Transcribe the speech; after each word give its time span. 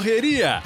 Correria. 0.00 0.62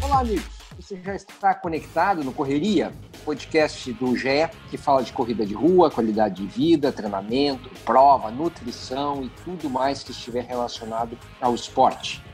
Olá, 0.00 0.20
amigos. 0.20 0.46
Você 0.80 0.98
já 1.02 1.14
está 1.14 1.52
conectado 1.52 2.24
no 2.24 2.32
Correria, 2.32 2.90
podcast 3.22 3.92
do 3.92 4.16
GE, 4.16 4.48
que 4.70 4.78
fala 4.78 5.02
de 5.02 5.12
corrida 5.12 5.44
de 5.44 5.52
rua, 5.52 5.90
qualidade 5.90 6.42
de 6.42 6.46
vida, 6.46 6.90
treinamento, 6.90 7.68
prova, 7.84 8.30
nutrição 8.30 9.22
e 9.22 9.28
tudo 9.44 9.68
mais 9.68 10.02
que 10.02 10.10
estiver 10.12 10.46
relacionado 10.46 11.18
ao 11.38 11.54
esporte. 11.54 12.24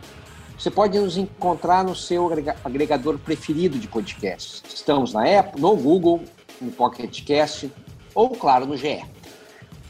Você 0.57 0.71
pode 0.71 0.97
nos 0.97 1.17
encontrar 1.17 1.83
no 1.83 1.97
seu 1.97 2.31
agregador 2.65 3.19
preferido 3.19 3.81
de 3.81 3.89
podcasts. 3.89 4.63
Estamos 4.73 5.13
na 5.13 5.25
Apple, 5.41 5.61
no 5.61 5.75
Google, 5.75 6.23
no 6.61 6.71
Pocket 6.71 7.25
Cast 7.25 7.69
ou, 8.15 8.31
claro, 8.31 8.65
no 8.65 8.77
GE. 8.77 9.05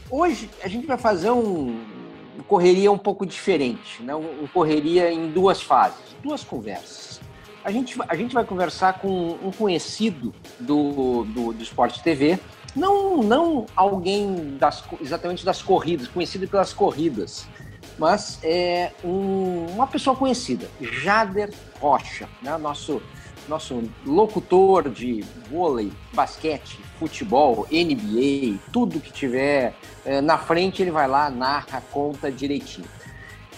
Hoje 0.09 0.49
a 0.63 0.67
gente 0.67 0.87
vai 0.87 0.97
fazer 0.97 1.29
um, 1.29 1.69
um 1.69 1.94
correria 2.43 2.91
um 2.91 2.97
pouco 2.97 3.25
diferente, 3.25 4.01
né? 4.03 4.15
um 4.15 4.47
correria 4.53 5.11
em 5.11 5.31
duas 5.31 5.61
fases, 5.61 6.15
duas 6.23 6.43
conversas. 6.43 7.21
A 7.63 7.71
gente, 7.71 7.97
a 8.07 8.15
gente 8.15 8.33
vai 8.33 8.45
conversar 8.45 8.99
com 8.99 9.37
um 9.43 9.51
conhecido 9.51 10.33
do, 10.59 11.23
do, 11.25 11.53
do 11.53 11.63
Esporte 11.63 12.03
TV, 12.03 12.39
não, 12.75 13.23
não 13.23 13.65
alguém 13.75 14.57
das, 14.59 14.83
exatamente 15.01 15.43
das 15.43 15.61
corridas, 15.61 16.07
conhecido 16.07 16.47
pelas 16.47 16.73
corridas, 16.73 17.47
mas 17.97 18.39
é 18.43 18.91
um, 19.03 19.65
uma 19.73 19.87
pessoa 19.87 20.15
conhecida, 20.15 20.69
Jader 20.79 21.53
Rocha, 21.79 22.27
né? 22.41 22.55
nosso, 22.57 23.01
nosso 23.47 23.81
locutor 24.05 24.89
de 24.89 25.23
vôlei, 25.49 25.91
basquete, 26.13 26.79
futebol, 26.99 27.67
NBA, 27.71 28.59
tudo 28.71 28.99
que 28.99 29.11
tiver 29.11 29.75
é, 30.05 30.21
na 30.21 30.37
frente, 30.37 30.81
ele 30.81 30.91
vai 30.91 31.07
lá, 31.07 31.29
narra, 31.29 31.81
conta 31.91 32.31
direitinho. 32.31 32.87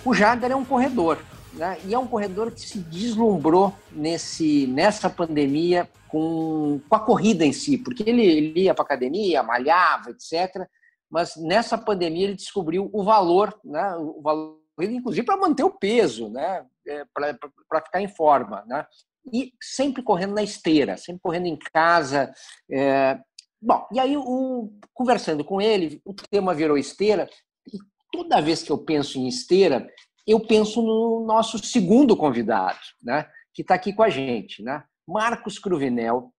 O 0.03 0.13
Jader 0.13 0.51
é 0.51 0.55
um 0.55 0.65
corredor, 0.65 1.19
né? 1.53 1.77
e 1.85 1.93
é 1.93 1.99
um 1.99 2.07
corredor 2.07 2.51
que 2.51 2.61
se 2.61 2.79
deslumbrou 2.79 3.73
nesse, 3.91 4.67
nessa 4.67 5.09
pandemia 5.09 5.89
com, 6.07 6.79
com 6.87 6.95
a 6.95 6.99
corrida 6.99 7.45
em 7.45 7.53
si, 7.53 7.77
porque 7.77 8.03
ele, 8.07 8.25
ele 8.25 8.61
ia 8.61 8.73
para 8.73 8.85
academia, 8.85 9.43
malhava, 9.43 10.11
etc., 10.11 10.67
mas 11.09 11.37
nessa 11.37 11.77
pandemia 11.77 12.25
ele 12.25 12.35
descobriu 12.35 12.89
o 12.91 13.03
valor, 13.03 13.57
né, 13.63 13.95
o 13.95 14.21
valor, 14.21 14.59
inclusive 14.79 15.25
para 15.25 15.37
manter 15.37 15.63
o 15.63 15.71
peso, 15.71 16.29
né, 16.29 16.65
é, 16.85 17.05
para 17.13 17.81
ficar 17.81 18.01
em 18.01 18.09
forma, 18.09 18.63
né, 18.67 18.85
e 19.31 19.53
sempre 19.61 20.01
correndo 20.01 20.33
na 20.33 20.43
esteira, 20.43 20.97
sempre 20.97 21.21
correndo 21.21 21.47
em 21.47 21.57
casa. 21.57 22.33
É... 22.69 23.19
Bom, 23.61 23.87
e 23.91 23.99
aí 23.99 24.15
o, 24.15 24.71
conversando 24.93 25.43
com 25.43 25.59
ele, 25.59 26.01
o 26.05 26.13
tema 26.13 26.53
virou 26.53 26.77
esteira, 26.77 27.29
e 27.73 27.77
toda 28.11 28.41
vez 28.41 28.61
que 28.61 28.71
eu 28.71 28.77
penso 28.77 29.17
em 29.17 29.27
esteira, 29.27 29.87
eu 30.25 30.39
penso 30.39 30.81
no 30.81 31.25
nosso 31.25 31.57
segundo 31.59 32.15
convidado, 32.15 32.79
né, 33.01 33.27
que 33.53 33.61
está 33.61 33.75
aqui 33.75 33.93
com 33.93 34.03
a 34.03 34.09
gente, 34.09 34.61
né, 34.61 34.83
Marcos 35.07 35.57
Cruvinel, 35.57 36.31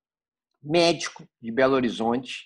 médico 0.63 1.25
de 1.41 1.51
Belo 1.51 1.75
Horizonte, 1.75 2.45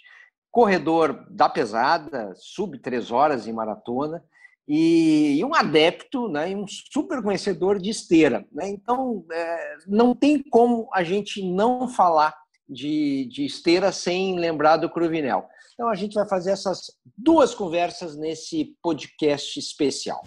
corredor 0.50 1.26
da 1.30 1.48
pesada, 1.48 2.32
sub 2.36 2.78
três 2.78 3.10
horas 3.10 3.46
em 3.46 3.52
maratona, 3.52 4.24
e, 4.68 5.42
um 5.44 5.54
adepto, 5.54 6.28
né, 6.28 6.50
e 6.50 6.56
um 6.56 6.66
super 6.68 7.22
conhecedor 7.22 7.78
de 7.78 7.90
esteira. 7.90 8.46
Né? 8.52 8.68
Então, 8.68 9.24
é, 9.30 9.76
não 9.86 10.14
tem 10.14 10.42
como 10.42 10.88
a 10.94 11.02
gente 11.02 11.42
não 11.42 11.88
falar 11.88 12.41
de, 12.68 13.28
de 13.30 13.44
esteira 13.44 13.92
sem 13.92 14.38
lembrar 14.38 14.76
do 14.76 14.90
Cruvinel. 14.90 15.48
Então, 15.74 15.88
a 15.88 15.94
gente 15.94 16.14
vai 16.14 16.28
fazer 16.28 16.52
essas 16.52 16.92
duas 17.16 17.54
conversas 17.54 18.16
nesse 18.16 18.76
podcast 18.82 19.58
especial. 19.58 20.22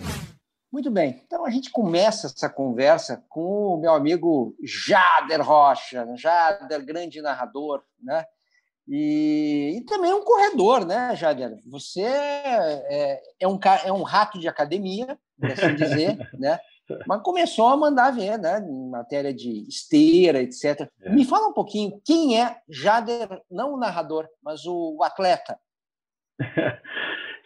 Muito 0.76 0.92
bem, 0.92 1.24
então 1.26 1.46
a 1.46 1.50
gente 1.50 1.72
começa 1.72 2.28
essa 2.28 2.50
conversa 2.50 3.24
com 3.30 3.76
o 3.76 3.78
meu 3.78 3.94
amigo 3.94 4.54
Jader 4.62 5.42
Rocha, 5.42 6.06
Jader, 6.18 6.84
grande 6.84 7.22
narrador, 7.22 7.82
né? 8.04 8.26
E, 8.86 9.78
e, 9.78 9.86
também 9.86 10.14
um 10.14 10.26
corredor, 10.26 10.86
né, 10.86 11.16
Jader? 11.16 11.58
Você 11.68 12.02
é, 12.02 13.22
é, 13.40 13.48
um, 13.48 13.58
é 13.86 13.92
um 13.94 14.04
rato 14.04 14.38
de 14.38 14.50
academia, 14.50 15.18
por 15.40 15.50
assim 15.50 15.76
dizer, 15.76 16.18
né? 16.38 16.60
Mas 17.08 17.22
começou 17.22 17.68
a 17.68 17.78
mandar 17.78 18.12
ver, 18.12 18.38
né? 18.38 18.60
Em 18.60 18.90
matéria 18.90 19.34
de 19.34 19.68
esteira, 19.68 20.42
etc. 20.42 20.88
É. 21.02 21.10
Me 21.10 21.26
fala 21.26 21.48
um 21.48 21.54
pouquinho, 21.54 22.00
quem 22.06 22.40
é 22.40 22.56
Jader, 22.70 23.28
não 23.50 23.74
o 23.74 23.80
narrador, 23.80 24.28
mas 24.44 24.66
o, 24.66 24.98
o 25.00 25.04
atleta? 25.04 25.58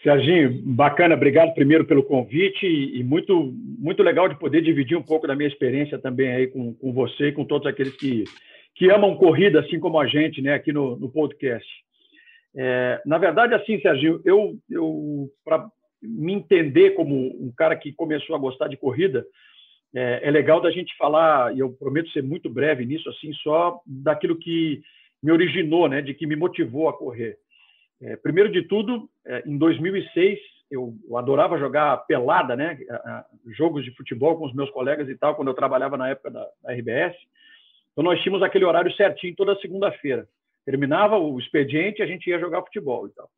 Serginho, 0.03 0.61
bacana, 0.63 1.15
obrigado 1.15 1.53
primeiro 1.53 1.85
pelo 1.85 2.03
convite 2.03 2.65
e 2.65 3.03
muito, 3.03 3.53
muito 3.77 4.01
legal 4.01 4.29
de 4.29 4.39
poder 4.39 4.61
dividir 4.61 4.97
um 4.97 5.03
pouco 5.03 5.27
da 5.27 5.35
minha 5.35 5.49
experiência 5.49 5.99
também 5.99 6.31
aí 6.31 6.47
com, 6.47 6.73
com 6.73 6.93
você 6.93 7.27
e 7.27 7.31
com 7.33 7.43
todos 7.43 7.67
aqueles 7.67 7.95
que 7.97 8.23
que 8.79 8.89
amam 8.89 9.17
corrida, 9.17 9.59
assim 9.59 9.77
como 9.77 9.99
a 9.99 10.07
gente, 10.07 10.41
né, 10.41 10.53
aqui 10.53 10.71
no, 10.71 10.95
no 10.95 11.09
podcast. 11.09 11.67
É, 12.55 13.01
na 13.05 13.17
verdade, 13.17 13.53
assim, 13.53 13.77
Serginho, 13.81 14.21
eu, 14.23 14.57
eu 14.69 15.29
me 16.01 16.33
entender 16.33 16.91
como 16.91 17.15
um 17.15 17.51
cara 17.55 17.75
que 17.75 17.91
começou 17.91 18.35
a 18.35 18.39
gostar 18.39 18.67
de 18.67 18.77
corrida, 18.77 19.25
é, 19.95 20.21
é, 20.23 20.31
legal 20.31 20.61
da 20.61 20.71
gente 20.71 20.95
falar, 20.97 21.55
e 21.55 21.59
eu 21.59 21.71
prometo 21.71 22.09
ser 22.11 22.21
muito 22.21 22.49
breve 22.49 22.85
nisso, 22.85 23.09
assim, 23.09 23.33
só 23.33 23.81
daquilo 23.85 24.37
que 24.37 24.81
me 25.21 25.31
originou, 25.31 25.87
né, 25.87 26.01
de 26.01 26.13
que 26.13 26.27
me 26.27 26.35
motivou 26.35 26.87
a 26.87 26.97
correr. 26.97 27.37
É, 28.01 28.15
primeiro 28.15 28.51
de 28.51 28.63
tudo, 28.63 29.09
é, 29.25 29.43
em 29.45 29.57
2006, 29.57 30.39
eu, 30.71 30.93
eu, 31.07 31.17
adorava 31.17 31.57
jogar 31.57 31.97
pelada, 32.05 32.55
né, 32.55 32.77
jogos 33.57 33.83
de 33.83 33.91
futebol 33.95 34.37
com 34.37 34.45
os 34.45 34.53
meus 34.53 34.69
colegas 34.69 35.09
e 35.09 35.15
tal, 35.17 35.35
quando 35.35 35.47
eu 35.47 35.55
trabalhava 35.55 35.97
na 35.97 36.09
época 36.09 36.29
da, 36.29 36.47
da 36.63 36.71
RBS. 36.71 37.15
Então, 37.91 38.03
nós 38.03 38.21
tínhamos 38.21 38.43
aquele 38.43 38.65
horário 38.65 38.93
certinho 38.93 39.35
toda 39.35 39.59
segunda-feira. 39.59 40.27
Terminava 40.63 41.17
o 41.17 41.39
expediente 41.39 41.99
e 41.99 42.03
a 42.03 42.05
gente 42.05 42.29
ia 42.29 42.39
jogar 42.39 42.61
futebol 42.61 43.07
e 43.07 43.09
tal. 43.09 43.29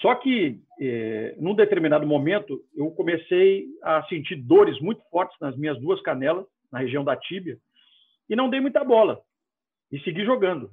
Só 0.00 0.14
que, 0.14 0.60
eh, 0.80 1.34
num 1.38 1.54
determinado 1.54 2.06
momento, 2.06 2.64
eu 2.74 2.90
comecei 2.92 3.66
a 3.82 4.02
sentir 4.04 4.36
dores 4.36 4.80
muito 4.80 5.02
fortes 5.10 5.36
nas 5.40 5.56
minhas 5.56 5.78
duas 5.80 6.00
canelas, 6.02 6.46
na 6.70 6.78
região 6.78 7.02
da 7.02 7.16
tíbia, 7.16 7.58
e 8.28 8.36
não 8.36 8.48
dei 8.48 8.60
muita 8.60 8.84
bola. 8.84 9.20
E 9.90 9.98
segui 10.00 10.24
jogando. 10.24 10.70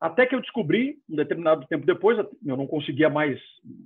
Até 0.00 0.26
que 0.26 0.34
eu 0.34 0.40
descobri, 0.40 0.98
um 1.08 1.16
determinado 1.16 1.66
tempo 1.66 1.84
depois, 1.86 2.18
eu 2.18 2.56
não 2.56 2.66
conseguia 2.66 3.10
mais, 3.10 3.40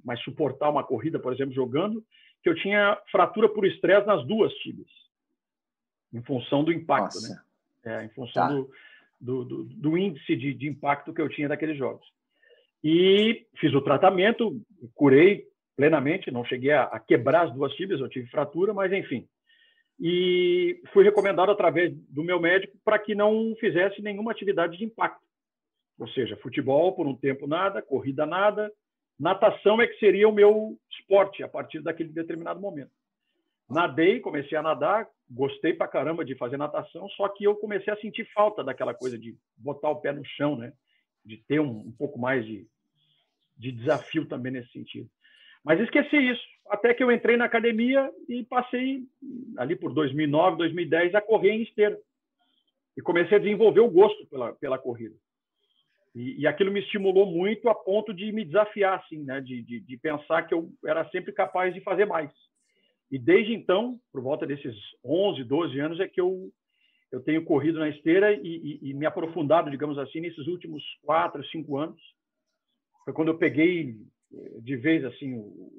mais 0.04 0.20
suportar 0.22 0.70
uma 0.70 0.84
corrida, 0.84 1.18
por 1.18 1.32
exemplo, 1.32 1.54
jogando, 1.54 2.04
que 2.42 2.48
eu 2.48 2.54
tinha 2.54 2.98
fratura 3.10 3.48
por 3.48 3.66
estresse 3.66 4.06
nas 4.06 4.26
duas 4.26 4.52
tíbias, 4.54 4.88
em 6.12 6.22
função 6.22 6.64
do 6.64 6.72
impacto. 6.72 7.20
Né? 7.20 7.36
é, 7.84 8.04
em 8.04 8.08
função 8.10 8.42
tá. 8.42 8.48
do, 8.48 8.70
do, 9.20 9.44
do, 9.44 9.64
do, 9.64 9.98
índice 9.98 10.36
de, 10.36 10.54
de 10.54 10.68
impacto 10.68 11.12
que 11.12 11.20
eu 11.20 11.28
tinha 11.28 11.48
daqueles 11.48 11.76
jogos. 11.76 12.06
E 12.82 13.46
fiz 13.58 13.72
o 13.74 13.80
tratamento, 13.80 14.60
curei 14.94 15.46
plenamente, 15.76 16.30
não 16.30 16.44
cheguei 16.44 16.72
a, 16.72 16.84
a 16.84 16.98
quebrar 16.98 17.46
as 17.46 17.54
duas 17.54 17.72
tíbias, 17.74 18.00
eu 18.00 18.08
tive 18.08 18.28
fratura, 18.28 18.74
mas 18.74 18.92
enfim. 18.92 19.26
E 20.00 20.80
fui 20.92 21.04
recomendado 21.04 21.50
através 21.50 21.94
do 22.08 22.24
meu 22.24 22.40
médico 22.40 22.76
para 22.84 22.98
que 22.98 23.14
não 23.14 23.54
fizesse 23.60 24.02
nenhuma 24.02 24.32
atividade 24.32 24.76
de 24.76 24.84
impacto. 24.84 25.22
Ou 25.98 26.08
seja, 26.08 26.36
futebol 26.38 26.94
por 26.94 27.06
um 27.06 27.14
tempo 27.14 27.46
nada, 27.46 27.80
corrida 27.80 28.26
nada, 28.26 28.72
natação 29.18 29.80
é 29.80 29.86
que 29.86 29.98
seria 29.98 30.28
o 30.28 30.32
meu 30.32 30.76
esporte 30.90 31.42
a 31.42 31.48
partir 31.48 31.80
daquele 31.80 32.08
determinado 32.08 32.60
momento. 32.60 32.90
Nadei, 33.70 34.20
comecei 34.20 34.58
a 34.58 34.62
nadar, 34.62 35.08
gostei 35.30 35.72
pra 35.72 35.88
caramba 35.88 36.24
de 36.24 36.34
fazer 36.34 36.56
natação, 36.56 37.08
só 37.10 37.28
que 37.28 37.44
eu 37.44 37.54
comecei 37.54 37.92
a 37.92 37.96
sentir 37.96 38.24
falta 38.34 38.64
daquela 38.64 38.92
coisa 38.92 39.16
de 39.16 39.36
botar 39.56 39.90
o 39.90 40.00
pé 40.00 40.12
no 40.12 40.24
chão, 40.24 40.56
né? 40.56 40.72
De 41.24 41.36
ter 41.36 41.60
um, 41.60 41.70
um 41.70 41.92
pouco 41.96 42.18
mais 42.18 42.44
de, 42.44 42.66
de 43.62 43.70
desafio 43.70 44.26
também 44.26 44.52
nesse 44.52 44.72
sentido. 44.72 45.08
Mas 45.64 45.78
esqueci 45.80 46.16
isso, 46.16 46.42
até 46.68 46.92
que 46.92 47.02
eu 47.02 47.12
entrei 47.12 47.36
na 47.36 47.44
academia 47.44 48.10
e 48.28 48.42
passei 48.42 49.04
ali 49.56 49.76
por 49.76 49.94
2009, 49.94 50.56
2010 50.56 51.14
a 51.14 51.20
correr 51.20 51.52
em 51.52 51.62
esteira. 51.62 51.96
E 52.96 53.00
comecei 53.00 53.36
a 53.36 53.40
desenvolver 53.40 53.80
o 53.80 53.90
gosto 53.90 54.26
pela, 54.26 54.52
pela 54.54 54.78
corrida. 54.78 55.14
E, 56.14 56.40
e 56.40 56.46
aquilo 56.46 56.72
me 56.72 56.80
estimulou 56.80 57.24
muito 57.24 57.68
a 57.68 57.74
ponto 57.74 58.12
de 58.12 58.30
me 58.32 58.44
desafiar, 58.44 58.98
assim, 58.98 59.22
né? 59.22 59.40
De, 59.40 59.62
de, 59.62 59.80
de 59.80 59.96
pensar 59.96 60.42
que 60.42 60.52
eu 60.52 60.68
era 60.84 61.08
sempre 61.10 61.32
capaz 61.32 61.72
de 61.72 61.80
fazer 61.80 62.04
mais. 62.04 62.30
E 63.10 63.18
desde 63.18 63.54
então, 63.54 63.98
por 64.12 64.20
volta 64.20 64.44
desses 64.44 64.74
11, 65.04 65.44
12 65.44 65.78
anos, 65.78 66.00
é 66.00 66.08
que 66.08 66.20
eu, 66.20 66.50
eu 67.10 67.22
tenho 67.22 67.44
corrido 67.44 67.78
na 67.78 67.88
esteira 67.88 68.34
e, 68.34 68.40
e, 68.82 68.90
e 68.90 68.94
me 68.94 69.06
aprofundado, 69.06 69.70
digamos 69.70 69.96
assim, 69.96 70.20
nesses 70.20 70.46
últimos 70.48 70.82
quatro, 71.02 71.42
cinco 71.46 71.78
anos. 71.78 72.00
Foi 73.04 73.12
quando 73.12 73.28
eu 73.28 73.38
peguei 73.38 73.96
eh, 74.32 74.60
de 74.60 74.76
vez, 74.76 75.04
assim, 75.04 75.34
o, 75.34 75.70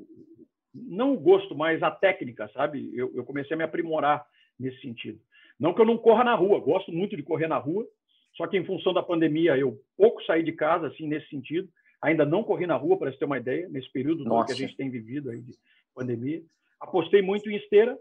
não 0.73 1.13
o 1.13 1.19
gosto, 1.19 1.55
mas 1.55 1.81
a 1.83 1.91
técnica, 1.91 2.49
sabe? 2.53 2.91
Eu, 2.93 3.11
eu 3.15 3.23
comecei 3.23 3.53
a 3.53 3.57
me 3.57 3.63
aprimorar 3.63 4.25
nesse 4.59 4.81
sentido. 4.81 5.19
Não 5.59 5.73
que 5.73 5.81
eu 5.81 5.85
não 5.85 5.97
corra 5.97 6.23
na 6.23 6.35
rua, 6.35 6.59
gosto 6.59 6.91
muito 6.91 7.15
de 7.15 7.23
correr 7.23 7.47
na 7.47 7.57
rua, 7.57 7.87
só 8.35 8.47
que 8.47 8.57
em 8.57 8.65
função 8.65 8.93
da 8.93 9.03
pandemia 9.03 9.57
eu 9.57 9.79
pouco 9.95 10.23
saí 10.23 10.43
de 10.43 10.51
casa, 10.51 10.87
assim, 10.87 11.07
nesse 11.07 11.29
sentido. 11.29 11.69
Ainda 12.01 12.25
não 12.25 12.43
corri 12.43 12.67
na 12.67 12.75
rua, 12.75 12.97
para 12.97 13.11
você 13.11 13.17
ter 13.17 13.25
uma 13.25 13.37
ideia, 13.37 13.69
nesse 13.69 13.89
período 13.91 14.25
que 14.45 14.51
a 14.51 14.55
gente 14.55 14.75
tem 14.75 14.89
vivido 14.89 15.29
aí 15.29 15.41
de 15.41 15.53
pandemia. 15.95 16.41
apostei 16.79 17.21
muito 17.21 17.49
em 17.49 17.55
esteira 17.55 17.97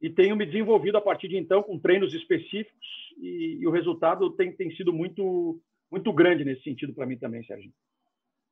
e 0.00 0.10
tenho 0.10 0.36
me 0.36 0.44
desenvolvido 0.44 0.98
a 0.98 1.00
partir 1.00 1.28
de 1.28 1.36
então 1.36 1.62
com 1.62 1.78
treinos 1.78 2.12
específicos 2.12 2.86
e, 3.18 3.58
e 3.60 3.66
o 3.66 3.70
resultado 3.70 4.30
tem, 4.30 4.52
tem 4.52 4.74
sido 4.74 4.92
muito, 4.92 5.60
muito 5.90 6.12
grande 6.12 6.44
nesse 6.44 6.62
sentido 6.62 6.92
para 6.92 7.06
mim 7.06 7.16
também, 7.16 7.44
Sérgio. 7.44 7.72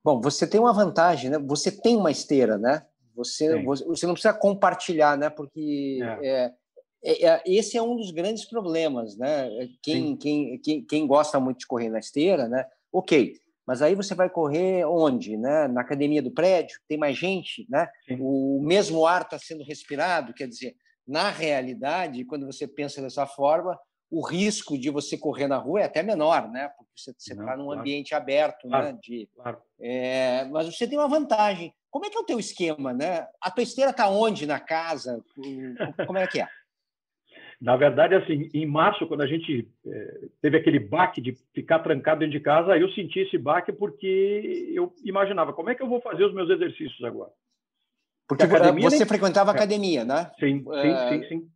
Bom, 0.02 0.20
você 0.20 0.46
tem 0.46 0.60
uma 0.60 0.72
vantagem, 0.72 1.30
né? 1.30 1.38
Você 1.38 1.70
tem 1.70 1.96
uma 1.96 2.10
esteira, 2.10 2.56
né? 2.56 2.86
Você, 3.14 3.62
você 3.62 4.06
não 4.06 4.14
precisa 4.14 4.32
compartilhar, 4.32 5.16
né? 5.18 5.28
Porque 5.28 5.98
é. 6.22 6.52
É, 7.02 7.26
é, 7.26 7.26
é, 7.26 7.42
esse 7.46 7.76
é 7.76 7.82
um 7.82 7.96
dos 7.96 8.10
grandes 8.10 8.44
problemas, 8.44 9.16
né? 9.16 9.48
Quem, 9.82 10.16
quem, 10.16 10.58
quem, 10.58 10.84
quem 10.84 11.06
gosta 11.06 11.38
muito 11.40 11.60
de 11.60 11.66
correr 11.66 11.88
na 11.88 11.98
esteira, 11.98 12.48
né? 12.48 12.66
Ok, 12.92 13.34
mas 13.66 13.82
aí 13.82 13.94
você 13.94 14.14
vai 14.14 14.28
correr 14.28 14.84
onde, 14.84 15.36
né? 15.36 15.68
Na 15.68 15.82
academia 15.82 16.22
do 16.22 16.30
prédio, 16.30 16.78
tem 16.88 16.98
mais 16.98 17.16
gente, 17.16 17.66
né? 17.68 17.88
Sim. 18.06 18.18
O 18.20 18.60
mesmo 18.62 19.06
ar 19.06 19.22
está 19.22 19.38
sendo 19.38 19.62
respirado, 19.62 20.34
quer 20.34 20.48
dizer, 20.48 20.74
na 21.06 21.30
realidade, 21.30 22.24
quando 22.24 22.46
você 22.46 22.66
pensa 22.66 23.02
dessa 23.02 23.26
forma, 23.26 23.78
o 24.10 24.26
risco 24.26 24.76
de 24.76 24.90
você 24.90 25.16
correr 25.16 25.46
na 25.46 25.56
rua 25.56 25.82
é 25.82 25.84
até 25.84 26.02
menor, 26.02 26.50
né? 26.50 26.68
Porque 26.76 26.90
você 26.96 27.12
está 27.12 27.56
num 27.56 27.66
claro. 27.66 27.80
ambiente 27.80 28.14
aberto, 28.14 28.64
né? 28.64 28.70
claro, 28.70 28.86
né? 28.86 28.98
De, 29.00 29.28
claro. 29.34 29.58
é, 29.80 30.44
mas 30.46 30.66
você 30.66 30.88
tem 30.88 30.98
uma 30.98 31.08
vantagem. 31.08 31.72
Como 31.90 32.04
é 32.04 32.10
que 32.10 32.16
é 32.16 32.20
o 32.20 32.24
teu 32.24 32.38
esquema, 32.38 32.92
né? 32.92 33.26
A 33.40 33.50
tua 33.50 33.62
esteira 33.62 33.92
está 33.92 34.08
onde 34.08 34.46
na 34.46 34.58
casa? 34.58 35.22
Como 36.06 36.18
é 36.18 36.26
que 36.26 36.40
é? 36.40 36.48
Na 37.60 37.76
verdade, 37.76 38.14
assim, 38.14 38.48
em 38.54 38.64
março, 38.64 39.06
quando 39.06 39.20
a 39.20 39.26
gente 39.26 39.68
é, 39.86 40.20
teve 40.40 40.56
aquele 40.56 40.78
baque 40.78 41.20
de 41.20 41.36
ficar 41.54 41.80
trancado 41.80 42.20
dentro 42.20 42.32
de 42.32 42.42
casa, 42.42 42.74
eu 42.78 42.88
senti 42.92 43.20
esse 43.20 43.36
baque 43.36 43.70
porque 43.70 44.72
eu 44.74 44.94
imaginava 45.04 45.52
como 45.52 45.68
é 45.68 45.74
que 45.74 45.82
eu 45.82 45.88
vou 45.88 46.00
fazer 46.00 46.24
os 46.24 46.32
meus 46.32 46.48
exercícios 46.48 47.04
agora. 47.04 47.30
Porque, 48.26 48.46
porque 48.46 48.80
você 48.80 48.98
nem... 49.00 49.06
frequentava 49.06 49.50
academia, 49.50 50.06
né? 50.06 50.30
Sim, 50.40 50.60
sim, 50.62 50.68
uh, 50.68 51.08
sim, 51.10 51.28
sim 51.28 51.50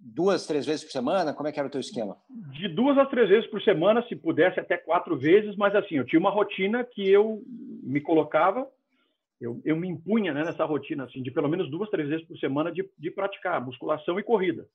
duas, 0.00 0.46
três 0.46 0.64
vezes 0.64 0.84
por 0.84 0.90
semana? 0.90 1.34
Como 1.34 1.48
é 1.48 1.52
que 1.52 1.58
era 1.58 1.68
o 1.68 1.70
teu 1.70 1.80
esquema? 1.80 2.16
De 2.28 2.68
duas 2.68 2.96
a 2.96 3.04
três 3.04 3.28
vezes 3.28 3.48
por 3.50 3.60
semana, 3.62 4.02
se 4.08 4.16
pudesse 4.16 4.58
até 4.58 4.76
quatro 4.76 5.16
vezes, 5.16 5.54
mas 5.56 5.74
assim, 5.74 5.96
eu 5.96 6.06
tinha 6.06 6.18
uma 6.18 6.30
rotina 6.30 6.82
que 6.82 7.08
eu 7.08 7.42
me 7.46 8.00
colocava, 8.00 8.66
eu, 9.40 9.60
eu 9.64 9.76
me 9.76 9.88
impunha 9.88 10.32
né, 10.32 10.44
nessa 10.44 10.64
rotina, 10.64 11.04
assim, 11.04 11.22
de 11.22 11.30
pelo 11.30 11.48
menos 11.48 11.70
duas, 11.70 11.90
três 11.90 12.08
vezes 12.08 12.26
por 12.26 12.38
semana 12.38 12.72
de, 12.72 12.88
de 12.98 13.10
praticar 13.10 13.64
musculação 13.64 14.18
e 14.18 14.22
corrida. 14.22 14.66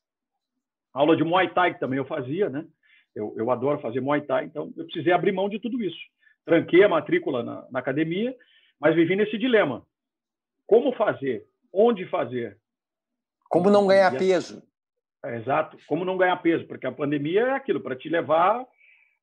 Aula 0.93 1.17
de 1.17 1.23
Muay 1.23 1.53
Thai 1.53 1.77
também 1.77 1.97
eu 1.97 2.05
fazia, 2.05 2.49
né? 2.49 2.65
Eu, 3.15 3.33
eu 3.37 3.49
adoro 3.49 3.79
fazer 3.79 4.01
Muay 4.01 4.21
Thai, 4.21 4.45
então 4.45 4.71
eu 4.77 4.85
precisei 4.85 5.11
abrir 5.11 5.31
mão 5.31 5.49
de 5.49 5.59
tudo 5.59 5.83
isso. 5.83 5.99
Tranquei 6.45 6.83
a 6.83 6.89
matrícula 6.89 7.43
na, 7.43 7.67
na 7.71 7.79
academia, 7.79 8.35
mas 8.79 8.95
vivi 8.95 9.15
nesse 9.15 9.37
dilema. 9.37 9.85
Como 10.65 10.93
fazer? 10.93 11.45
Onde 11.71 12.05
fazer? 12.07 12.57
Como 13.49 13.69
não 13.69 13.87
ganhar 13.87 14.17
peso? 14.17 14.63
É, 15.25 15.37
exato. 15.37 15.77
Como 15.87 16.05
não 16.05 16.17
ganhar 16.17 16.35
peso? 16.37 16.65
Porque 16.65 16.85
a 16.85 16.91
pandemia 16.91 17.41
é 17.41 17.51
aquilo, 17.51 17.81
para 17.81 17.95
te 17.95 18.07
levar 18.07 18.65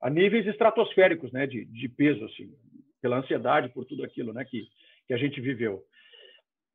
a 0.01 0.11
níveis 0.11 0.47
estratosféricos 0.47 1.31
né, 1.33 1.47
de, 1.47 1.65
de 1.65 1.89
peso, 1.89 2.25
assim, 2.25 2.51
pela 3.01 3.19
ansiedade, 3.19 3.69
por 3.69 3.85
tudo 3.85 4.05
aquilo 4.05 4.33
né, 4.33 4.45
que, 4.45 4.67
que 5.07 5.15
a 5.15 5.17
gente 5.17 5.41
viveu. 5.41 5.83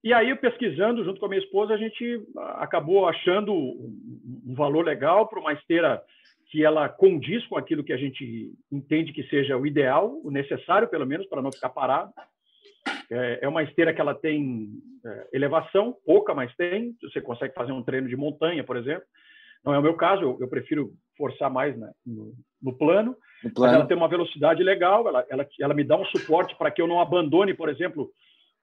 E 0.04 0.14
aí, 0.14 0.34
pesquisando 0.36 1.04
junto 1.04 1.20
com 1.20 1.26
a 1.26 1.30
minha 1.30 1.42
esposa, 1.42 1.74
a 1.74 1.78
gente 1.78 2.22
acabou 2.56 3.08
achando 3.08 3.54
um 3.54 4.54
valor 4.56 4.86
legal 4.86 5.28
para 5.28 5.40
uma 5.40 5.52
esteira 5.54 6.02
que 6.50 6.64
ela 6.64 6.88
condiz 6.88 7.46
com 7.48 7.58
aquilo 7.58 7.84
que 7.84 7.92
a 7.92 7.98
gente 7.98 8.54
entende 8.72 9.12
que 9.12 9.24
seja 9.24 9.58
o 9.58 9.68
ideal, 9.68 10.18
o 10.24 10.32
necessário, 10.32 10.88
pelo 10.88 11.06
menos, 11.06 11.28
para 11.28 11.42
não 11.42 11.52
ficar 11.52 11.70
parado. 11.70 12.14
É, 13.10 13.40
é 13.44 13.48
uma 13.48 13.64
esteira 13.64 13.94
que 13.94 14.02
ela 14.02 14.14
tem 14.14 14.70
é, 15.06 15.28
elevação, 15.34 15.96
pouca, 16.06 16.34
mas 16.34 16.54
tem. 16.56 16.96
Você 17.02 17.22
consegue 17.22 17.54
fazer 17.54 17.72
um 17.72 17.84
treino 17.84 18.08
de 18.08 18.16
montanha, 18.16 18.64
por 18.64 18.78
exemplo. 18.78 19.06
Não 19.64 19.74
é 19.74 19.80
o 19.80 19.82
meu 19.82 19.96
caso, 19.96 20.22
eu, 20.22 20.38
eu 20.40 20.48
prefiro 20.48 20.94
forçar 21.18 21.50
mais 21.50 21.78
né, 21.78 21.92
no, 22.06 22.34
no, 22.62 22.78
plano, 22.78 23.16
no, 23.44 23.54
plano, 23.54 23.74
ela 23.74 23.86
tem 23.86 23.98
uma 23.98 24.08
velocidade 24.08 24.64
legal, 24.64 25.08
ela, 25.08 25.26
ela, 25.30 25.48
ela 25.60 25.74
me 25.74 25.84
dá 25.84 25.98
um 25.98 26.06
suporte 26.06 26.56
para 26.56 26.70
que 26.72 26.82
eu 26.82 26.88
não 26.88 27.02
abandone, 27.02 27.54
por 27.54 27.68
exemplo, 27.68 28.10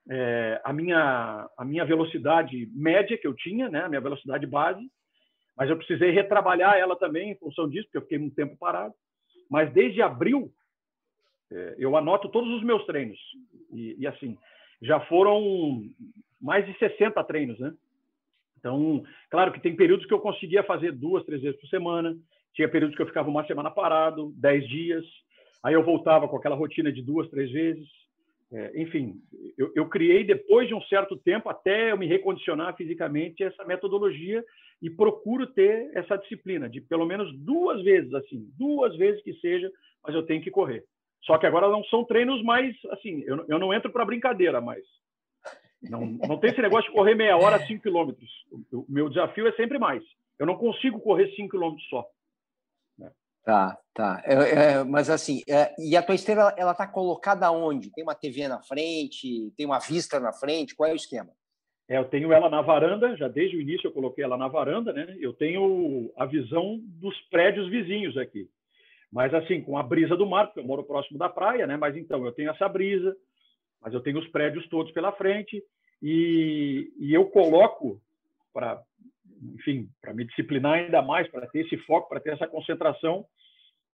é, 0.09 0.61
a, 0.65 0.73
minha, 0.73 1.49
a 1.59 1.65
minha 1.65 1.85
velocidade 1.85 2.69
média 2.73 3.19
que 3.19 3.27
eu 3.27 3.35
tinha, 3.35 3.69
né, 3.69 3.81
a 3.81 3.89
minha 3.89 4.01
velocidade 4.01 4.47
base, 4.47 4.83
mas 5.57 5.71
eu 5.71 5.77
precisei 5.77 6.11
retrabalhar 6.11 6.77
ela 6.77 6.97
também 6.97 7.31
em 7.31 7.39
função 7.39 7.69
disso, 7.69 7.85
porque 7.87 7.99
eu 7.99 8.03
fiquei 8.03 8.19
um 8.19 8.31
tempo 8.31 8.57
parado. 8.57 8.95
Mas 9.51 9.73
desde 9.73 10.03
abril, 10.03 10.51
eu 11.79 11.97
anoto 11.97 12.29
todos 12.29 12.51
os 12.51 12.63
meus 12.63 12.85
treinos. 12.87 13.19
E, 13.73 13.97
e, 13.99 14.07
assim, 14.07 14.37
já 14.81 15.01
foram 15.01 15.83
mais 16.41 16.67
de 16.67 16.77
60 16.79 17.23
treinos, 17.25 17.59
né? 17.59 17.73
Então, 18.59 19.05
claro 19.31 19.53
que 19.53 19.61
tem 19.61 19.77
períodos 19.77 20.07
que 20.07 20.15
eu 20.15 20.21
conseguia 20.21 20.63
fazer 20.63 20.93
duas, 20.93 21.25
três 21.25 21.43
vezes 21.43 21.61
por 21.61 21.69
semana. 21.69 22.17
Tinha 22.55 22.69
períodos 22.69 22.97
que 22.97 23.03
eu 23.03 23.07
ficava 23.07 23.29
uma 23.29 23.47
semana 23.47 23.71
parado, 23.71 24.33
dez 24.37 24.67
dias. 24.69 25.05
Aí 25.63 25.75
eu 25.75 25.83
voltava 25.83 26.29
com 26.29 26.37
aquela 26.37 26.57
rotina 26.57 26.91
de 26.91 27.03
duas, 27.03 27.29
três 27.29 27.51
vezes. 27.51 27.87
É, 28.53 28.81
enfim, 28.81 29.17
eu, 29.59 29.73
eu, 29.75 29.89
criei 29.89 30.23
depois 30.23 30.69
de 30.69 30.75
um 30.75 30.83
certo 30.83 31.17
tempo, 31.17 31.49
até 31.49 31.91
eu 31.91 31.99
me 31.99 32.07
recondicionar 32.07 32.77
fisicamente, 32.77 33.43
essa 33.43 33.65
metodologia 33.65 34.45
e 34.81 34.89
procuro 34.89 35.47
ter 35.47 35.91
essa 35.95 36.17
disciplina 36.17 36.69
de 36.69 36.81
pelo 36.81 37.05
menos 37.07 37.37
duas 37.39 37.83
vezes, 37.83 38.15
assim, 38.15 38.49
duas 38.57 38.97
vezes 38.97 39.23
que 39.23 39.33
seja, 39.41 39.71
mas 40.03 40.15
eu 40.15 40.23
tenho 40.23 40.43
que 40.43 40.51
correr. 40.51 40.85
Só 41.25 41.39
que 41.39 41.47
agora 41.47 41.69
não 41.69 41.83
são 41.85 42.05
treinos 42.05 42.43
mais, 42.43 42.77
assim, 42.91 43.23
eu, 43.27 43.45
eu 43.49 43.59
não 43.59 43.73
entro 43.73 43.91
para 43.91 44.05
brincadeira 44.05 44.61
mais. 44.61 44.85
Não, 45.83 46.01
não 46.01 46.39
tem 46.39 46.51
esse 46.51 46.63
negócio 46.63 46.91
de 46.91 46.97
correr 46.97 47.15
meia 47.15 47.37
hora, 47.37 47.65
cinco 47.67 47.83
quilômetros. 47.83 48.31
O, 48.73 48.85
meu 48.89 49.09
desafio 49.09 49.47
é 49.47 49.53
sempre 49.53 49.79
mais. 49.79 50.03
Eu 50.39 50.47
não 50.47 50.57
consigo 50.57 51.01
correr 51.01 51.31
cinco 51.35 51.51
quilômetros 51.51 51.87
só. 51.89 52.07
Né? 52.99 53.11
Tá, 53.43 53.79
tá. 53.93 54.23
É, 54.25 54.35
é, 54.35 54.85
mas 54.85 55.11
assim, 55.11 55.43
é, 55.49 55.75
e 55.79 55.97
a 55.97 56.03
tua 56.03 56.15
esteira, 56.15 56.55
ela 56.57 56.73
está 56.73 56.87
colocada 56.87 57.51
onde? 57.51 57.91
Tem 57.93 58.05
uma 58.05 58.15
TV 58.15 58.49
na 58.49 58.63
frente? 58.63 59.53
Tem 59.57 59.67
uma 59.67 59.79
vista 59.79 60.19
na 60.19 60.33
frente? 60.33 60.75
Qual 60.75 60.89
é 60.89 60.93
o 60.93 60.97
esquema? 60.97 61.31
É, 61.89 61.99
eu 61.99 62.05
tenho 62.07 62.33
ela 62.33 62.49
na 62.49 62.63
varanda, 62.63 63.15
já 63.17 63.29
desde 63.29 63.57
o 63.57 63.61
início 63.61 63.89
eu 63.89 63.93
coloquei 63.93 64.25
ela 64.25 64.39
na 64.39 64.49
varanda, 64.49 64.93
né? 64.93 65.17
Eu 65.21 65.35
tenho 65.35 66.11
a 66.17 66.25
visão 66.25 66.81
dos 66.83 67.19
prédios 67.31 67.69
vizinhos 67.69 68.17
aqui. 68.17 68.49
Mas 69.15 69.33
assim, 69.33 69.63
com 69.63 69.79
a 69.79 69.83
brisa 69.83 70.17
do 70.17 70.27
mar, 70.27 70.47
porque 70.47 70.59
eu 70.59 70.65
moro 70.65 70.83
próximo 70.83 71.17
da 71.17 71.29
praia, 71.29 71.69
né? 71.69 71.77
Mas 71.77 71.97
então 71.97 72.27
eu 72.27 72.33
tenho 72.33 72.51
essa 72.51 72.69
brisa, 72.69 73.17
mas 73.81 73.95
eu 73.95 74.01
tenho 74.01 74.19
os 74.19 74.27
prédios 74.27 74.69
todos 74.69 74.91
pela 74.91 75.13
frente 75.13 75.63
e, 76.03 76.93
e 76.99 77.15
eu 77.15 77.27
coloco 77.27 78.03
para, 78.53 78.83
enfim, 79.55 79.89
para 80.03 80.13
me 80.13 80.25
disciplinar 80.25 80.73
ainda 80.73 81.01
mais, 81.01 81.29
para 81.29 81.47
ter 81.47 81.61
esse 81.61 81.77
foco, 81.85 82.09
para 82.09 82.19
ter 82.19 82.33
essa 82.33 82.49
concentração, 82.49 83.25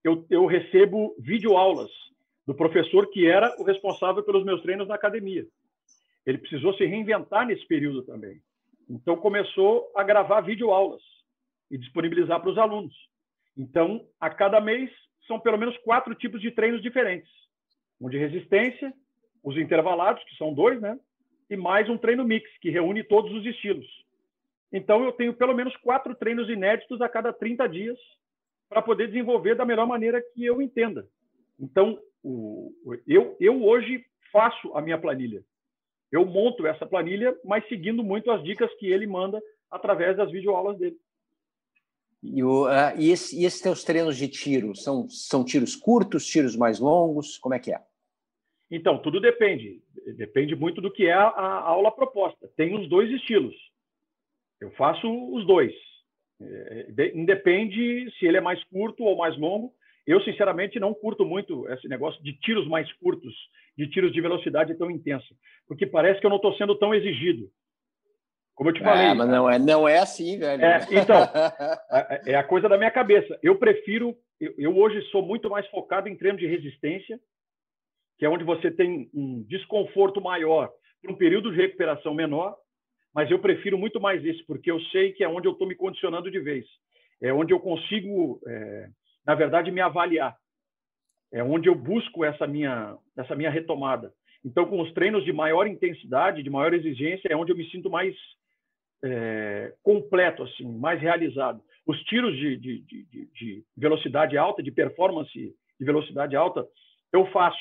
eu, 0.02 0.26
eu 0.30 0.46
recebo 0.46 1.14
videoaulas 1.18 1.90
do 2.46 2.54
professor 2.54 3.06
que 3.10 3.26
era 3.26 3.54
o 3.60 3.62
responsável 3.62 4.22
pelos 4.22 4.42
meus 4.42 4.62
treinos 4.62 4.88
na 4.88 4.94
academia. 4.94 5.46
Ele 6.24 6.38
precisou 6.38 6.72
se 6.78 6.86
reinventar 6.86 7.46
nesse 7.46 7.66
período 7.66 8.02
também. 8.04 8.40
Então 8.88 9.18
começou 9.18 9.92
a 9.94 10.02
gravar 10.02 10.40
videoaulas 10.40 11.02
e 11.70 11.76
disponibilizar 11.76 12.40
para 12.40 12.50
os 12.50 12.56
alunos. 12.56 12.94
Então, 13.54 14.06
a 14.18 14.30
cada 14.30 14.58
mês 14.62 14.90
são 15.30 15.38
pelo 15.38 15.56
menos 15.56 15.78
quatro 15.78 16.12
tipos 16.12 16.40
de 16.40 16.50
treinos 16.50 16.82
diferentes. 16.82 17.30
Um 18.00 18.10
de 18.10 18.18
resistência, 18.18 18.92
os 19.44 19.56
intervalados, 19.56 20.24
que 20.24 20.34
são 20.34 20.52
dois, 20.52 20.80
né? 20.80 20.98
E 21.48 21.56
mais 21.56 21.88
um 21.88 21.96
treino 21.96 22.24
mix, 22.24 22.50
que 22.58 22.68
reúne 22.68 23.04
todos 23.04 23.32
os 23.32 23.46
estilos. 23.46 23.86
Então, 24.72 25.04
eu 25.04 25.12
tenho 25.12 25.32
pelo 25.32 25.54
menos 25.54 25.76
quatro 25.76 26.16
treinos 26.16 26.48
inéditos 26.48 27.00
a 27.00 27.08
cada 27.08 27.32
30 27.32 27.68
dias 27.68 27.96
para 28.68 28.82
poder 28.82 29.06
desenvolver 29.06 29.54
da 29.54 29.64
melhor 29.64 29.86
maneira 29.86 30.20
que 30.34 30.44
eu 30.44 30.60
entenda. 30.60 31.06
Então, 31.58 32.00
o, 32.24 32.72
eu, 33.06 33.36
eu 33.38 33.64
hoje 33.64 34.04
faço 34.32 34.74
a 34.74 34.82
minha 34.82 34.98
planilha. 34.98 35.44
Eu 36.10 36.26
monto 36.26 36.66
essa 36.66 36.84
planilha, 36.86 37.36
mas 37.44 37.66
seguindo 37.68 38.02
muito 38.02 38.32
as 38.32 38.42
dicas 38.42 38.72
que 38.78 38.86
ele 38.90 39.06
manda 39.06 39.40
através 39.70 40.16
das 40.16 40.30
videoaulas 40.30 40.76
dele. 40.76 40.96
E, 42.22 42.42
o, 42.42 42.66
uh, 42.66 42.98
e, 42.98 43.10
esse, 43.10 43.40
e 43.40 43.44
esses 43.44 43.60
teus 43.60 43.82
treinos 43.82 44.16
de 44.16 44.28
tiro, 44.28 44.74
são, 44.76 45.08
são 45.08 45.44
tiros 45.44 45.74
curtos, 45.74 46.26
tiros 46.26 46.54
mais 46.54 46.78
longos? 46.78 47.38
Como 47.38 47.54
é 47.54 47.58
que 47.58 47.72
é? 47.72 47.80
Então, 48.70 48.98
tudo 48.98 49.20
depende. 49.20 49.80
Depende 50.16 50.54
muito 50.54 50.80
do 50.80 50.92
que 50.92 51.06
é 51.06 51.12
a, 51.12 51.28
a 51.28 51.60
aula 51.62 51.90
proposta. 51.90 52.48
Tem 52.56 52.78
os 52.78 52.88
dois 52.88 53.10
estilos. 53.10 53.54
Eu 54.60 54.70
faço 54.72 55.08
os 55.34 55.46
dois. 55.46 55.72
É, 56.40 57.12
independe 57.14 58.10
se 58.18 58.26
ele 58.26 58.36
é 58.36 58.40
mais 58.40 58.62
curto 58.64 59.02
ou 59.02 59.16
mais 59.16 59.36
longo. 59.38 59.72
Eu, 60.06 60.22
sinceramente, 60.22 60.78
não 60.78 60.94
curto 60.94 61.24
muito 61.24 61.68
esse 61.68 61.88
negócio 61.88 62.22
de 62.22 62.32
tiros 62.40 62.66
mais 62.68 62.90
curtos, 62.94 63.34
de 63.76 63.88
tiros 63.88 64.12
de 64.12 64.20
velocidade 64.20 64.74
tão 64.76 64.90
intensa, 64.90 65.26
porque 65.68 65.86
parece 65.86 66.20
que 66.20 66.26
eu 66.26 66.30
não 66.30 66.36
estou 66.36 66.54
sendo 66.56 66.74
tão 66.74 66.94
exigido. 66.94 67.50
Como 68.60 68.68
eu 68.68 68.74
te 68.74 68.82
falei. 68.82 69.06
É, 69.06 69.14
mas 69.14 69.26
não 69.26 69.48
é, 69.48 69.58
não 69.58 69.88
é 69.88 70.00
assim, 70.00 70.38
velho. 70.38 70.62
É, 70.62 70.86
então, 70.90 71.16
é, 71.90 72.32
é 72.32 72.34
a 72.34 72.44
coisa 72.44 72.68
da 72.68 72.76
minha 72.76 72.90
cabeça. 72.90 73.38
Eu 73.42 73.56
prefiro. 73.56 74.14
Eu, 74.38 74.54
eu, 74.58 74.76
hoje 74.76 75.00
sou 75.10 75.22
muito 75.22 75.48
mais 75.48 75.66
focado 75.68 76.10
em 76.10 76.14
treino 76.14 76.36
de 76.36 76.46
resistência, 76.46 77.18
que 78.18 78.26
é 78.26 78.28
onde 78.28 78.44
você 78.44 78.70
tem 78.70 79.08
um 79.14 79.42
desconforto 79.44 80.20
maior 80.20 80.70
para 81.00 81.10
um 81.10 81.16
período 81.16 81.50
de 81.50 81.56
recuperação 81.56 82.12
menor. 82.12 82.54
mas 83.14 83.30
eu 83.30 83.38
prefiro 83.38 83.78
muito 83.78 83.98
mais 83.98 84.22
esse, 84.26 84.44
porque 84.44 84.70
eu 84.70 84.78
sei 84.92 85.14
que 85.14 85.24
é 85.24 85.28
onde 85.28 85.48
eu 85.48 85.52
estou 85.52 85.66
me 85.66 85.74
condicionando 85.74 86.30
de 86.30 86.38
vez. 86.38 86.66
É 87.22 87.32
onde 87.32 87.54
eu 87.54 87.60
consigo, 87.60 88.42
é, 88.46 88.88
na 89.26 89.34
verdade, 89.34 89.70
me 89.70 89.80
avaliar. 89.80 90.36
É 91.32 91.42
onde 91.42 91.66
eu 91.66 91.74
busco 91.74 92.26
essa 92.26 92.46
minha, 92.46 92.94
essa 93.16 93.34
minha 93.34 93.48
retomada. 93.48 94.12
Então, 94.44 94.66
com 94.66 94.82
os 94.82 94.92
treinos 94.92 95.24
de 95.24 95.32
maior 95.32 95.66
intensidade, 95.66 96.42
de 96.42 96.50
maior 96.50 96.74
exigência, 96.74 97.28
é 97.30 97.36
onde 97.36 97.52
eu 97.52 97.56
me 97.56 97.64
sinto 97.70 97.88
mais 97.88 98.14
é, 99.04 99.74
completo, 99.82 100.42
assim, 100.42 100.66
mais 100.78 101.00
realizado. 101.00 101.62
Os 101.86 102.00
tiros 102.04 102.36
de, 102.36 102.56
de, 102.56 102.82
de, 102.82 103.26
de, 103.34 103.64
velocidade 103.76 104.36
alta, 104.36 104.62
de 104.62 104.70
performance 104.70 105.32
de 105.32 105.86
velocidade 105.86 106.36
alta, 106.36 106.66
eu 107.12 107.26
faço. 107.32 107.58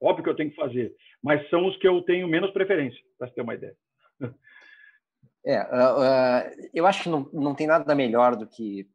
Óbvio 0.00 0.24
que 0.24 0.30
eu 0.30 0.36
tenho 0.36 0.50
que 0.50 0.56
fazer, 0.56 0.94
mas 1.22 1.48
são 1.50 1.66
os 1.66 1.76
que 1.76 1.86
eu 1.86 2.00
tenho 2.02 2.26
menos 2.26 2.50
preferência, 2.52 3.00
para 3.18 3.28
você 3.28 3.34
ter 3.34 3.42
uma 3.42 3.54
ideia. 3.54 3.76
É, 5.44 5.60
uh, 5.62 5.64
uh, 5.64 6.68
eu 6.74 6.86
acho 6.86 7.04
que 7.04 7.08
não, 7.08 7.28
não 7.32 7.54
tem 7.54 7.66
nada 7.66 7.94
melhor 7.94 8.36
do 8.36 8.46
que 8.46 8.86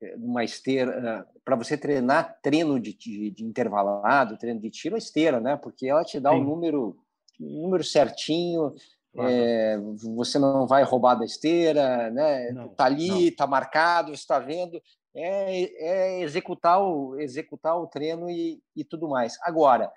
eh, 0.00 0.16
uma 0.16 0.42
esteira 0.42 1.24
uh, 1.30 1.40
para 1.44 1.54
você 1.54 1.78
treinar 1.78 2.40
treino 2.42 2.78
de, 2.80 2.92
de, 2.92 3.30
de, 3.30 3.44
intervalado, 3.44 4.36
treino 4.36 4.60
de 4.60 4.68
tiro, 4.68 4.96
a 4.96 4.98
esteira, 4.98 5.38
né? 5.38 5.56
Porque 5.56 5.86
ela 5.86 6.02
te 6.02 6.18
dá 6.18 6.32
o 6.32 6.40
um 6.40 6.44
número, 6.44 6.96
um 7.40 7.62
número 7.62 7.84
certinho. 7.84 8.74
É, 9.18 9.78
você 10.16 10.38
não 10.38 10.66
vai 10.66 10.82
roubar 10.82 11.16
da 11.16 11.24
esteira, 11.24 12.10
né? 12.10 12.50
Não, 12.52 12.68
tá 12.68 12.86
ali, 12.86 13.26
não. 13.30 13.36
tá 13.36 13.46
marcado, 13.46 14.12
está 14.12 14.38
vendo. 14.38 14.80
É, 15.14 15.62
é, 15.62 16.20
executar 16.22 16.82
o 16.82 17.20
executar 17.20 17.78
o 17.78 17.86
treino 17.86 18.30
e, 18.30 18.62
e 18.74 18.82
tudo 18.82 19.08
mais. 19.08 19.36
Agora, 19.42 19.92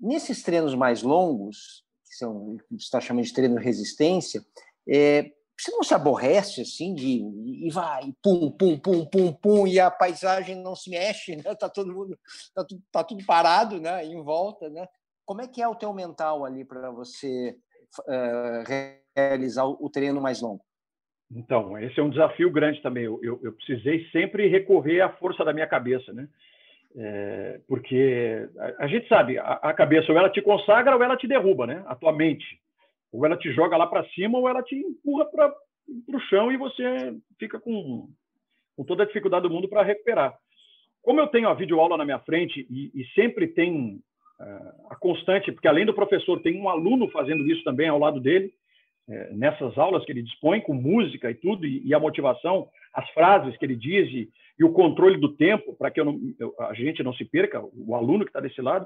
nesses 0.00 0.42
treinos 0.42 0.74
mais 0.74 1.02
longos, 1.02 1.84
que 2.08 2.16
são 2.16 2.56
está 2.72 2.98
chamando 2.98 3.24
de 3.24 3.34
treino 3.34 3.58
de 3.58 3.64
resistência, 3.64 4.42
é, 4.88 5.30
você 5.58 5.70
não 5.70 5.82
se 5.82 5.94
aborrece 5.94 6.60
assim 6.60 6.94
de 6.94 7.22
e 7.64 7.70
vai 7.70 8.14
pum 8.22 8.50
pum 8.50 8.78
pum 8.78 9.04
pum 9.04 9.32
pum 9.32 9.66
e 9.66 9.80
a 9.80 9.90
paisagem 9.90 10.54
não 10.54 10.76
se 10.76 10.90
mexe 10.90 11.34
né 11.34 11.54
tá 11.54 11.68
todo 11.68 11.94
mundo 11.94 12.18
tá 12.54 12.62
tudo, 12.62 12.82
tá 12.92 13.02
tudo 13.02 13.24
parado 13.24 13.80
né 13.80 14.04
em 14.04 14.22
volta 14.22 14.68
né 14.68 14.86
como 15.24 15.40
é 15.40 15.48
que 15.48 15.62
é 15.62 15.66
o 15.66 15.74
teu 15.74 15.92
mental 15.94 16.44
ali 16.44 16.62
para 16.62 16.90
você 16.90 17.56
uh, 18.00 18.64
realizar 19.16 19.66
o 19.66 19.88
treino 19.90 20.20
mais 20.20 20.40
longo. 20.40 20.62
Então 21.30 21.76
esse 21.78 21.98
é 21.98 22.02
um 22.02 22.10
desafio 22.10 22.50
grande 22.50 22.80
também. 22.82 23.04
Eu, 23.04 23.18
eu, 23.22 23.40
eu 23.42 23.52
precisei 23.52 24.06
sempre 24.10 24.46
recorrer 24.48 25.00
à 25.00 25.08
força 25.08 25.44
da 25.44 25.52
minha 25.52 25.66
cabeça 25.66 26.12
né? 26.12 26.28
É, 26.98 27.60
porque 27.68 28.48
a, 28.58 28.84
a, 28.84 28.86
gente 28.86 29.06
sabe 29.06 29.38
a, 29.38 29.42
a 29.62 29.74
cabeça 29.74 30.10
ou 30.10 30.16
ela 30.16 30.30
te 30.30 30.40
consagra 30.40 30.96
ou 30.96 31.02
ela 31.02 31.16
te 31.16 31.26
derruba 31.26 31.66
né? 31.66 31.84
A 31.86 31.94
tua 31.94 32.12
mente. 32.12 32.58
Ou 33.12 33.24
ela 33.26 33.36
te 33.36 33.52
joga 33.52 33.76
lá 33.76 33.86
para 33.86 34.06
cima, 34.10 34.38
ou 34.38 34.48
ela 34.48 34.62
te 34.62 34.74
empurra 34.74 35.24
para 35.26 35.54
o 36.08 36.20
chão 36.28 36.50
e 36.50 36.56
você 36.56 37.14
fica 37.38 37.58
com, 37.60 38.08
com 38.76 38.84
toda 38.84 39.02
a 39.02 39.06
dificuldade 39.06 39.48
do 39.48 39.54
mundo 39.54 39.68
para 39.68 39.82
recuperar. 39.82 40.36
Como 41.02 41.20
eu 41.20 41.28
tenho 41.28 41.48
a 41.48 41.54
videoaula 41.54 41.96
na 41.96 42.04
minha 42.04 42.18
frente 42.18 42.66
e, 42.68 42.90
e 42.94 43.04
sempre 43.14 43.46
tem 43.46 44.02
a 44.85 44.85
constante, 45.06 45.52
porque 45.52 45.68
além 45.68 45.86
do 45.86 45.94
professor, 45.94 46.40
tem 46.40 46.60
um 46.60 46.68
aluno 46.68 47.08
fazendo 47.10 47.48
isso 47.48 47.62
também 47.62 47.88
ao 47.88 47.98
lado 47.98 48.18
dele, 48.18 48.52
uh, 49.08 49.36
nessas 49.36 49.78
aulas 49.78 50.04
que 50.04 50.10
ele 50.10 50.22
dispõe, 50.22 50.60
com 50.60 50.74
música 50.74 51.30
e 51.30 51.34
tudo, 51.34 51.64
e, 51.64 51.94
a 51.94 52.00
motivação, 52.00 52.68
as 52.92 53.08
frases 53.10 53.56
que 53.56 53.64
ele 53.64 53.76
diz 53.76 54.08
e, 54.12 54.28
e 54.58 54.64
o 54.64 54.72
controle 54.72 55.16
do 55.16 55.28
tempo, 55.36 55.76
para 55.76 55.92
que 55.92 56.02
não, 56.02 56.18
eu, 56.40 56.52
a 56.58 56.74
gente 56.74 57.04
não 57.04 57.14
se 57.14 57.24
perca, 57.24 57.62
o 57.62 57.94
aluno 57.94 58.24
que 58.24 58.30
está 58.30 58.40
desse 58.40 58.60
lado. 58.60 58.84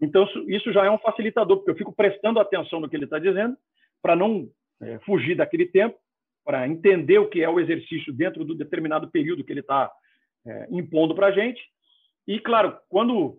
Então, 0.00 0.26
isso 0.48 0.72
já 0.72 0.84
é 0.84 0.90
um 0.90 0.98
facilitador, 0.98 1.58
porque 1.58 1.70
eu 1.70 1.76
fico 1.76 1.94
prestando 1.94 2.40
atenção 2.40 2.80
no 2.80 2.88
que 2.88 2.96
ele 2.96 3.04
está 3.04 3.20
dizendo, 3.20 3.56
para 4.02 4.16
não 4.16 4.48
é, 4.82 4.98
fugir 5.06 5.36
daquele 5.36 5.66
tempo, 5.66 5.96
para 6.44 6.66
entender 6.66 7.18
o 7.18 7.28
que 7.28 7.40
é 7.40 7.48
o 7.48 7.60
exercício 7.60 8.12
dentro 8.12 8.44
do 8.44 8.56
determinado 8.56 9.08
período 9.08 9.44
que 9.44 9.52
ele 9.52 9.60
está 9.60 9.92
é, 10.44 10.66
impondo 10.72 11.14
para 11.14 11.28
a 11.28 11.30
gente. 11.30 11.62
E, 12.26 12.40
claro, 12.40 12.76
quando 12.88 13.38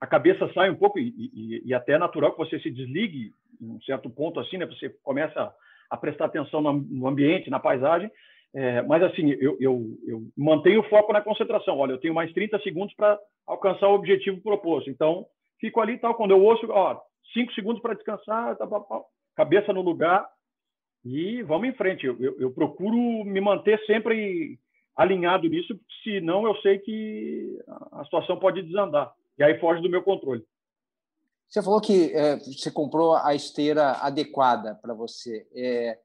a 0.00 0.06
cabeça 0.06 0.50
sai 0.54 0.70
um 0.70 0.76
pouco, 0.76 0.98
e, 0.98 1.08
e, 1.16 1.62
e, 1.66 1.74
até 1.74 1.92
é 1.92 1.98
natural 1.98 2.32
que 2.32 2.38
você 2.38 2.58
se 2.58 2.70
desligue 2.70 3.32
em 3.60 3.70
um 3.70 3.80
certo 3.82 4.08
ponto 4.08 4.40
assim, 4.40 4.56
né? 4.56 4.64
Você 4.66 4.88
começa 5.02 5.54
a 5.90 5.96
prestar 5.96 6.26
atenção 6.26 6.62
no, 6.62 7.06
ambiente, 7.06 7.50
na 7.50 7.60
paisagem, 7.60 8.10
é, 8.54 8.80
mas 8.82 9.02
assim, 9.02 9.30
eu, 9.32 9.56
eu, 9.60 9.98
eu, 10.06 10.22
mantenho 10.36 10.80
o 10.80 10.88
foco 10.88 11.12
na 11.12 11.20
concentração. 11.20 11.78
Olha, 11.78 11.92
eu 11.92 11.98
tenho 11.98 12.14
mais 12.14 12.32
30 12.32 12.58
segundos 12.60 12.94
para 12.94 13.18
alcançar 13.46 13.88
o 13.88 13.94
objetivo 13.94 14.40
proposto. 14.40 14.88
Então, 14.88 15.26
fico 15.60 15.80
ali 15.80 15.98
tal. 15.98 16.14
Quando 16.14 16.30
eu 16.30 16.42
ouço, 16.42 16.66
ó, 16.70 16.98
cinco 17.32 17.52
segundos 17.52 17.82
para 17.82 17.94
descansar, 17.94 18.56
tá, 18.56 18.66
tá, 18.66 18.80
tá, 18.80 19.00
cabeça 19.36 19.72
no 19.72 19.82
lugar 19.82 20.26
e 21.04 21.42
vamos 21.42 21.68
em 21.68 21.72
frente. 21.72 22.06
Eu, 22.06 22.16
eu, 22.18 22.40
eu, 22.40 22.50
procuro 22.50 22.96
me 23.24 23.40
manter 23.40 23.78
sempre 23.86 24.58
alinhado 24.96 25.48
nisso, 25.48 25.78
senão 26.02 26.46
eu 26.46 26.56
sei 26.56 26.78
que 26.78 27.58
a 27.92 28.04
situação 28.04 28.38
pode 28.38 28.62
desandar. 28.62 29.12
E 29.38 29.42
aí 29.42 29.58
foge 29.58 29.82
do 29.82 29.90
meu 29.90 30.02
controle. 30.02 30.44
Você 31.48 31.62
falou 31.62 31.80
que 31.80 32.12
é, 32.14 32.36
você 32.36 32.70
comprou 32.70 33.16
a 33.16 33.34
esteira 33.34 33.92
adequada 34.00 34.76
para 34.76 34.94
você. 34.94 35.48
É, 35.54 35.98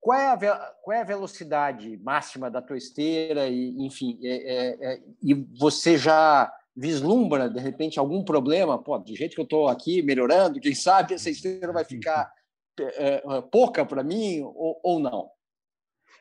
qual, 0.00 0.18
é 0.18 0.48
a, 0.48 0.56
qual 0.82 0.96
é 0.96 1.00
a 1.00 1.04
velocidade 1.04 1.96
máxima 1.98 2.50
da 2.50 2.60
tua 2.60 2.76
esteira? 2.76 3.46
E, 3.48 3.70
enfim, 3.84 4.18
é, 4.22 4.34
é, 4.34 4.92
é 4.94 5.02
e 5.22 5.34
você 5.34 5.96
já 5.96 6.52
vislumbra, 6.74 7.48
de 7.48 7.60
repente, 7.60 7.98
algum 7.98 8.24
problema, 8.24 8.82
pô, 8.82 8.98
do 8.98 9.14
jeito 9.14 9.34
que 9.34 9.40
eu 9.40 9.44
estou 9.44 9.68
aqui 9.68 10.02
melhorando, 10.02 10.60
quem 10.60 10.74
sabe 10.74 11.14
essa 11.14 11.30
esteira 11.30 11.72
vai 11.72 11.84
ficar 11.84 12.32
é, 12.80 13.22
pouca 13.50 13.84
para 13.84 14.02
mim 14.02 14.40
ou, 14.40 14.80
ou, 14.82 14.98
não? 14.98 15.30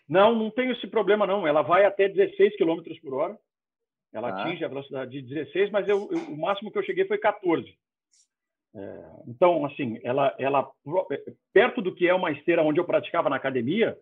Não, 0.07 0.35
não 0.35 0.51
tenho 0.51 0.73
esse 0.73 0.87
problema, 0.87 1.25
não. 1.25 1.47
Ela 1.47 1.61
vai 1.61 1.85
até 1.85 2.09
16 2.09 2.57
km 2.57 2.81
por 3.01 3.13
hora. 3.13 3.39
Ela 4.13 4.29
ah. 4.29 4.43
atinge 4.43 4.63
a 4.63 4.67
velocidade 4.67 5.11
de 5.11 5.21
16, 5.21 5.71
mas 5.71 5.87
eu, 5.87 6.09
eu, 6.11 6.17
o 6.33 6.37
máximo 6.37 6.71
que 6.71 6.77
eu 6.77 6.83
cheguei 6.83 7.05
foi 7.05 7.17
14. 7.17 7.73
É, 8.75 9.03
então, 9.27 9.65
assim, 9.65 9.99
ela, 10.03 10.35
ela 10.37 10.69
perto 11.53 11.81
do 11.81 11.93
que 11.93 12.07
é 12.07 12.13
uma 12.13 12.31
esteira 12.31 12.63
onde 12.63 12.79
eu 12.79 12.85
praticava 12.85 13.29
na 13.29 13.35
academia, 13.35 13.97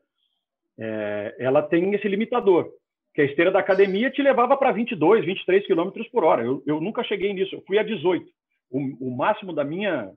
é, 0.77 1.35
ela 1.39 1.61
tem 1.61 1.93
esse 1.93 2.07
limitador 2.07 2.69
que 3.13 3.21
a 3.21 3.25
esteira 3.25 3.49
da 3.49 3.59
academia 3.59 4.11
te 4.11 4.21
levava 4.21 4.55
para 4.55 4.71
22, 4.71 5.25
23 5.25 5.65
quilômetros 5.65 6.07
por 6.09 6.23
hora. 6.23 6.43
Eu, 6.43 6.61
eu, 6.67 6.79
nunca 6.79 7.03
cheguei 7.03 7.33
nisso, 7.33 7.55
eu 7.55 7.63
fui 7.65 7.79
a 7.79 7.83
18. 7.83 8.29
O, 8.69 9.07
o, 9.07 9.17
máximo 9.17 9.51
da 9.53 9.63
minha, 9.63 10.11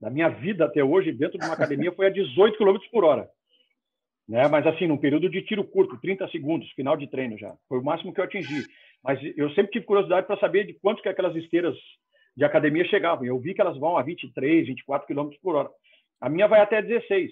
da 0.00 0.10
minha 0.10 0.28
vida 0.28 0.64
até 0.64 0.84
hoje 0.84 1.10
dentro 1.10 1.38
de 1.38 1.44
uma 1.44 1.54
academia 1.54 1.90
foi 1.90 2.06
a 2.06 2.10
18 2.10 2.56
quilômetros 2.56 2.88
por 2.90 3.02
hora. 3.02 3.28
Né? 4.28 4.48
Mas 4.48 4.66
assim, 4.66 4.86
num 4.86 4.96
período 4.96 5.28
de 5.28 5.42
tiro 5.42 5.64
curto, 5.64 6.00
30 6.00 6.28
segundos, 6.28 6.70
final 6.72 6.96
de 6.96 7.08
treino 7.08 7.38
já. 7.38 7.54
Foi 7.68 7.78
o 7.78 7.84
máximo 7.84 8.12
que 8.12 8.20
eu 8.20 8.24
atingi. 8.24 8.64
Mas 9.02 9.20
eu 9.36 9.48
sempre 9.50 9.72
tive 9.72 9.86
curiosidade 9.86 10.26
para 10.26 10.38
saber 10.38 10.66
de 10.66 10.74
quanto 10.74 11.02
que 11.02 11.08
aquelas 11.08 11.36
esteiras 11.36 11.76
de 12.36 12.44
academia 12.44 12.84
chegavam. 12.84 13.24
Eu 13.24 13.38
vi 13.38 13.54
que 13.54 13.60
elas 13.60 13.78
vão 13.78 13.96
a 13.96 14.02
23, 14.02 14.66
24 14.66 15.06
quilômetros 15.06 15.40
por 15.40 15.54
hora. 15.54 15.70
A 16.20 16.28
minha 16.28 16.48
vai 16.48 16.60
até 16.60 16.82
16. 16.82 17.30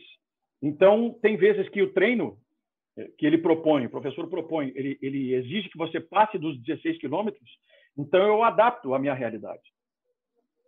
Então, 0.62 1.18
tem 1.20 1.36
vezes 1.36 1.68
que 1.68 1.82
o 1.82 1.92
treino 1.92 2.38
que 3.18 3.26
ele 3.26 3.38
propõe, 3.38 3.86
o 3.86 3.90
professor 3.90 4.28
propõe, 4.28 4.72
ele, 4.74 4.96
ele 5.02 5.34
exige 5.34 5.68
que 5.68 5.78
você 5.78 6.00
passe 6.00 6.38
dos 6.38 6.60
16 6.62 6.98
quilômetros, 6.98 7.50
então 7.98 8.20
eu 8.20 8.42
adapto 8.42 8.94
à 8.94 8.98
minha 8.98 9.14
realidade. 9.14 9.62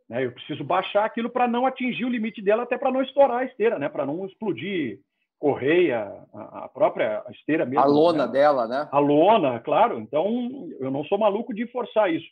Né? 0.09 0.25
Eu 0.25 0.33
preciso 0.33 0.64
baixar 0.64 1.04
aquilo 1.04 1.30
para 1.30 1.47
não 1.47 1.66
atingir 1.66 2.04
o 2.04 2.11
limite 2.11 2.42
dela, 2.42 2.64
até 2.64 2.76
para 2.76 2.90
não 2.90 3.02
estourar 3.02 3.38
a 3.38 3.45
esteira, 3.45 3.78
né? 3.78 3.88
para 3.88 4.04
não 4.04 4.26
explodir 4.26 5.00
correia, 5.38 6.25
a 6.33 6.69
própria 6.69 7.23
esteira 7.31 7.64
mesmo. 7.64 7.81
A 7.81 7.87
lona 7.87 8.26
né? 8.26 8.33
dela, 8.33 8.66
né? 8.66 8.88
A 8.90 8.99
lona, 8.99 9.61
claro. 9.61 9.99
Então, 9.99 10.69
eu 10.81 10.90
não 10.90 11.05
sou 11.05 11.19
maluco 11.19 11.55
de 11.55 11.66
forçar 11.66 12.12
isso. 12.12 12.26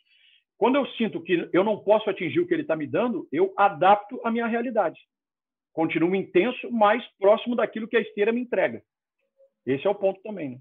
Quando 0.57 0.75
eu 0.75 0.85
sinto 0.93 1.21
que 1.21 1.49
eu 1.51 1.63
não 1.63 1.77
posso 1.77 2.09
atingir 2.09 2.39
o 2.39 2.47
que 2.47 2.53
ele 2.53 2.61
está 2.61 2.75
me 2.75 2.87
dando, 2.87 3.27
eu 3.31 3.53
adapto 3.57 4.19
à 4.23 4.31
minha 4.31 4.47
realidade. 4.47 4.99
Continuo 5.73 6.15
intenso, 6.15 6.71
mais 6.71 7.03
próximo 7.19 7.55
daquilo 7.55 7.87
que 7.87 7.97
a 7.97 8.01
esteira 8.01 8.31
me 8.31 8.41
entrega. 8.41 8.81
Esse 9.65 9.85
é 9.85 9.89
o 9.89 9.95
ponto 9.95 10.21
também. 10.21 10.51
Né? 10.51 10.57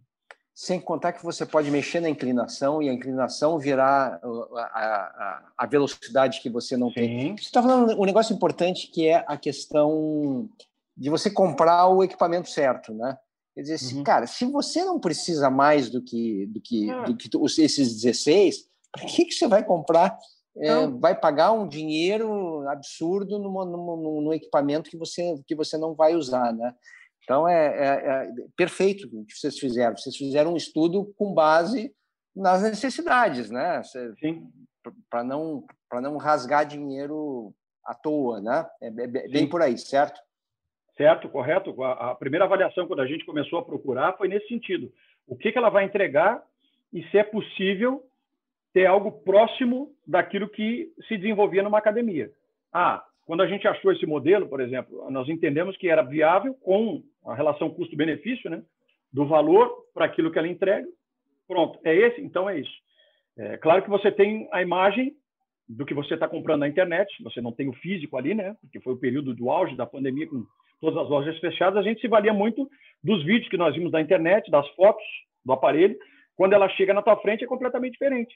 Sem 0.52 0.80
contar 0.80 1.12
que 1.12 1.24
você 1.24 1.44
pode 1.44 1.70
mexer 1.70 2.00
na 2.00 2.08
inclinação 2.08 2.82
e 2.82 2.88
a 2.88 2.92
inclinação 2.92 3.58
virar 3.58 4.20
a, 4.22 4.60
a, 4.60 5.52
a 5.58 5.66
velocidade 5.66 6.40
que 6.40 6.48
você 6.48 6.76
não 6.76 6.88
Sim. 6.88 6.94
tem. 6.94 7.36
Você 7.36 7.44
está 7.44 7.62
falando 7.62 8.00
um 8.00 8.04
negócio 8.04 8.34
importante 8.34 8.90
que 8.90 9.06
é 9.08 9.24
a 9.26 9.36
questão 9.36 10.48
de 10.96 11.10
você 11.10 11.30
comprar 11.30 11.88
o 11.88 12.02
equipamento 12.02 12.48
certo, 12.48 12.94
né? 12.94 13.16
Quer 13.54 13.62
dizer, 13.62 13.74
assim, 13.74 13.98
uhum. 13.98 14.04
cara, 14.04 14.26
se 14.26 14.44
você 14.46 14.84
não 14.84 14.98
precisa 14.98 15.48
mais 15.48 15.88
do 15.88 16.02
que, 16.02 16.46
do 16.46 16.60
que, 16.60 16.90
é. 16.90 17.04
do 17.04 17.16
que 17.16 17.28
esses 17.62 18.02
16, 18.02 18.68
para 18.90 19.06
que, 19.06 19.24
que 19.24 19.32
você 19.32 19.46
vai 19.46 19.64
comprar? 19.64 20.16
É, 20.56 20.86
vai 20.86 21.18
pagar 21.18 21.50
um 21.50 21.66
dinheiro 21.66 22.64
absurdo 22.68 23.40
numa, 23.40 23.64
num 23.64 24.32
equipamento 24.32 24.88
que 24.88 24.96
você, 24.96 25.34
que 25.48 25.54
você 25.54 25.76
não 25.76 25.94
vai 25.94 26.14
usar, 26.14 26.52
né? 26.52 26.72
Então, 27.24 27.48
é, 27.48 27.66
é, 27.66 27.88
é, 27.88 28.32
perfeito 28.56 29.06
o 29.06 29.24
que 29.24 29.34
vocês 29.34 29.58
fizeram. 29.58 29.96
Vocês 29.96 30.16
fizeram 30.16 30.52
um 30.52 30.56
estudo 30.56 31.12
com 31.16 31.34
base 31.34 31.92
nas 32.36 32.62
necessidades, 32.62 33.50
né? 33.50 33.82
Para 35.10 35.24
não, 35.24 35.64
não 35.92 36.16
rasgar 36.18 36.66
dinheiro 36.66 37.52
à 37.84 37.94
toa, 37.94 38.40
né? 38.40 38.66
É, 38.80 38.86
é 38.88 39.06
bem 39.06 39.44
Sim. 39.44 39.48
por 39.48 39.60
aí, 39.60 39.76
certo? 39.76 40.20
Certo? 40.96 41.28
Correto? 41.28 41.82
A, 41.82 42.10
a, 42.10 42.14
primeira 42.14 42.44
avaliação, 42.44 42.86
quando 42.86 43.00
a 43.00 43.06
gente 43.06 43.24
começou 43.24 43.58
a 43.58 43.64
procurar, 43.64 44.16
foi 44.16 44.28
nesse 44.28 44.48
sentido. 44.48 44.92
O 45.26 45.36
que, 45.36 45.52
que 45.52 45.58
ela 45.58 45.70
vai 45.70 45.84
entregar 45.84 46.42
e 46.92 47.02
se 47.08 47.18
é 47.18 47.24
possível 47.24 48.02
ter 48.74 48.86
algo 48.86 49.12
próximo 49.22 49.92
daquilo 50.06 50.48
que 50.48 50.92
se 51.06 51.16
desenvolvia 51.16 51.62
numa 51.62 51.78
academia. 51.78 52.30
Ah, 52.72 53.04
quando 53.24 53.42
a 53.42 53.46
gente 53.46 53.66
achou 53.68 53.92
esse 53.92 54.04
modelo, 54.04 54.48
por 54.48 54.60
exemplo, 54.60 55.08
nós 55.10 55.28
entendemos 55.28 55.76
que 55.76 55.88
era 55.88 56.02
viável 56.02 56.54
com 56.54 57.02
a 57.24 57.34
relação 57.34 57.70
custo-benefício, 57.70 58.50
né? 58.50 58.62
Do 59.12 59.26
valor 59.26 59.72
para 59.94 60.04
aquilo 60.04 60.30
que 60.30 60.38
ela 60.38 60.48
entrega. 60.48 60.86
Pronto, 61.46 61.78
é 61.84 61.94
esse? 61.94 62.20
Então 62.20 62.50
é 62.50 62.58
isso. 62.58 62.74
É, 63.36 63.56
claro 63.56 63.82
que 63.82 63.88
você 63.88 64.10
tem 64.10 64.48
a 64.52 64.60
imagem 64.60 65.14
do 65.68 65.86
que 65.86 65.94
você 65.94 66.14
está 66.14 66.28
comprando 66.28 66.60
na 66.60 66.68
internet, 66.68 67.10
você 67.22 67.40
não 67.40 67.52
tem 67.52 67.68
o 67.68 67.72
físico 67.74 68.16
ali, 68.16 68.34
né? 68.34 68.56
Porque 68.60 68.80
foi 68.80 68.92
o 68.92 68.98
período 68.98 69.34
do 69.34 69.50
auge 69.50 69.76
da 69.76 69.86
pandemia 69.86 70.26
com 70.26 70.44
todas 70.84 71.02
as 71.02 71.08
lojas 71.08 71.38
fechadas, 71.38 71.78
a 71.78 71.82
gente 71.82 72.00
se 72.00 72.08
valia 72.08 72.32
muito 72.32 72.68
dos 73.02 73.24
vídeos 73.24 73.48
que 73.48 73.56
nós 73.56 73.74
vimos 73.74 73.90
na 73.90 74.00
internet, 74.00 74.50
das 74.50 74.68
fotos 74.70 75.04
do 75.44 75.52
aparelho. 75.52 75.96
Quando 76.36 76.52
ela 76.52 76.68
chega 76.70 76.92
na 76.92 77.02
tua 77.02 77.16
frente 77.16 77.44
é 77.44 77.46
completamente 77.46 77.92
diferente. 77.92 78.34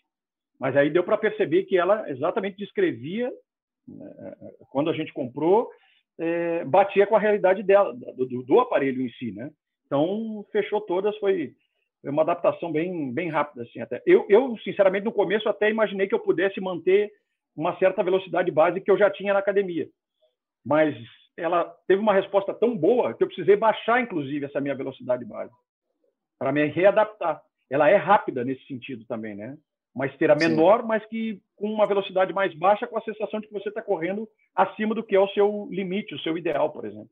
Mas 0.59 0.77
aí 0.77 0.91
deu 0.91 1.05
para 1.05 1.19
perceber 1.19 1.65
que 1.65 1.77
ela 1.77 2.09
exatamente 2.11 2.57
descrevia 2.57 3.31
né, 3.87 4.35
quando 4.71 4.91
a 4.91 4.93
gente 4.93 5.13
comprou, 5.13 5.69
é, 6.19 6.65
batia 6.65 7.07
com 7.07 7.17
a 7.17 7.21
realidade 7.21 7.63
dela, 7.63 7.93
do, 7.93 8.43
do, 8.43 8.61
aparelho 8.61 9.03
em 9.03 9.11
si, 9.11 9.31
né? 9.33 9.51
Então 9.87 10.45
fechou 10.51 10.81
todas, 10.81 11.17
foi 11.19 11.53
foi 12.01 12.11
uma 12.11 12.23
adaptação 12.23 12.71
bem, 12.71 13.13
bem 13.13 13.29
rápida, 13.29 13.63
assim, 13.63 13.81
até. 13.81 14.01
Eu, 14.07 14.25
eu, 14.29 14.57
sinceramente, 14.59 15.05
no 15.05 15.13
começo 15.13 15.49
até 15.49 15.69
imaginei 15.69 16.07
que 16.07 16.15
eu 16.15 16.21
pudesse 16.21 16.61
manter 16.61 17.11
uma 17.57 17.77
certa 17.79 18.05
velocidade 18.05 18.53
base 18.53 18.81
que 18.81 18.91
eu 18.91 18.97
já 18.97 19.11
tinha 19.11 19.33
na 19.33 19.41
academia. 19.41 19.89
Mas 20.65 20.95
ela 21.39 21.65
teve 21.87 22.01
uma 22.01 22.13
resposta 22.13 22.53
tão 22.53 22.77
boa 22.77 23.15
que 23.15 23.23
eu 23.23 23.29
precisei 23.29 23.57
baixar, 23.57 24.01
inclusive, 24.01 24.47
essa 24.47 24.61
minha 24.61 24.75
velocidade 24.75 25.25
base 25.25 25.53
para 26.39 26.53
me 26.53 26.67
readaptar. 26.67 27.43
Ela 27.71 27.89
é 27.89 27.97
rápida 27.97 28.45
nesse 28.45 28.67
sentido 28.67 29.05
também, 29.07 29.35
né? 29.35 29.57
Uma 29.95 30.07
esteira 30.07 30.35
menor, 30.37 30.85
mas 30.85 31.05
que 31.07 31.41
com 31.57 31.73
uma 31.73 31.87
velocidade 31.87 32.33
mais 32.33 32.55
baixa, 32.55 32.87
com 32.87 32.97
a 32.99 33.03
sensação 33.03 33.41
de 33.41 33.49
que 33.49 33.53
você 33.53 33.69
está 33.69 33.83
correndo 33.83 34.29
acima 34.55 34.95
do 34.95 35.03
que 35.03 35.17
é 35.17 35.21
o 35.21 35.29
seu 35.29 35.69
limite, 35.71 36.15
o 36.15 36.21
seu 36.21 36.39
ideal, 36.39 36.71
por 36.71 36.85
exemplo. 36.85 37.11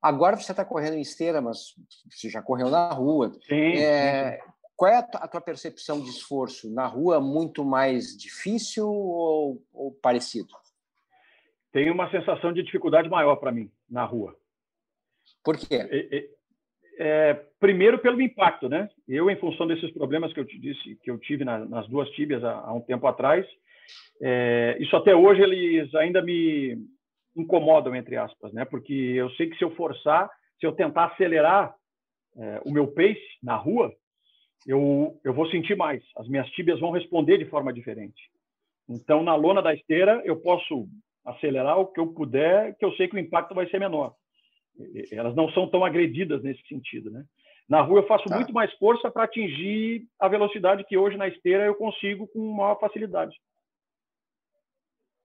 Agora 0.00 0.36
você 0.36 0.52
está 0.52 0.64
correndo 0.64 0.94
em 0.94 1.00
esteira, 1.00 1.40
mas 1.40 1.74
você 2.10 2.28
já 2.28 2.42
correu 2.42 2.70
na 2.70 2.90
rua. 2.92 3.32
Sim, 3.46 3.76
é, 3.76 4.40
sim. 4.40 4.50
Qual 4.74 4.90
é 4.90 4.96
a 4.96 5.28
tua 5.28 5.40
percepção 5.40 6.00
de 6.00 6.08
esforço? 6.08 6.72
Na 6.72 6.86
rua, 6.86 7.20
muito 7.20 7.64
mais 7.64 8.16
difícil 8.16 8.88
ou, 8.88 9.62
ou 9.72 9.92
parecido? 9.92 10.48
Tem 11.72 11.90
uma 11.90 12.10
sensação 12.10 12.52
de 12.52 12.62
dificuldade 12.62 13.08
maior 13.08 13.36
para 13.36 13.52
mim 13.52 13.70
na 13.90 14.04
rua. 14.04 14.36
Por 15.42 15.56
quê? 15.56 15.76
É, 15.90 16.28
é, 16.98 17.34
primeiro 17.58 17.98
pelo 17.98 18.20
impacto, 18.20 18.68
né? 18.68 18.88
Eu, 19.08 19.30
em 19.30 19.36
função 19.36 19.66
desses 19.66 19.90
problemas 19.92 20.32
que 20.32 20.40
eu 20.40 20.44
te 20.44 20.58
disse, 20.58 20.96
que 21.02 21.10
eu 21.10 21.18
tive 21.18 21.44
na, 21.44 21.64
nas 21.64 21.88
duas 21.88 22.08
tíbias 22.10 22.44
há, 22.44 22.52
há 22.52 22.72
um 22.72 22.80
tempo 22.80 23.06
atrás, 23.06 23.46
é, 24.20 24.76
isso 24.80 24.94
até 24.96 25.14
hoje 25.14 25.42
eles 25.42 25.92
ainda 25.94 26.22
me 26.22 26.78
incomodam, 27.36 27.94
entre 27.94 28.16
aspas, 28.16 28.52
né? 28.52 28.64
Porque 28.64 28.92
eu 28.92 29.30
sei 29.30 29.48
que 29.48 29.56
se 29.56 29.64
eu 29.64 29.74
forçar, 29.74 30.30
se 30.60 30.66
eu 30.66 30.72
tentar 30.72 31.06
acelerar 31.06 31.74
é, 32.36 32.60
o 32.64 32.70
meu 32.70 32.86
pace 32.88 33.20
na 33.42 33.56
rua, 33.56 33.92
eu, 34.66 35.18
eu 35.24 35.32
vou 35.32 35.48
sentir 35.50 35.76
mais. 35.76 36.02
As 36.16 36.28
minhas 36.28 36.48
tíbias 36.50 36.78
vão 36.78 36.90
responder 36.90 37.38
de 37.38 37.46
forma 37.46 37.72
diferente. 37.72 38.30
Então, 38.88 39.22
na 39.22 39.34
lona 39.34 39.62
da 39.62 39.74
esteira, 39.74 40.22
eu 40.24 40.36
posso 40.36 40.86
acelerar 41.24 41.78
o 41.78 41.86
que 41.86 42.00
eu 42.00 42.08
puder, 42.08 42.76
que 42.76 42.84
eu 42.84 42.92
sei 42.92 43.08
que 43.08 43.16
o 43.16 43.18
impacto 43.18 43.54
vai 43.54 43.68
ser 43.68 43.78
menor. 43.78 44.14
Elas 45.10 45.34
não 45.34 45.50
são 45.52 45.68
tão 45.68 45.84
agredidas 45.84 46.42
nesse 46.42 46.66
sentido, 46.66 47.10
né? 47.10 47.24
Na 47.68 47.80
rua 47.80 48.00
eu 48.00 48.06
faço 48.06 48.28
tá. 48.28 48.36
muito 48.36 48.52
mais 48.52 48.72
força 48.74 49.10
para 49.10 49.24
atingir 49.24 50.06
a 50.18 50.28
velocidade 50.28 50.84
que 50.84 50.96
hoje 50.96 51.16
na 51.16 51.28
esteira 51.28 51.64
eu 51.64 51.74
consigo 51.74 52.26
com 52.28 52.54
maior 52.54 52.78
facilidade. 52.78 53.36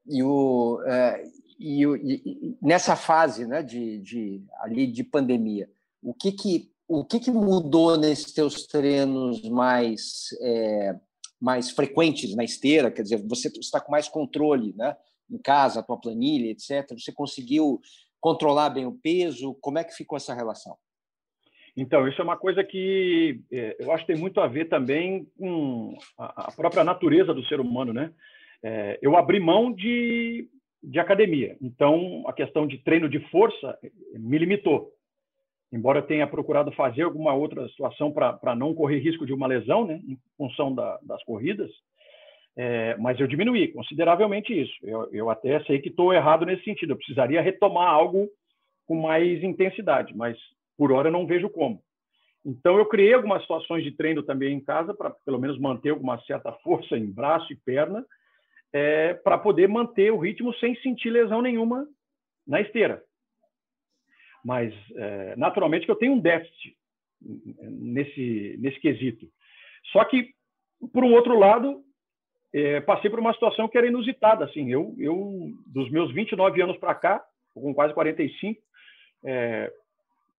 E, 0.05 0.23
o, 0.23 0.81
é, 0.85 1.23
e, 1.59 1.83
e, 1.83 2.57
nessa 2.61 2.95
fase 2.95 3.45
né, 3.45 3.61
de, 3.61 3.99
de, 3.99 4.41
ali 4.59 4.87
de 4.87 5.03
pandemia, 5.03 5.69
o 6.01 6.13
que, 6.13 6.31
que, 6.31 6.71
o 6.87 7.03
que, 7.03 7.19
que 7.19 7.31
mudou 7.31 7.97
nesses 7.97 8.31
teus 8.31 8.65
treinos 8.67 9.41
mais, 9.49 10.29
é, 10.41 10.95
mais 11.41 11.71
frequentes 11.71 12.33
na 12.35 12.45
esteira? 12.45 12.89
Quer 12.89 13.01
dizer, 13.01 13.27
você 13.27 13.49
está 13.59 13.81
com 13.81 13.91
mais 13.91 14.07
controle 14.07 14.73
né, 14.77 14.95
em 15.29 15.37
casa, 15.37 15.79
a 15.79 15.83
tua 15.83 15.99
planilha, 15.99 16.51
etc. 16.51 16.97
Você 16.97 17.11
conseguiu 17.11 17.79
controlar 18.19 18.69
bem 18.69 18.85
o 18.85 18.91
peso? 18.91 19.55
Como 19.61 19.77
é 19.77 19.83
que 19.83 19.95
ficou 19.95 20.17
essa 20.17 20.33
relação? 20.33 20.77
Então, 21.75 22.07
isso 22.07 22.19
é 22.19 22.23
uma 22.23 22.37
coisa 22.37 22.63
que 22.63 23.39
é, 23.51 23.75
eu 23.79 23.91
acho 23.91 24.03
que 24.03 24.11
tem 24.13 24.19
muito 24.19 24.41
a 24.41 24.47
ver 24.47 24.67
também 24.67 25.27
com 25.37 25.95
a, 26.17 26.51
própria 26.51 26.83
natureza 26.83 27.35
do 27.35 27.45
ser 27.45 27.59
humano, 27.59 27.93
né? 27.93 28.11
É, 28.63 28.97
eu 28.99 29.15
abri 29.15 29.39
mão 29.39 29.71
de, 29.71 30.49
de 30.81 30.99
academia, 30.99 31.55
então 31.61 32.23
a 32.25 32.33
questão 32.33 32.65
de 32.65 32.79
treino 32.79 33.07
de 33.07 33.19
força 33.29 33.77
me 34.13 34.39
limitou. 34.39 34.91
Embora 35.71 35.99
eu 35.99 36.07
tenha 36.07 36.25
procurado 36.25 36.71
fazer 36.71 37.03
alguma 37.03 37.33
outra 37.35 37.67
situação 37.69 38.11
para 38.11 38.55
não 38.55 38.73
correr 38.73 38.97
risco 38.97 39.27
de 39.27 39.33
uma 39.33 39.45
lesão, 39.45 39.85
né, 39.85 40.01
em 40.07 40.17
função 40.35 40.73
da, 40.73 40.97
das 41.03 41.23
corridas, 41.25 41.69
é, 42.57 42.97
mas 42.97 43.19
eu 43.19 43.27
diminuí 43.27 43.67
consideravelmente 43.67 44.51
isso. 44.51 44.73
Eu, 44.81 45.07
eu 45.13 45.29
até 45.29 45.63
sei 45.65 45.79
que 45.79 45.89
estou 45.89 46.11
errado 46.11 46.43
nesse 46.43 46.63
sentido. 46.63 46.93
Eu 46.93 46.97
precisaria 46.97 47.39
retomar 47.39 47.87
algo 47.87 48.27
com 48.87 48.95
mais 48.99 49.43
intensidade, 49.43 50.17
mas 50.17 50.35
por 50.75 50.91
hora 50.91 51.11
não 51.11 51.27
vejo 51.27 51.49
como. 51.49 51.79
Então 52.43 52.77
eu 52.77 52.85
criei 52.87 53.13
algumas 53.13 53.41
situações 53.41 53.83
de 53.83 53.91
treino 53.91 54.23
também 54.23 54.55
em 54.55 54.59
casa 54.59 54.91
para 54.93 55.11
pelo 55.11 55.39
menos 55.39 55.59
manter 55.59 55.91
alguma 55.91 56.19
certa 56.21 56.51
força 56.63 56.97
em 56.97 57.05
braço 57.05 57.51
e 57.53 57.55
perna, 57.55 58.03
é, 58.73 59.13
para 59.13 59.37
poder 59.37 59.67
manter 59.67 60.11
o 60.11 60.17
ritmo 60.17 60.51
sem 60.55 60.75
sentir 60.77 61.11
lesão 61.11 61.41
nenhuma 61.41 61.85
na 62.47 62.59
esteira. 62.59 63.03
Mas 64.43 64.73
é, 64.95 65.35
naturalmente 65.35 65.85
que 65.85 65.91
eu 65.91 65.95
tenho 65.95 66.13
um 66.13 66.19
déficit 66.19 66.75
nesse 67.21 68.55
nesse 68.59 68.79
quesito. 68.79 69.27
Só 69.91 70.03
que 70.05 70.33
por 70.93 71.03
um 71.03 71.13
outro 71.13 71.37
lado 71.37 71.83
é, 72.53 72.81
passei 72.81 73.09
por 73.09 73.19
uma 73.19 73.33
situação 73.33 73.67
que 73.67 73.77
era 73.77 73.87
inusitada. 73.87 74.45
Assim, 74.45 74.71
eu, 74.71 74.95
eu 74.97 75.51
dos 75.65 75.89
meus 75.89 76.13
29 76.13 76.61
anos 76.61 76.77
para 76.77 76.95
cá, 76.95 77.23
com 77.53 77.73
quase 77.73 77.93
45, 77.93 78.61
é, 79.23 79.71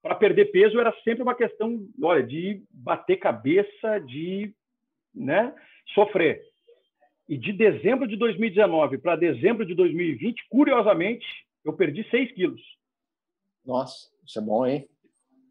para 0.03 0.15
perder 0.15 0.47
peso 0.47 0.79
era 0.79 0.95
sempre 1.03 1.23
uma 1.23 1.35
questão, 1.35 1.87
olha, 2.03 2.23
de 2.23 2.63
bater 2.73 3.17
cabeça, 3.17 3.99
de 4.07 4.53
né, 5.15 5.55
sofrer. 5.95 6.43
E 7.29 7.37
de 7.37 7.53
dezembro 7.53 8.07
de 8.07 8.17
2019 8.17 8.99
para 8.99 9.17
dezembro 9.17 9.67
de 9.67 9.75
2020, 9.75 10.49
curiosamente, 10.49 11.27
eu 11.65 11.73
perdi 11.73 12.09
6 12.09 12.33
quilos. 12.33 12.63
Nossa, 13.67 14.09
isso 14.25 14.39
é 14.39 14.43
bom, 14.43 14.67
hein? 14.67 14.89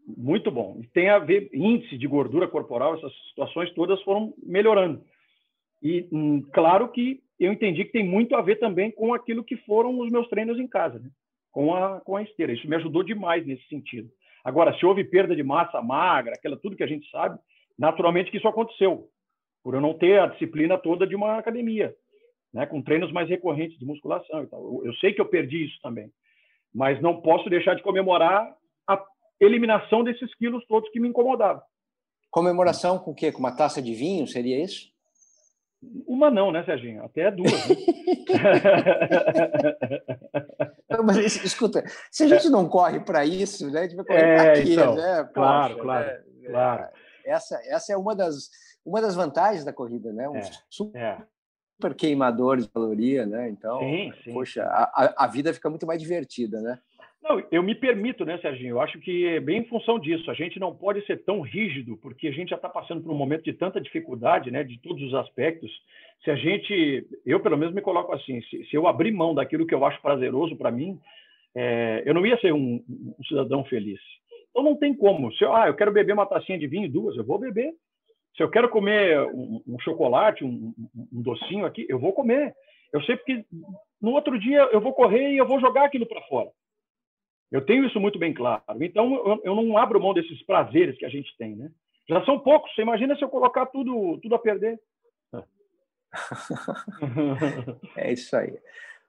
Muito 0.08 0.50
bom. 0.50 0.80
E 0.82 0.88
tem 0.88 1.10
a 1.10 1.20
ver 1.20 1.50
índice 1.54 1.98
de 1.98 2.08
gordura 2.08 2.48
corporal, 2.48 2.96
essas 2.96 3.13
situações 3.30 3.72
todas 3.74 4.02
foram 4.04 4.34
melhorando. 4.41 5.04
E 5.82 6.08
hum, 6.12 6.42
claro 6.54 6.90
que 6.90 7.22
eu 7.40 7.52
entendi 7.54 7.86
que 7.86 7.92
tem 7.92 8.04
muito 8.04 8.36
a 8.36 8.42
ver 8.42 8.58
também 8.58 8.92
com 8.92 9.13
aquilo 9.13 9.44
que 9.44 9.58
foram 9.58 10.00
os 10.00 10.10
meus 10.10 10.28
treinos 10.28 10.60
em 10.60 10.68
casa, 10.68 11.00
né? 11.00 11.10
com, 11.52 11.74
a, 11.74 12.00
com 12.02 12.16
a 12.16 12.24
esteira. 12.24 12.54
Isso 12.54 12.68
me 12.68 12.76
ajudou 12.76 13.04
demais 13.04 13.46
nesse 13.46 13.68
sentido. 13.68 14.10
Agora, 14.44 14.78
se 14.78 14.86
houve 14.86 15.04
perda 15.04 15.36
de 15.36 15.44
massa 15.44 15.82
magra, 15.82 16.34
aquela 16.36 16.58
tudo 16.58 16.76
que 16.76 16.84
a 16.84 16.88
gente 16.88 17.10
sabe, 17.10 17.40
naturalmente 17.78 18.32
que 18.32 18.38
isso 18.38 18.48
aconteceu, 18.48 19.08
por 19.63 19.74
eu 19.74 19.82
não 19.82 19.94
ter 19.94 20.20
a 20.20 20.28
disciplina 20.28 20.78
toda 20.78 21.06
de 21.06 21.16
uma 21.16 21.38
academia, 21.38 21.94
né? 22.54 22.66
com 22.66 22.82
treinos 22.82 23.12
mais 23.12 23.30
recorrentes 23.30 23.78
de 23.78 23.86
musculação 23.86 24.44
e 24.44 24.48
tal. 24.48 24.62
Eu, 24.62 24.86
eu 24.86 24.94
sei 24.96 25.13
que 25.13 25.22
eu 25.22 25.26
perdi 25.26 25.66
isso 25.66 25.80
também, 25.82 26.10
mas 26.74 27.02
não 27.02 27.22
posso 27.22 27.50
deixar 27.50 27.76
de 27.76 27.84
comemorar 27.84 28.56
a 28.88 29.04
eliminação 29.40 30.04
desses 30.04 30.34
quilos 30.36 30.66
todos 30.68 30.90
que 30.92 31.00
me 31.00 31.10
incomodavam. 31.10 31.62
Comemoração 32.30 33.00
com 33.00 33.12
o 33.12 33.16
quê? 33.16 33.32
Com 33.32 33.40
uma 33.40 33.56
taça 33.56 33.82
de 33.82 33.94
vinho, 33.94 34.28
seria 34.28 34.63
isso? 34.63 34.92
Uma 36.08 36.32
não, 36.32 36.52
né, 36.52 36.63
Serginho? 36.63 37.04
Até 37.04 37.30
duas. 37.30 37.52
Né? 37.52 37.76
Mas 41.06 41.44
escuta, 41.44 41.84
se 42.12 42.24
a 42.24 42.28
gente 42.28 42.50
não 42.50 42.68
corre 42.68 43.00
para 43.00 43.24
isso, 43.26 43.70
né? 43.70 43.82
A 43.82 43.84
gente 43.84 43.96
vai 43.96 44.06
correr 44.06 44.20
é, 44.20 44.52
aqui, 44.52 44.74
então, 44.74 44.96
né? 44.96 45.24
Poxa, 45.24 45.34
claro, 45.34 45.76
né? 45.76 45.82
claro, 45.82 46.08
né? 46.08 46.50
claro. 46.50 46.88
Essa, 47.26 47.60
essa 47.66 47.94
é 47.94 47.98
uma 47.98 48.16
das, 48.16 48.50
uma 48.84 49.02
das 49.02 49.13
vantagens 49.13 49.63
da 49.63 49.72
corrida, 49.72 50.12
né? 50.12 50.28
Um 50.28 50.38
é, 50.38 50.50
super, 50.70 51.00
é. 51.00 51.18
super 51.76 51.94
queimador 51.94 52.58
de 52.58 52.68
caloria, 52.70 53.26
né? 53.28 53.48
Então, 53.50 53.80
sim, 53.80 54.12
sim, 54.24 54.34
poxa, 54.34 54.63
a, 54.63 55.26
a 55.26 55.28
vida 55.28 55.54
fica 55.54 55.70
muito 55.70 55.86
mais 55.86 56.02
divertida, 56.02 56.60
né? 56.60 56.80
Não, 57.28 57.44
eu 57.52 57.62
me 57.62 57.76
permito, 57.76 58.24
né, 58.24 58.38
Serginho? 58.38 58.76
Eu 58.76 58.82
acho 58.82 58.98
que 59.00 59.26
é 59.28 59.40
bem 59.40 59.60
em 59.60 59.66
função 59.66 60.00
disso. 60.00 60.32
A 60.32 60.34
gente 60.34 60.60
não 60.60 60.74
pode 60.74 61.06
ser 61.06 61.24
tão 61.26 61.42
rígido, 61.42 61.98
porque 61.98 62.28
a 62.28 62.32
gente 62.32 62.50
já 62.50 62.56
está 62.56 62.70
passando 62.70 63.02
por 63.02 63.12
um 63.12 63.18
momento 63.18 63.44
de 63.44 63.54
tanta 63.54 63.82
dificuldade, 63.82 64.50
né, 64.50 64.63
de 64.63 64.80
todos 64.80 65.04
os 65.04 65.13
aspectos. 65.13 65.70
Se 66.24 66.32
a 66.32 66.36
gente, 66.36 67.06
eu 67.26 67.42
pelo 67.42 67.58
menos 67.58 67.76
me 67.76 67.82
coloco 67.82 68.13
assim, 68.13 68.42
se, 68.44 68.63
se 68.66 68.76
eu 68.76 68.88
abrir 68.88 69.12
mão 69.12 69.36
daquilo 69.36 69.68
que 69.68 69.76
eu 69.76 69.84
acho 69.84 70.02
prazeroso 70.02 70.56
para 70.56 70.72
mim, 70.72 70.98
é, 71.54 72.04
eu 72.06 72.13
não 72.13 72.26
ia 72.26 72.40
ser 72.40 72.54
um, 72.54 72.82
um, 72.88 73.24
cidadão 73.28 73.63
feliz. 73.66 74.00
Então 74.50 74.63
não 74.63 74.78
tem 74.78 74.94
como. 74.94 75.34
Se 75.34 75.44
eu, 75.44 75.54
ah, 75.54 75.68
eu 75.68 75.76
quero 75.76 75.92
beber 75.92 76.13
uma 76.13 76.26
tacinha 76.26 76.58
de 76.58 76.68
vinho, 76.68 76.90
duas, 76.90 77.18
eu 77.18 77.26
vou 77.26 77.38
beber. 77.38 77.74
Se 78.38 78.44
eu 78.44 78.50
quero 78.50 78.70
comer 78.70 79.20
um, 79.34 79.62
um 79.68 79.80
chocolate, 79.80 80.46
um, 80.46 80.74
um, 81.12 81.22
docinho 81.22 81.66
aqui, 81.66 81.86
eu 81.90 82.00
vou 82.00 82.13
comer. 82.13 82.54
Eu 82.94 83.02
sei 83.02 83.18
porque 83.18 83.44
no 84.02 84.12
outro 84.12 84.40
dia 84.40 84.70
eu 84.72 84.80
vou 84.80 84.94
correr 84.94 85.34
e 85.34 85.38
eu 85.38 85.46
vou 85.46 85.60
jogar 85.60 85.84
aquilo 85.84 86.06
para 86.06 86.22
fora. 86.22 86.50
Eu 87.52 87.66
tenho 87.66 87.86
isso 87.86 88.00
muito 88.00 88.20
bem 88.20 88.34
claro. 88.34 88.64
Então 88.82 89.40
eu, 89.44 89.56
não 89.56 89.78
abro 89.78 90.02
mão 90.02 90.14
desses 90.14 90.42
prazeres 90.44 90.98
que 90.98 91.06
a 91.06 91.10
gente 91.10 91.36
tem, 91.38 91.56
né? 91.56 91.72
Já 92.10 92.24
são 92.26 92.40
poucos. 92.40 92.74
Você 92.74 92.82
imagina 92.82 93.16
se 93.16 93.24
eu 93.24 93.30
colocar 93.30 93.66
tudo, 93.68 94.18
tudo 94.22 94.36
a 94.36 94.40
perder? 94.40 94.80
é 97.96 98.12
isso 98.12 98.36
aí. 98.36 98.58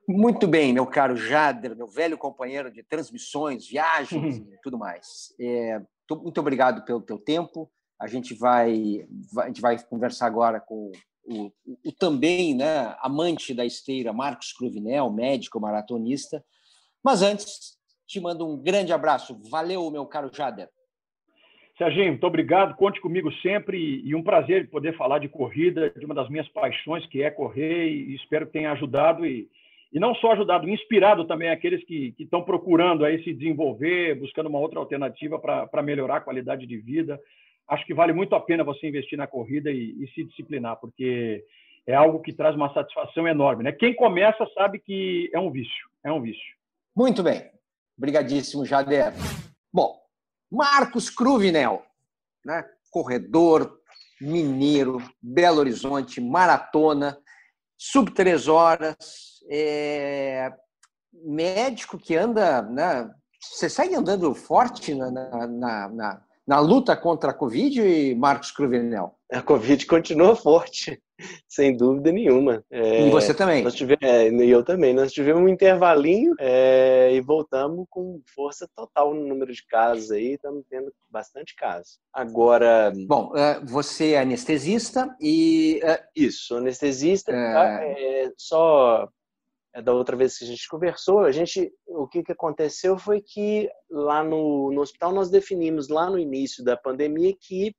Muito 0.07 0.47
bem, 0.47 0.73
meu 0.73 0.87
caro 0.87 1.17
Jader, 1.17 1.77
meu 1.77 1.87
velho 1.87 2.17
companheiro 2.17 2.71
de 2.71 2.83
transmissões, 2.83 3.69
viagens 3.69 4.39
e 4.39 4.59
tudo 4.63 4.79
mais. 4.79 5.35
É, 5.39 5.83
muito 6.11 6.41
obrigado 6.41 6.85
pelo 6.85 7.03
teu 7.03 7.19
tempo. 7.19 7.71
A 8.01 8.07
gente 8.07 8.33
vai, 8.33 9.07
vai, 9.33 9.45
a 9.45 9.49
gente 9.49 9.61
vai 9.61 9.79
conversar 9.85 10.27
agora 10.27 10.61
com 10.61 10.93
o, 11.25 11.47
o, 11.47 11.53
o, 11.85 11.93
também 11.93 12.55
né, 12.55 12.97
amante 13.01 13.53
da 13.53 13.67
esteira, 13.67 14.13
Marcos 14.13 14.53
Cruvinel, 14.53 15.11
médico, 15.11 15.61
maratonista. 15.61 16.43
Mas 17.05 17.23
antes, 17.23 17.78
te 18.09 18.21
mando 18.21 18.49
um 18.49 18.57
grande 18.57 18.93
abraço. 18.93 19.39
Valeu, 19.51 19.89
meu 19.91 20.07
caro 20.07 20.31
Jader. 20.33 20.69
Serginho, 21.77 22.09
muito 22.09 22.27
obrigado. 22.27 22.75
Conte 22.75 23.01
comigo 23.01 23.31
sempre 23.35 24.03
e 24.05 24.13
um 24.15 24.23
prazer 24.23 24.69
poder 24.69 24.97
falar 24.97 25.21
de 25.21 25.29
corrida, 25.29 25.91
de 25.91 26.05
uma 26.05 26.15
das 26.15 26.29
minhas 26.29 26.49
paixões, 26.49 27.07
que 27.07 27.23
é 27.23 27.31
correr, 27.31 27.87
e 27.87 28.17
espero 28.17 28.47
que 28.47 28.53
tenha 28.53 28.73
ajudado 28.73 29.25
e 29.25 29.49
e 29.93 29.99
não 29.99 30.15
só 30.17 30.33
ajudado, 30.33 30.69
inspirado 30.69 31.25
também 31.25 31.49
aqueles 31.49 31.83
que, 31.85 32.15
estão 32.19 32.43
procurando 32.43 33.05
aí 33.05 33.23
se 33.25 33.33
desenvolver, 33.33 34.15
buscando 34.17 34.49
uma 34.49 34.59
outra 34.59 34.79
alternativa 34.79 35.39
para 35.39 35.83
melhorar 35.83 36.17
a 36.17 36.21
qualidade 36.21 36.67
de 36.67 36.77
vida. 36.77 37.19
Acho 37.67 37.87
que 37.87 37.95
vale 37.95 38.13
muito 38.13 38.35
a 38.35 38.41
pena 38.41 38.65
você 38.65 38.87
investir 38.87 39.17
na 39.17 39.27
corrida 39.27 39.71
e, 39.71 39.97
e, 40.03 40.11
se 40.15 40.25
disciplinar, 40.25 40.77
porque 40.77 41.43
é 41.87 41.95
algo 41.95 42.21
que 42.21 42.33
traz 42.33 42.55
uma 42.55 42.73
satisfação 42.73 43.27
enorme. 43.27 43.65
Né? 43.65 43.73
Quem 43.73 43.95
começa 43.95 44.47
sabe 44.55 44.79
que 44.79 45.31
é 45.33 45.39
um 45.39 45.51
vício, 45.51 45.89
é 46.05 46.13
um 46.13 46.21
vício. 46.21 46.55
Muito 46.95 47.23
bem. 47.23 47.58
Obrigadíssimo, 47.99 48.65
Jader. 48.65 49.13
Bom, 49.73 50.01
Marcos 50.49 51.11
Cruvinel, 51.11 51.85
né? 52.45 52.65
corredor, 52.91 53.79
mineiro, 54.21 55.03
Belo 55.21 55.59
Horizonte, 55.59 56.21
maratona, 56.21 57.19
sub 57.77 58.13
três 58.13 58.47
horas, 58.47 59.41
é, 59.51 60.53
médico 61.13 61.99
que 61.99 62.17
anda, 62.17 62.63
né, 62.63 63.11
você 63.41 63.69
segue 63.69 63.95
andando 63.95 64.35
forte 64.35 64.95
na, 64.95 65.11
na, 65.11 65.89
na, 65.89 66.23
na, 66.47 66.61
luta 66.61 66.97
contra 66.97 67.31
a 67.31 67.35
Covid, 67.35 68.15
Marcos 68.17 68.51
Cruvinel? 68.51 69.19
A 69.33 69.43
Covid 69.43 69.87
continua 69.87 70.35
forte, 70.35 71.03
sem 71.49 71.77
dúvida 71.77 72.13
nenhuma. 72.13 72.65
É, 72.71 73.07
e 73.07 73.11
você 73.11 73.35
também? 73.35 73.63
Nós 73.63 73.75
tivemos, 73.75 74.03
é, 74.03 74.29
e 74.29 74.51
eu 74.51 74.65
também. 74.65 74.95
Nós 74.95 75.13
tivemos 75.13 75.43
um 75.43 75.49
intervalinho 75.49 76.35
é, 76.39 77.11
e 77.13 77.21
voltamos 77.21 77.87
com 77.91 78.21
força 78.35 78.69
total 78.75 79.15
no 79.15 79.27
número 79.27 79.53
de 79.53 79.65
casos 79.67 80.11
aí, 80.11 80.35
estamos 80.35 80.65
tendo 80.69 80.93
bastante 81.11 81.55
casos. 81.55 81.99
Agora... 82.13 82.93
Bom, 83.07 83.37
é, 83.37 83.61
você 83.65 84.13
é 84.13 84.21
anestesista 84.21 85.15
e... 85.21 85.81
É, 85.83 86.03
Isso, 86.15 86.57
anestesista, 86.57 87.33
tá? 87.33 87.81
só 88.37 89.09
é, 89.75 89.83
da 89.83 89.93
outra 89.93 90.17
vez 90.17 90.39
que 90.39 90.45
a 90.45 90.47
gente 90.47 90.69
conversou, 90.69 91.21
a 91.21 91.31
gente, 91.31 91.73
o 91.87 92.07
que, 92.07 92.23
que 92.23 92.33
aconteceu 92.33 92.99
foi 92.99 93.21
que 93.21 93.69
lá 93.91 94.25
no, 94.25 94.73
no 94.73 94.81
hospital 94.81 95.13
nós 95.13 95.31
definimos 95.31 95.89
lá 95.89 96.11
no 96.11 96.19
início 96.19 96.65
da 96.65 96.77
pandemia 96.77 97.35
que 97.39 97.75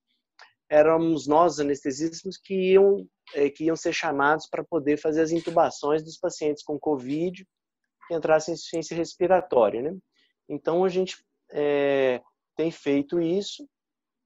éramos 0.69 1.27
nós 1.27 1.59
anestesistas 1.59 2.37
que 2.37 2.73
iam 2.73 3.05
é, 3.33 3.49
que 3.49 3.65
iam 3.65 3.75
ser 3.75 3.93
chamados 3.93 4.47
para 4.47 4.63
poder 4.63 4.97
fazer 4.97 5.21
as 5.21 5.31
intubações 5.31 6.03
dos 6.03 6.17
pacientes 6.17 6.63
com 6.63 6.79
covid 6.79 7.45
que 8.07 8.13
entrassem 8.13 8.51
em 8.51 8.55
insuficiência 8.55 8.95
respiratória, 8.95 9.81
né? 9.81 9.97
Então 10.47 10.83
a 10.83 10.89
gente 10.89 11.23
é, 11.51 12.21
tem 12.55 12.71
feito 12.71 13.19
isso 13.21 13.67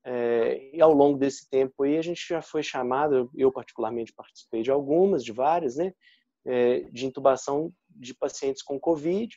é, 0.05 0.69
e 0.73 0.81
ao 0.81 0.93
longo 0.93 1.17
desse 1.17 1.49
tempo 1.49 1.83
aí 1.83 1.97
a 1.97 2.01
gente 2.01 2.25
já 2.27 2.41
foi 2.41 2.61
chamado, 2.61 3.29
eu 3.35 3.51
particularmente 3.51 4.13
participei 4.13 4.61
de 4.61 4.71
algumas, 4.71 5.23
de 5.23 5.31
várias, 5.31 5.77
né? 5.77 5.93
É, 6.45 6.81
de 6.91 7.05
intubação 7.05 7.71
de 7.89 8.13
pacientes 8.13 8.61
com 8.61 8.77
COVID 8.77 9.33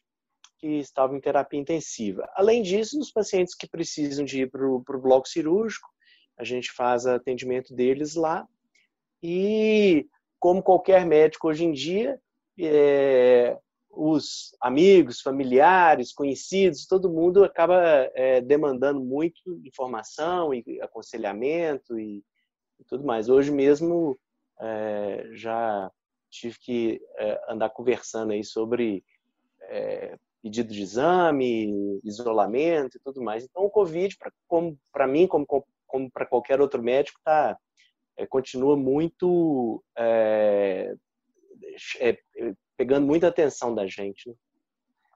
que 0.58 0.78
estavam 0.78 1.16
em 1.16 1.20
terapia 1.20 1.60
intensiva. 1.60 2.28
Além 2.34 2.62
disso, 2.62 2.98
nos 2.98 3.12
pacientes 3.12 3.54
que 3.54 3.68
precisam 3.68 4.24
de 4.24 4.42
ir 4.42 4.50
para 4.50 4.66
o 4.66 5.00
bloco 5.00 5.28
cirúrgico, 5.28 5.88
a 6.36 6.44
gente 6.44 6.72
faz 6.72 7.06
atendimento 7.06 7.74
deles 7.74 8.14
lá. 8.14 8.46
E, 9.22 10.06
como 10.38 10.62
qualquer 10.62 11.06
médico 11.06 11.48
hoje 11.48 11.64
em 11.64 11.72
dia, 11.72 12.20
é, 12.58 13.58
os 13.90 14.54
amigos, 14.60 15.20
familiares, 15.20 16.12
conhecidos, 16.12 16.86
todo 16.86 17.10
mundo 17.10 17.44
acaba 17.44 17.82
é, 18.14 18.40
demandando 18.40 19.00
muito 19.00 19.40
informação 19.64 20.52
e 20.52 20.80
aconselhamento 20.82 21.98
e, 21.98 22.22
e 22.78 22.84
tudo 22.84 23.04
mais. 23.04 23.28
Hoje 23.28 23.50
mesmo 23.50 24.18
é, 24.60 25.28
já 25.32 25.90
tive 26.30 26.58
que 26.58 27.00
é, 27.16 27.40
andar 27.48 27.70
conversando 27.70 28.32
aí 28.32 28.44
sobre 28.44 29.02
é, 29.62 30.16
pedido 30.42 30.72
de 30.72 30.82
exame, 30.82 32.00
isolamento 32.04 32.96
e 32.96 33.00
tudo 33.00 33.22
mais. 33.22 33.44
Então, 33.44 33.64
o 33.64 33.70
Covid, 33.70 34.16
para 34.92 35.06
mim, 35.06 35.26
como, 35.26 35.46
como 35.96 36.10
para 36.10 36.26
qualquer 36.26 36.60
outro 36.60 36.82
médico, 36.82 37.18
tá, 37.24 37.56
é, 38.18 38.26
continua 38.26 38.76
muito 38.76 39.82
é, 39.96 40.94
é, 42.00 42.18
pegando 42.76 43.06
muita 43.06 43.28
atenção 43.28 43.74
da 43.74 43.86
gente. 43.86 44.28
Né? 44.28 44.34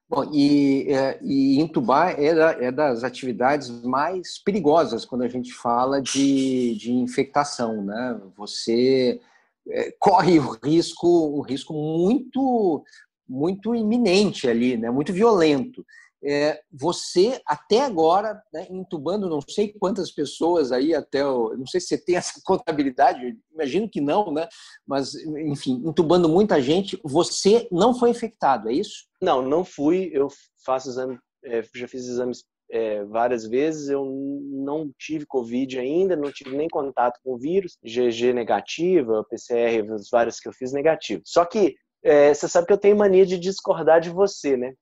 Bom, 0.09 0.25
e, 0.33 0.93
é, 0.93 1.21
e 1.23 1.61
entubar 1.61 2.19
é, 2.19 2.35
da, 2.35 2.51
é, 2.53 2.73
das 2.73 3.05
atividades 3.05 3.71
mais 3.83 4.43
perigosas 4.43 5.05
quando 5.05 5.23
a 5.23 5.29
gente 5.29 5.53
fala 5.53 6.01
de, 6.01 6.75
de 6.77 6.93
infectação, 6.93 7.85
né? 7.85 8.21
Você 8.37 9.21
é, 9.69 9.95
corre 10.01 10.39
o 10.39 10.59
risco, 10.65 11.39
um 11.39 11.43
risco 11.43 11.75
muito, 11.75 12.83
muito 13.29 13.75
iminente 13.75 14.49
ali, 14.49 14.77
né? 14.77 14.91
muito 14.91 15.13
violento. 15.13 15.85
É, 16.23 16.61
você, 16.71 17.41
até 17.47 17.81
agora, 17.81 18.43
né, 18.53 18.67
entubando 18.71 19.29
não 19.29 19.41
sei 19.41 19.73
quantas 19.73 20.11
pessoas 20.11 20.71
aí, 20.71 20.95
até 20.95 21.25
o, 21.25 21.57
não 21.57 21.67
sei 21.67 21.81
se 21.81 21.89
você 21.89 21.99
tem 21.99 22.17
essa 22.17 22.41
contabilidade, 22.45 23.39
imagino 23.53 23.89
que 23.89 24.01
não, 24.01 24.31
né? 24.31 24.47
Mas, 24.87 25.15
enfim, 25.15 25.83
entubando 25.85 26.29
muita 26.29 26.61
gente, 26.61 27.01
você 27.03 27.67
não 27.73 27.95
foi 27.95 28.11
infectado, 28.11 28.69
é 28.69 28.73
isso? 28.73 29.07
Não, 29.21 29.41
não 29.41 29.65
fui. 29.65 30.11
Eu 30.13 30.29
faço 30.65 30.91
exame, 30.91 31.19
é, 31.45 31.63
já 31.75 31.89
fiz 31.89 32.07
exames 32.07 32.45
é, 32.71 33.05
várias 33.05 33.47
vezes. 33.47 33.89
Eu 33.89 34.05
não 34.05 34.91
tive 34.99 35.27
Covid 35.27 35.79
ainda, 35.79 36.17
não 36.17 36.31
tive 36.31 36.57
nem 36.57 36.69
contato 36.69 37.19
com 37.25 37.35
o 37.35 37.39
vírus. 37.39 37.77
GG 37.83 38.33
negativa, 38.35 39.25
PCR, 39.29 39.91
as 39.93 40.09
várias 40.11 40.39
que 40.39 40.49
eu 40.49 40.53
fiz 40.53 40.73
negativo. 40.73 41.23
Só 41.25 41.45
que 41.45 41.77
é, 42.03 42.33
você 42.33 42.49
sabe 42.49 42.67
que 42.67 42.73
eu 42.73 42.79
tenho 42.79 42.97
mania 42.97 43.27
de 43.27 43.39
discordar 43.39 44.01
de 44.01 44.11
você, 44.11 44.57
né? 44.57 44.73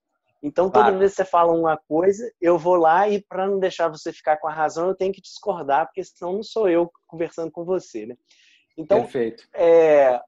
Então, 0.42 0.70
toda 0.70 0.84
claro. 0.84 0.98
vez 0.98 1.12
que 1.12 1.16
você 1.16 1.24
fala 1.24 1.52
uma 1.52 1.76
coisa, 1.76 2.32
eu 2.40 2.56
vou 2.56 2.76
lá 2.76 3.08
e, 3.08 3.20
para 3.20 3.46
não 3.48 3.58
deixar 3.58 3.88
você 3.88 4.12
ficar 4.12 4.36
com 4.36 4.46
a 4.46 4.52
razão, 4.52 4.88
eu 4.88 4.94
tenho 4.94 5.12
que 5.12 5.20
discordar, 5.20 5.86
porque 5.86 6.04
senão 6.04 6.34
não 6.34 6.42
sou 6.42 6.68
eu 6.68 6.90
conversando 7.06 7.50
com 7.50 7.64
você, 7.64 8.06
né? 8.06 8.16
Então, 8.76 9.00
Perfeito. 9.00 9.48
É, 9.52 10.20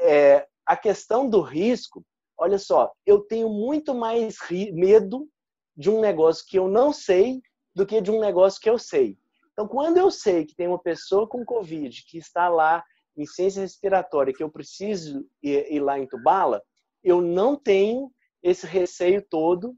é, 0.00 0.46
a 0.66 0.76
questão 0.76 1.28
do 1.28 1.40
risco, 1.40 2.04
olha 2.36 2.58
só, 2.58 2.92
eu 3.06 3.20
tenho 3.20 3.48
muito 3.48 3.94
mais 3.94 4.36
medo 4.72 5.26
de 5.74 5.88
um 5.88 5.98
negócio 5.98 6.44
que 6.46 6.58
eu 6.58 6.68
não 6.68 6.92
sei 6.92 7.40
do 7.74 7.86
que 7.86 8.00
de 8.02 8.10
um 8.10 8.20
negócio 8.20 8.60
que 8.60 8.68
eu 8.68 8.78
sei. 8.78 9.16
Então, 9.52 9.66
quando 9.66 9.96
eu 9.96 10.10
sei 10.10 10.44
que 10.44 10.54
tem 10.54 10.68
uma 10.68 10.78
pessoa 10.78 11.26
com 11.26 11.44
Covid 11.44 12.04
que 12.04 12.18
está 12.18 12.48
lá 12.48 12.84
em 13.16 13.24
ciência 13.24 13.62
respiratória, 13.62 14.32
que 14.32 14.42
eu 14.42 14.50
preciso 14.50 15.26
ir, 15.42 15.72
ir 15.72 15.80
lá 15.80 15.98
entubá-la, 15.98 16.60
eu 17.02 17.20
não 17.20 17.56
tenho 17.56 18.12
esse 18.42 18.66
receio 18.66 19.24
todo. 19.28 19.76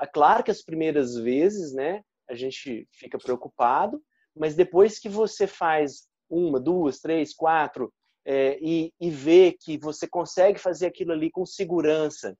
É 0.00 0.06
claro 0.06 0.42
que 0.42 0.50
as 0.50 0.62
primeiras 0.62 1.14
vezes, 1.14 1.72
né, 1.72 2.02
a 2.28 2.34
gente 2.34 2.88
fica 2.92 3.18
preocupado, 3.18 4.02
mas 4.34 4.54
depois 4.54 4.98
que 4.98 5.08
você 5.08 5.46
faz 5.46 6.06
uma, 6.28 6.58
duas, 6.58 7.00
três, 7.00 7.34
quatro 7.34 7.92
é, 8.24 8.58
e, 8.60 8.92
e 9.00 9.10
vê 9.10 9.52
que 9.52 9.76
você 9.78 10.08
consegue 10.08 10.58
fazer 10.58 10.86
aquilo 10.86 11.12
ali 11.12 11.30
com 11.30 11.44
segurança, 11.44 12.36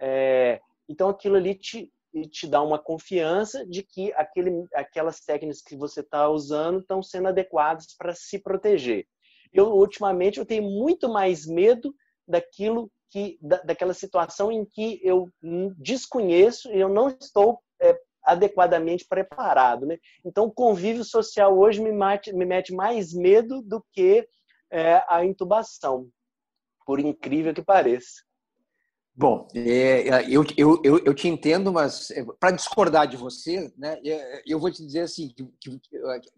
é, 0.00 0.60
então 0.88 1.08
aquilo 1.08 1.36
ali 1.36 1.54
te, 1.54 1.92
te 2.30 2.46
dá 2.46 2.62
uma 2.62 2.78
confiança 2.78 3.66
de 3.66 3.82
que 3.82 4.12
aquele, 4.14 4.64
aquelas 4.74 5.20
técnicas 5.20 5.60
que 5.60 5.76
você 5.76 6.00
está 6.00 6.28
usando 6.28 6.80
estão 6.80 7.02
sendo 7.02 7.28
adequadas 7.28 7.94
para 7.96 8.14
se 8.14 8.38
proteger. 8.38 9.06
Eu 9.52 9.72
ultimamente 9.72 10.38
eu 10.38 10.46
tenho 10.46 10.62
muito 10.62 11.08
mais 11.08 11.46
medo 11.46 11.94
daquilo 12.26 12.90
que 13.10 13.38
da, 13.40 13.58
daquela 13.58 13.94
situação 13.94 14.50
em 14.52 14.64
que 14.64 15.00
eu 15.02 15.28
desconheço 15.76 16.70
e 16.72 16.80
eu 16.80 16.88
não 16.88 17.08
estou 17.08 17.60
é, 17.80 17.98
adequadamente 18.22 19.06
preparado. 19.08 19.86
Né? 19.86 19.98
Então, 20.24 20.44
o 20.44 20.52
convívio 20.52 21.04
social 21.04 21.58
hoje 21.58 21.80
me, 21.80 21.92
mate, 21.92 22.32
me 22.32 22.44
mete 22.44 22.72
mais 22.74 23.12
medo 23.12 23.62
do 23.62 23.84
que 23.92 24.26
é, 24.70 25.02
a 25.08 25.24
intubação, 25.24 26.08
por 26.84 27.00
incrível 27.00 27.54
que 27.54 27.62
pareça. 27.62 28.22
Bom, 29.14 29.48
é, 29.52 30.08
é 30.08 30.30
eu, 30.30 30.44
eu, 30.56 30.80
eu, 30.84 30.98
eu, 31.04 31.12
te 31.12 31.26
entendo, 31.26 31.72
mas 31.72 32.08
é, 32.12 32.24
para 32.38 32.52
discordar 32.52 33.08
de 33.08 33.16
você, 33.16 33.72
né, 33.76 33.98
é, 34.04 34.42
eu 34.46 34.60
vou 34.60 34.70
te 34.70 34.84
dizer 34.86 35.00
assim, 35.00 35.34
que, 35.34 35.80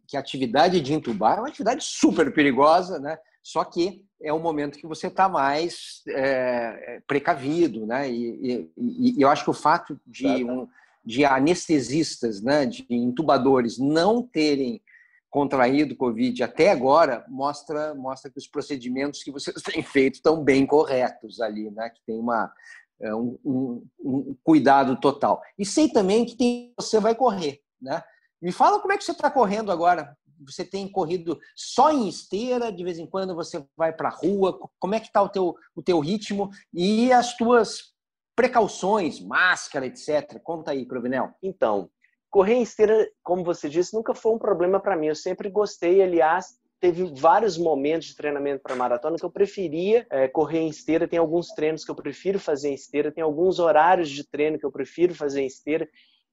que, 0.06 0.16
a 0.16 0.20
atividade 0.20 0.80
de 0.80 0.94
intubar 0.94 1.36
é 1.36 1.40
uma 1.40 1.48
atividade 1.48 1.84
super 1.84 2.32
perigosa, 2.32 2.98
né? 2.98 3.18
Só 3.42 3.64
que 3.64 4.04
é 4.22 4.32
um 4.32 4.38
momento 4.38 4.78
que 4.78 4.86
você 4.86 5.06
está 5.06 5.28
mais 5.28 6.02
é, 6.08 7.00
precavido. 7.06 7.86
Né? 7.86 8.10
E, 8.10 8.70
e, 8.76 9.14
e, 9.18 9.22
eu 9.22 9.28
acho 9.28 9.44
que 9.44 9.50
o 9.50 9.54
fato 9.54 9.98
de, 10.06 10.44
um, 10.44 10.68
de 11.04 11.24
anestesistas, 11.24 12.42
né, 12.42 12.66
de 12.66 12.84
intubadores 12.90 13.78
não 13.78 14.22
terem 14.22 14.82
contraído 15.30 15.96
Covid 15.96 16.42
até 16.42 16.72
agora 16.72 17.24
mostra 17.28 17.94
mostra 17.94 18.28
que 18.28 18.38
os 18.38 18.48
procedimentos 18.48 19.22
que 19.22 19.30
vocês 19.30 19.56
têm 19.62 19.82
feito 19.82 20.14
estão 20.16 20.42
bem 20.42 20.66
corretos 20.66 21.40
ali, 21.40 21.70
né? 21.70 21.88
Que 21.88 22.00
tem 22.04 22.18
uma 22.18 22.52
é, 23.00 23.14
um, 23.14 23.38
um, 23.44 23.86
um 24.00 24.36
cuidado 24.42 25.00
total. 25.00 25.40
E 25.58 25.64
sei 25.64 25.88
também 25.88 26.26
que 26.26 26.36
tem, 26.36 26.72
você 26.76 27.00
vai 27.00 27.14
correr, 27.14 27.60
né? 27.80 28.02
Me 28.42 28.52
fala 28.52 28.80
como 28.80 28.92
é 28.92 28.98
que 28.98 29.04
você 29.04 29.12
está 29.12 29.30
correndo 29.30 29.70
agora. 29.70 30.16
Você 30.46 30.64
tem 30.64 30.90
corrido 30.90 31.38
só 31.54 31.92
em 31.92 32.08
esteira? 32.08 32.72
De 32.72 32.82
vez 32.82 32.98
em 32.98 33.06
quando 33.06 33.34
você 33.34 33.64
vai 33.76 33.92
para 33.92 34.08
a 34.08 34.12
rua? 34.12 34.58
Como 34.78 34.94
é 34.94 35.00
que 35.00 35.06
está 35.06 35.22
o 35.22 35.28
teu, 35.28 35.54
o 35.74 35.82
teu 35.82 36.00
ritmo 36.00 36.50
e 36.72 37.12
as 37.12 37.36
tuas 37.36 37.94
precauções, 38.34 39.20
máscara, 39.20 39.86
etc. 39.86 40.40
Conta 40.42 40.70
aí, 40.70 40.86
Provinel. 40.86 41.30
Então, 41.42 41.90
correr 42.30 42.54
em 42.54 42.62
esteira, 42.62 43.10
como 43.22 43.44
você 43.44 43.68
disse, 43.68 43.94
nunca 43.94 44.14
foi 44.14 44.32
um 44.32 44.38
problema 44.38 44.80
para 44.80 44.96
mim. 44.96 45.08
Eu 45.08 45.14
sempre 45.14 45.50
gostei, 45.50 46.00
aliás, 46.00 46.58
teve 46.80 47.04
vários 47.14 47.58
momentos 47.58 48.08
de 48.08 48.16
treinamento 48.16 48.62
para 48.62 48.74
maratona 48.74 49.18
que 49.18 49.24
eu 49.24 49.30
preferia 49.30 50.06
é, 50.10 50.26
correr 50.26 50.60
em 50.60 50.68
esteira. 50.68 51.06
Tem 51.06 51.18
alguns 51.18 51.48
treinos 51.48 51.84
que 51.84 51.90
eu 51.90 51.94
prefiro 51.94 52.40
fazer 52.40 52.70
em 52.70 52.74
esteira, 52.74 53.12
tem 53.12 53.22
alguns 53.22 53.58
horários 53.58 54.08
de 54.08 54.26
treino 54.26 54.58
que 54.58 54.64
eu 54.64 54.72
prefiro 54.72 55.14
fazer 55.14 55.42
em 55.42 55.46
esteira. 55.46 55.86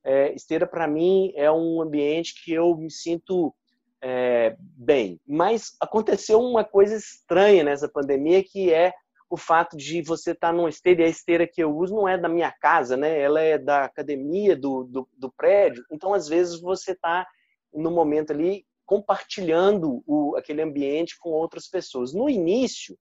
É, 0.05 0.33
esteira, 0.33 0.65
para 0.65 0.87
mim, 0.87 1.33
é 1.35 1.51
um 1.51 1.81
ambiente 1.81 2.41
que 2.41 2.53
eu 2.53 2.75
me 2.77 2.89
sinto 2.89 3.53
é, 4.01 4.55
bem. 4.59 5.19
Mas 5.27 5.75
aconteceu 5.79 6.39
uma 6.39 6.63
coisa 6.63 6.95
estranha 6.95 7.63
nessa 7.63 7.89
pandemia, 7.89 8.43
que 8.43 8.71
é 8.73 8.93
o 9.29 9.35
fato 9.35 9.75
de 9.75 10.01
você 10.01 10.31
estar 10.31 10.49
tá 10.49 10.53
numa 10.53 10.69
esteira, 10.69 11.01
e 11.01 11.05
a 11.05 11.09
esteira 11.09 11.47
que 11.47 11.61
eu 11.61 11.75
uso 11.75 11.93
não 11.95 12.07
é 12.07 12.17
da 12.17 12.29
minha 12.29 12.51
casa, 12.51 12.95
né? 12.95 13.19
Ela 13.19 13.41
é 13.41 13.57
da 13.57 13.83
academia, 13.83 14.55
do, 14.55 14.83
do, 14.85 15.09
do 15.17 15.31
prédio. 15.31 15.83
Então, 15.91 16.13
às 16.13 16.27
vezes, 16.27 16.59
você 16.61 16.93
está 16.93 17.27
no 17.73 17.91
momento 17.91 18.31
ali 18.31 18.65
compartilhando 18.85 20.01
o, 20.07 20.35
aquele 20.37 20.61
ambiente 20.61 21.17
com 21.19 21.29
outras 21.29 21.67
pessoas. 21.67 22.13
No 22.13 22.29
início, 22.29 22.97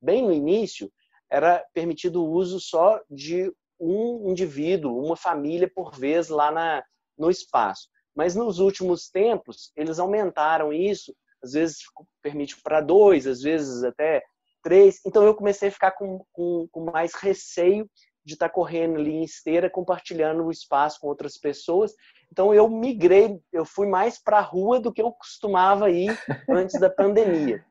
bem 0.00 0.22
no 0.22 0.32
início, 0.32 0.92
era 1.30 1.64
permitido 1.72 2.22
o 2.22 2.30
uso 2.30 2.60
só 2.60 3.00
de 3.08 3.50
um 3.80 4.28
indivíduo, 4.30 5.02
uma 5.02 5.16
família 5.16 5.70
por 5.74 5.96
vez 5.96 6.28
lá 6.28 6.50
na, 6.50 6.84
no 7.16 7.30
espaço. 7.30 7.88
Mas 8.14 8.34
nos 8.34 8.58
últimos 8.58 9.08
tempos, 9.08 9.72
eles 9.76 9.98
aumentaram 9.98 10.72
isso, 10.72 11.14
às 11.42 11.52
vezes 11.52 11.78
permite 12.22 12.60
para 12.62 12.80
dois, 12.80 13.26
às 13.26 13.40
vezes 13.40 13.82
até 13.84 14.22
três. 14.62 15.00
Então 15.06 15.24
eu 15.24 15.34
comecei 15.34 15.68
a 15.68 15.72
ficar 15.72 15.92
com, 15.92 16.24
com, 16.32 16.68
com 16.70 16.84
mais 16.84 17.14
receio 17.14 17.88
de 18.24 18.34
estar 18.34 18.48
tá 18.48 18.54
correndo 18.54 18.98
ali 18.98 19.12
em 19.12 19.24
esteira, 19.24 19.70
compartilhando 19.70 20.44
o 20.44 20.50
espaço 20.50 21.00
com 21.00 21.08
outras 21.08 21.38
pessoas. 21.38 21.94
Então 22.30 22.54
eu 22.54 22.68
migrei, 22.68 23.40
eu 23.52 23.64
fui 23.64 23.86
mais 23.86 24.22
para 24.22 24.38
a 24.38 24.42
rua 24.42 24.78
do 24.78 24.92
que 24.92 25.02
eu 25.02 25.12
costumava 25.12 25.90
ir 25.90 26.10
antes 26.48 26.78
da 26.78 26.90
pandemia. 26.90 27.64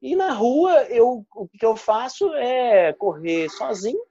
E 0.00 0.16
na 0.16 0.32
rua 0.32 0.84
eu, 0.84 1.24
o 1.34 1.48
que 1.48 1.64
eu 1.64 1.76
faço 1.76 2.34
é 2.34 2.92
correr 2.94 3.48
sozinho 3.50 4.02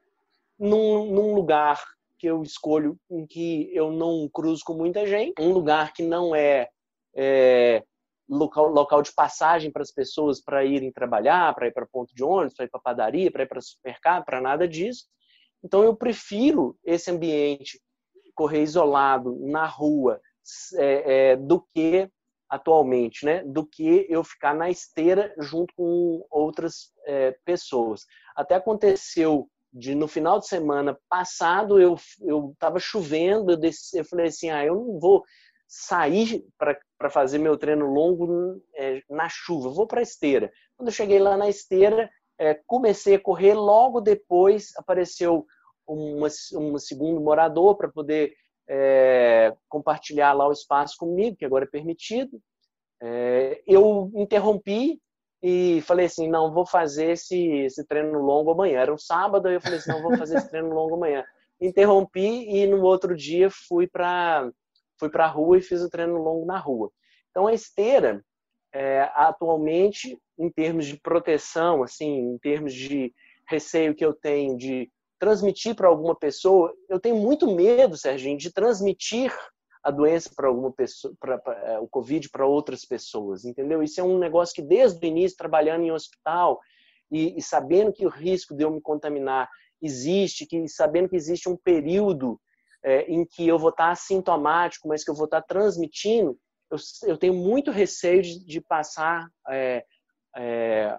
num, 0.58 1.12
num 1.12 1.36
lugar 1.36 1.84
que 2.22 2.28
eu 2.28 2.44
escolho 2.44 2.96
em 3.10 3.26
que 3.26 3.76
eu 3.76 3.92
não 3.92 4.30
cruzo 4.32 4.64
com 4.64 4.76
muita 4.76 5.08
gente, 5.08 5.42
um 5.42 5.52
lugar 5.52 5.92
que 5.92 6.04
não 6.04 6.36
é, 6.36 6.70
é 7.16 7.84
local, 8.30 8.68
local 8.68 9.02
de 9.02 9.12
passagem 9.12 9.72
para 9.72 9.82
as 9.82 9.92
pessoas 9.92 10.40
para 10.40 10.64
irem 10.64 10.92
trabalhar, 10.92 11.52
para 11.56 11.66
ir 11.66 11.74
para 11.74 11.88
ponto 11.88 12.14
de 12.14 12.24
ônibus, 12.24 12.54
para 12.54 12.66
ir 12.66 12.70
para 12.70 12.80
padaria, 12.80 13.32
para 13.32 13.42
ir 13.42 13.48
para 13.48 13.60
supermercado, 13.60 14.24
para 14.24 14.40
nada 14.40 14.68
disso. 14.68 15.08
Então 15.64 15.82
eu 15.82 15.96
prefiro 15.96 16.78
esse 16.86 17.10
ambiente 17.10 17.82
correr 18.36 18.62
isolado 18.62 19.36
na 19.40 19.66
rua 19.66 20.22
é, 20.76 21.32
é, 21.32 21.36
do 21.36 21.66
que 21.74 22.08
atualmente, 22.48 23.26
né? 23.26 23.44
Do 23.46 23.66
que 23.66 24.06
eu 24.08 24.24
ficar 24.24 24.54
na 24.54 24.70
esteira 24.70 25.34
junto 25.40 25.74
com 25.74 26.24
outras 26.30 26.94
é, 27.08 27.32
pessoas. 27.44 28.06
Até 28.36 28.54
aconteceu 28.54 29.50
de 29.74 29.96
no 29.96 30.08
final 30.08 30.40
de 30.40 30.48
semana 30.48 30.98
passado 31.10 31.80
eu 31.80 31.98
eu 32.22 32.52
estava 32.54 32.80
chovendo, 32.80 33.52
eu, 33.52 33.58
desci, 33.58 33.98
eu 33.98 34.06
falei 34.06 34.28
assim, 34.28 34.50
ah, 34.50 34.66
eu 34.66 34.76
não 34.76 35.00
vou 35.00 35.24
sair 35.68 36.46
para 36.58 37.10
fazer 37.10 37.38
meu 37.38 37.58
treino 37.58 37.86
longo 37.86 38.62
é, 38.76 39.02
na 39.10 39.30
chuva, 39.30 39.70
vou 39.70 39.88
para 39.88 40.02
a 40.02 40.04
esteira. 40.04 40.52
Quando 40.76 40.90
eu 40.90 40.94
cheguei 40.94 41.18
lá 41.18 41.38
na 41.38 41.48
esteira, 41.48 42.10
é, 42.38 42.60
comecei 42.68 43.16
a 43.16 43.20
correr, 43.20 43.54
logo 43.54 44.02
depois 44.02 44.74
apareceu 44.76 45.46
uma, 45.88 46.28
um 46.56 46.78
segundo 46.78 47.22
morador 47.22 47.78
para 47.78 47.88
poder 47.88 48.34
é, 48.68 49.56
compartilhar 49.70 50.34
lá 50.34 50.48
o 50.48 50.52
espaço 50.52 50.98
comigo, 50.98 51.38
que 51.38 51.46
agora 51.46 51.64
é 51.64 51.68
permitido. 51.68 52.42
É, 53.02 53.62
eu 53.66 54.12
interrompi 54.16 55.00
e 55.42 55.82
falei 55.82 56.06
assim, 56.06 56.30
não, 56.30 56.54
vou 56.54 56.66
fazer 56.66 57.12
esse, 57.12 57.38
esse 57.38 57.84
treino 57.86 58.20
longo 58.20 58.52
amanhã. 58.52 58.80
Era 58.80 58.94
um 58.94 58.98
sábado, 58.98 59.50
eu 59.50 59.60
falei 59.60 59.80
assim, 59.80 59.92
não, 59.92 60.02
vou 60.02 60.16
fazer 60.18 60.38
esse 60.38 60.50
treino 60.50 60.74
longo 60.74 60.96
amanhã. 60.96 61.24
Interrompi 61.60 62.48
e 62.48 62.68
no 62.68 62.82
outro 62.84 63.16
dia 63.16 63.50
fui 63.50 63.88
para 63.88 64.50
fui 65.00 65.10
a 65.14 65.28
rua 65.28 65.58
e 65.58 65.62
fiz 65.62 65.82
o 65.82 65.90
treino 65.90 66.18
longo 66.18 66.46
na 66.46 66.60
rua. 66.60 66.92
Então 67.32 67.48
a 67.48 67.54
esteira, 67.54 68.24
é, 68.72 69.10
atualmente, 69.16 70.16
em 70.38 70.50
termos 70.50 70.86
de 70.86 71.00
proteção, 71.00 71.82
assim, 71.82 72.20
em 72.20 72.38
termos 72.38 72.72
de 72.74 73.12
receio 73.48 73.96
que 73.96 74.06
eu 74.06 74.14
tenho 74.14 74.56
de 74.56 74.92
transmitir 75.20 75.76
para 75.76 75.88
alguma 75.88 76.16
pessoa, 76.16 76.74
eu 76.88 77.00
tenho 77.00 77.16
muito 77.16 77.54
medo, 77.54 77.98
Serginho, 77.98 78.38
de 78.38 78.52
transmitir 78.52 79.34
a 79.84 79.90
doença 79.90 80.32
para 80.36 80.48
alguma 80.48 80.72
pessoa, 80.72 81.14
pra, 81.20 81.38
pra, 81.38 81.54
é, 81.54 81.80
o 81.80 81.88
Covid 81.88 82.30
para 82.30 82.46
outras 82.46 82.86
pessoas, 82.86 83.46
entendeu? 83.46 83.82
Isso 83.82 84.00
é 84.00 84.04
um 84.04 84.20
negócio 84.20 84.54
que 84.54 84.62
desde 84.62 85.04
o 85.04 85.08
início, 85.08 85.38
trabalhando 85.38 85.84
em 85.84 85.92
hospital 85.92 86.60
e, 87.12 87.38
e 87.38 87.42
sabendo 87.42 87.92
que 87.92 88.06
o 88.06 88.10
risco 88.10 88.56
de 88.56 88.64
eu 88.64 88.72
me 88.72 88.82
contaminar 88.82 89.50
existe, 89.82 90.46
que 90.46 90.68
sabendo 90.68 91.10
que 91.10 91.16
existe 91.16 91.50
um 91.50 91.58
período 91.58 92.40
é, 92.84 93.02
em 93.12 93.26
que 93.26 93.48
eu 93.48 93.58
vou 93.58 93.70
estar 93.70 93.90
assintomático, 93.90 94.88
mas 94.88 95.04
que 95.04 95.10
eu 95.10 95.16
vou 95.16 95.26
estar 95.26 95.42
transmitindo, 95.42 96.38
eu, 96.70 96.78
eu 97.08 97.18
tenho 97.18 97.34
muito 97.34 97.72
receio 97.72 98.22
de, 98.22 98.46
de 98.46 98.62
passar, 98.62 99.28
é, 99.50 99.84
é, 100.38 100.98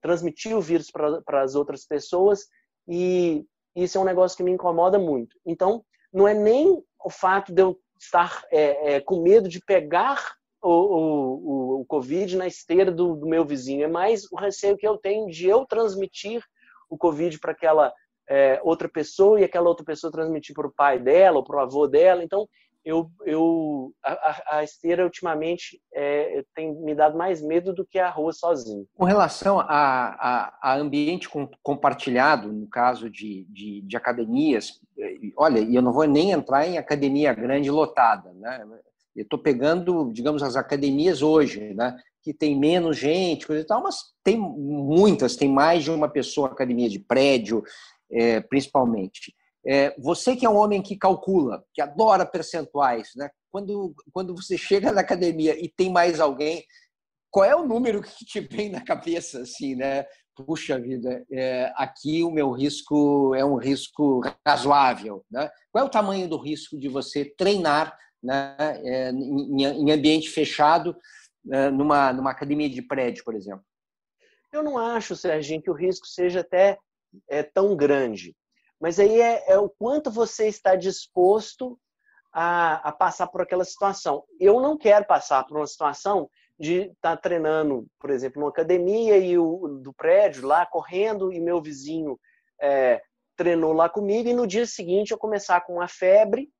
transmitir 0.00 0.56
o 0.56 0.60
vírus 0.60 0.90
para 0.90 1.42
as 1.42 1.54
outras 1.54 1.86
pessoas 1.86 2.46
e 2.88 3.44
isso 3.74 3.96
é 3.96 4.00
um 4.00 4.04
negócio 4.04 4.36
que 4.36 4.42
me 4.42 4.50
incomoda 4.50 4.98
muito. 4.98 5.36
Então, 5.44 5.84
não 6.12 6.26
é 6.26 6.34
nem 6.34 6.82
o 7.04 7.10
fato 7.10 7.52
de 7.52 7.62
eu 7.62 7.78
estar 7.98 8.44
é, 8.50 8.94
é, 8.94 9.00
com 9.00 9.22
medo 9.22 9.48
de 9.48 9.60
pegar 9.60 10.36
o, 10.62 10.70
o, 10.70 11.80
o 11.80 11.84
Covid 11.86 12.36
na 12.36 12.46
esteira 12.46 12.90
do, 12.90 13.14
do, 13.14 13.26
meu 13.26 13.44
vizinho, 13.44 13.84
é 13.84 13.88
mais 13.88 14.30
o 14.32 14.36
receio 14.36 14.76
que 14.76 14.86
eu 14.86 14.96
tenho 14.96 15.30
de 15.30 15.46
eu 15.46 15.64
transmitir 15.66 16.42
o 16.88 16.96
Covid 16.96 17.38
para 17.38 17.52
aquela 17.52 17.92
é, 18.28 18.60
outra 18.62 18.88
pessoa 18.88 19.40
e 19.40 19.44
aquela 19.44 19.68
outra 19.68 19.84
pessoa 19.84 20.10
transmitir 20.10 20.54
para 20.54 20.66
o 20.66 20.72
pai 20.72 20.98
dela 20.98 21.36
ou 21.36 21.44
para 21.44 21.56
o 21.56 21.60
avô 21.60 21.86
dela. 21.86 22.24
Então, 22.24 22.48
eu, 22.86 23.10
eu 23.24 23.92
a, 24.04 24.58
a 24.58 24.64
esteira 24.64 25.02
ultimamente 25.02 25.82
é, 25.92 26.44
tem 26.54 26.72
me 26.72 26.94
dado 26.94 27.18
mais 27.18 27.42
medo 27.42 27.74
do 27.74 27.84
que 27.84 27.98
a 27.98 28.08
rua 28.08 28.32
sozinho. 28.32 28.86
Com 28.96 29.04
relação 29.04 29.58
a, 29.58 29.66
a, 29.66 30.58
a 30.62 30.76
ambiente 30.76 31.28
compartilhado, 31.64 32.52
no 32.52 32.68
caso 32.68 33.10
de, 33.10 33.44
de, 33.50 33.82
de, 33.82 33.96
academias, 33.96 34.80
olha, 35.36 35.58
e 35.58 35.74
eu 35.74 35.82
não 35.82 35.92
vou 35.92 36.06
nem 36.06 36.30
entrar 36.30 36.64
em 36.64 36.78
academia 36.78 37.34
grande 37.34 37.68
lotada, 37.72 38.32
né? 38.34 38.64
Eu 39.16 39.24
estou 39.24 39.38
pegando, 39.38 40.12
digamos, 40.12 40.40
as 40.44 40.54
academias 40.54 41.22
hoje, 41.22 41.74
né? 41.74 41.98
Que 42.22 42.32
tem 42.32 42.56
menos 42.56 42.96
gente, 42.96 43.48
coisa 43.48 43.62
e 43.62 43.66
tal, 43.66 43.82
mas 43.82 43.96
tem 44.22 44.38
muitas, 44.38 45.34
tem 45.34 45.48
mais 45.48 45.82
de 45.82 45.90
uma 45.90 46.08
pessoa 46.08 46.52
academia 46.52 46.88
de 46.88 47.00
prédio, 47.00 47.64
é, 48.12 48.40
principalmente. 48.42 49.34
É, 49.66 49.94
você 49.98 50.36
que 50.36 50.46
é 50.46 50.48
um 50.48 50.56
homem 50.56 50.80
que 50.80 50.96
calcula, 50.96 51.64
que 51.74 51.82
adora 51.82 52.24
percentuais, 52.24 53.10
né? 53.16 53.28
quando, 53.56 53.94
quando 54.12 54.36
você 54.36 54.58
chega 54.58 54.92
na 54.92 55.00
academia 55.00 55.58
e 55.58 55.66
tem 55.66 55.90
mais 55.90 56.20
alguém, 56.20 56.62
qual 57.30 57.44
é 57.44 57.56
o 57.56 57.66
número 57.66 58.02
que 58.02 58.24
te 58.24 58.38
vem 58.40 58.68
na 58.68 58.82
cabeça, 58.82 59.40
assim, 59.40 59.74
né? 59.74 60.04
Puxa 60.34 60.78
vida, 60.78 61.24
é, 61.32 61.72
aqui 61.76 62.22
o 62.22 62.30
meu 62.30 62.50
risco 62.50 63.34
é 63.34 63.42
um 63.42 63.56
risco 63.56 64.20
razoável, 64.46 65.24
né? 65.30 65.50
Qual 65.72 65.82
é 65.82 65.86
o 65.86 65.90
tamanho 65.90 66.28
do 66.28 66.36
risco 66.36 66.78
de 66.78 66.88
você 66.88 67.24
treinar 67.38 67.96
né, 68.22 68.54
é, 68.84 69.10
em, 69.10 69.64
em, 69.64 69.90
ambiente 69.90 70.28
fechado, 70.28 70.94
é, 71.50 71.70
numa, 71.70 72.12
numa 72.12 72.30
academia 72.30 72.68
de 72.68 72.82
prédio, 72.82 73.24
por 73.24 73.34
exemplo? 73.34 73.64
Eu 74.52 74.62
não 74.62 74.76
acho, 74.76 75.16
Serginho, 75.16 75.62
que 75.62 75.70
o 75.70 75.74
risco 75.74 76.06
seja 76.06 76.40
até 76.40 76.78
é, 77.28 77.42
tão 77.42 77.74
grande. 77.74 78.36
Mas 78.80 78.98
aí 78.98 79.20
é, 79.20 79.44
é 79.52 79.58
o 79.58 79.68
quanto 79.68 80.10
você 80.10 80.48
está 80.48 80.76
disposto 80.76 81.78
a, 82.32 82.88
a, 82.88 82.92
passar 82.92 83.26
por 83.28 83.40
aquela 83.40 83.64
situação. 83.64 84.24
Eu 84.38 84.60
não 84.60 84.76
quero 84.76 85.06
passar 85.06 85.44
por 85.44 85.56
uma 85.56 85.66
situação 85.66 86.28
de 86.58 86.82
estar 86.82 87.16
tá 87.16 87.16
treinando, 87.16 87.86
por 87.98 88.10
exemplo, 88.10 88.40
numa 88.40 88.50
academia 88.50 89.16
e 89.16 89.38
o 89.38 89.80
do 89.82 89.92
prédio 89.92 90.46
lá 90.46 90.66
correndo 90.66 91.32
e 91.32 91.40
meu 91.40 91.60
vizinho 91.60 92.18
é, 92.60 93.00
treinou 93.36 93.72
lá 93.72 93.88
comigo 93.88 94.28
e 94.28 94.34
no 94.34 94.46
dia 94.46 94.66
seguinte 94.66 95.10
eu 95.10 95.18
começar 95.18 95.60
com 95.62 95.74
uma 95.74 95.88
febre, 95.88 96.50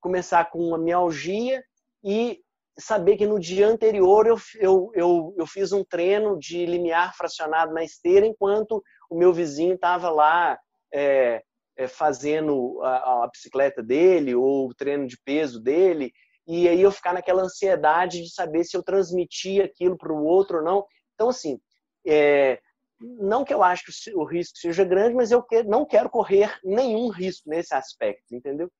começar 0.00 0.50
com 0.50 0.58
uma 0.58 0.78
mialgia 0.78 1.62
e 2.02 2.40
saber 2.78 3.16
que 3.16 3.26
no 3.26 3.38
dia 3.38 3.66
anterior 3.66 4.26
eu, 4.26 4.36
eu, 4.56 4.90
eu, 4.94 5.34
eu 5.38 5.46
fiz 5.46 5.72
um 5.72 5.84
treino 5.84 6.38
de 6.38 6.66
limiar 6.66 7.16
fracionado 7.16 7.72
na 7.72 7.84
esteira 7.84 8.26
enquanto 8.26 8.82
o 9.08 9.16
meu 9.16 9.32
vizinho 9.32 9.74
estava 9.74 10.10
lá 10.10 10.58
é, 10.94 11.42
é, 11.76 11.88
fazendo 11.88 12.80
a, 12.82 13.24
a 13.24 13.28
bicicleta 13.28 13.82
dele 13.82 14.34
ou 14.34 14.68
o 14.68 14.74
treino 14.74 15.06
de 15.06 15.18
peso 15.24 15.60
dele 15.60 16.12
e 16.46 16.68
aí 16.68 16.80
eu 16.80 16.92
ficar 16.92 17.12
naquela 17.12 17.42
ansiedade 17.42 18.22
de 18.22 18.32
saber 18.32 18.64
se 18.64 18.76
eu 18.76 18.82
transmitia 18.82 19.64
aquilo 19.64 19.96
para 19.96 20.12
o 20.12 20.24
outro 20.24 20.58
ou 20.58 20.64
não. 20.64 20.86
Então, 21.14 21.30
assim, 21.30 21.58
é, 22.06 22.60
não 23.00 23.44
que 23.44 23.52
eu 23.52 23.62
acho 23.62 23.84
que 23.86 24.14
o 24.14 24.24
risco 24.24 24.58
seja 24.58 24.84
grande, 24.84 25.14
mas 25.14 25.30
eu 25.30 25.42
que, 25.42 25.62
não 25.62 25.84
quero 25.84 26.10
correr 26.10 26.54
nenhum 26.62 27.08
risco 27.08 27.48
nesse 27.48 27.74
aspecto, 27.74 28.34
entendeu? 28.34 28.70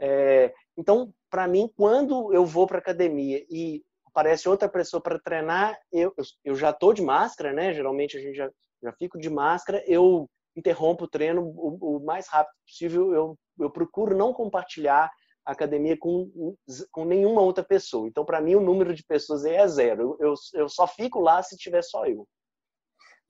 É, 0.00 0.52
então, 0.76 1.12
para 1.30 1.46
mim, 1.46 1.70
quando 1.76 2.32
eu 2.32 2.44
vou 2.46 2.66
para 2.66 2.78
academia 2.78 3.44
e 3.48 3.84
aparece 4.06 4.48
outra 4.48 4.68
pessoa 4.68 5.02
para 5.02 5.20
treinar, 5.20 5.78
eu, 5.92 6.14
eu 6.44 6.54
já 6.54 6.70
estou 6.70 6.92
de 6.92 7.02
máscara, 7.02 7.52
né? 7.52 7.72
Geralmente 7.74 8.16
a 8.16 8.20
gente 8.20 8.36
já, 8.36 8.50
já 8.82 8.92
fico 8.92 9.18
de 9.18 9.30
máscara, 9.30 9.82
eu 9.86 10.28
interrompo 10.56 11.04
o 11.04 11.08
treino 11.08 11.42
o, 11.42 11.96
o 11.96 12.04
mais 12.04 12.28
rápido 12.28 12.54
possível, 12.66 13.14
eu, 13.14 13.38
eu 13.58 13.70
procuro 13.70 14.16
não 14.16 14.32
compartilhar 14.32 15.10
academia 15.44 15.96
com, 15.98 16.54
com 16.90 17.04
nenhuma 17.04 17.40
outra 17.40 17.64
pessoa. 17.64 18.08
Então, 18.08 18.24
para 18.24 18.40
mim, 18.40 18.54
o 18.54 18.60
número 18.60 18.94
de 18.94 19.04
pessoas 19.04 19.44
é 19.44 19.66
zero. 19.66 20.16
Eu, 20.20 20.34
eu 20.54 20.68
só 20.68 20.86
fico 20.86 21.20
lá 21.20 21.42
se 21.42 21.56
tiver 21.56 21.82
só 21.82 22.06
eu. 22.06 22.26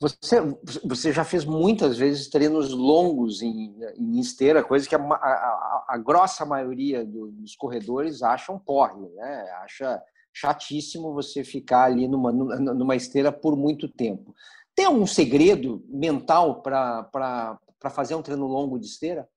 Você, 0.00 0.36
você 0.84 1.12
já 1.12 1.24
fez 1.24 1.44
muitas 1.44 1.96
vezes 1.96 2.28
treinos 2.28 2.72
longos 2.72 3.40
em, 3.40 3.72
em 3.96 4.18
esteira, 4.18 4.64
coisa 4.64 4.88
que 4.88 4.96
a, 4.96 4.98
a, 4.98 5.84
a 5.90 5.98
grossa 5.98 6.44
maioria 6.44 7.04
dos 7.04 7.54
corredores 7.54 8.20
acham 8.20 8.58
porre, 8.58 9.08
né? 9.10 9.50
Acha 9.62 10.02
chatíssimo 10.34 11.12
você 11.12 11.44
ficar 11.44 11.84
ali 11.84 12.08
numa, 12.08 12.32
numa 12.32 12.96
esteira 12.96 13.30
por 13.30 13.56
muito 13.56 13.88
tempo. 13.88 14.34
Tem 14.74 14.86
algum 14.86 15.06
segredo 15.06 15.84
mental 15.88 16.62
para 16.62 17.58
fazer 17.90 18.14
um 18.14 18.22
treino 18.22 18.46
longo 18.46 18.78
de 18.78 18.86
esteira? 18.86 19.28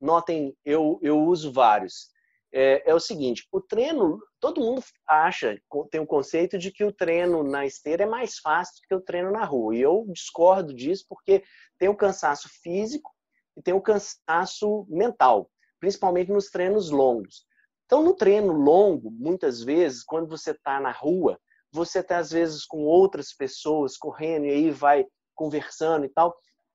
Notem, 0.00 0.56
eu, 0.64 0.98
eu 1.02 1.18
uso 1.20 1.52
vários. 1.52 2.08
É, 2.56 2.88
é, 2.88 2.94
o 2.94 3.00
seguinte, 3.00 3.46
o 3.50 3.60
treino, 3.60 4.20
todo 4.38 4.60
mundo 4.60 4.80
acha, 5.08 5.60
tem 5.90 6.00
o 6.00 6.06
conceito 6.06 6.56
de 6.56 6.70
que 6.70 6.84
o 6.84 6.92
treino 6.92 7.42
na 7.42 7.66
esteira 7.66 8.04
é 8.04 8.06
mais 8.06 8.38
fácil 8.38 8.76
do 8.76 8.86
que 8.86 8.94
o 8.94 9.00
treino 9.00 9.32
na 9.32 9.44
rua. 9.44 9.74
E 9.74 9.80
eu 9.80 10.06
discordo 10.08 10.72
disso 10.72 11.04
porque 11.08 11.42
tem 11.78 11.88
o 11.88 11.96
cansaço 11.96 12.48
físico 12.62 13.10
e 13.56 13.62
tem 13.62 13.74
o 13.74 13.80
cansaço 13.80 14.86
mental, 14.88 15.50
principalmente 15.80 16.30
nos 16.30 16.48
treinos 16.48 16.90
longos. 16.90 17.44
Então, 17.86 18.02
no 18.02 18.14
treino 18.14 18.52
longo, 18.52 19.10
muitas 19.10 19.62
vezes, 19.62 20.04
quando 20.04 20.28
você 20.28 20.52
está 20.52 20.80
na 20.80 20.92
rua, 20.92 21.38
você 21.74 21.98
está 21.98 22.18
às 22.18 22.30
vezes 22.30 22.64
com 22.64 22.84
outras 22.84 23.34
pessoas 23.34 23.96
correndo 23.96 24.46
e 24.46 24.50
aí 24.50 24.70
vai 24.70 25.04
conversando 25.34 26.04
e 26.06 26.08
tal 26.08 26.34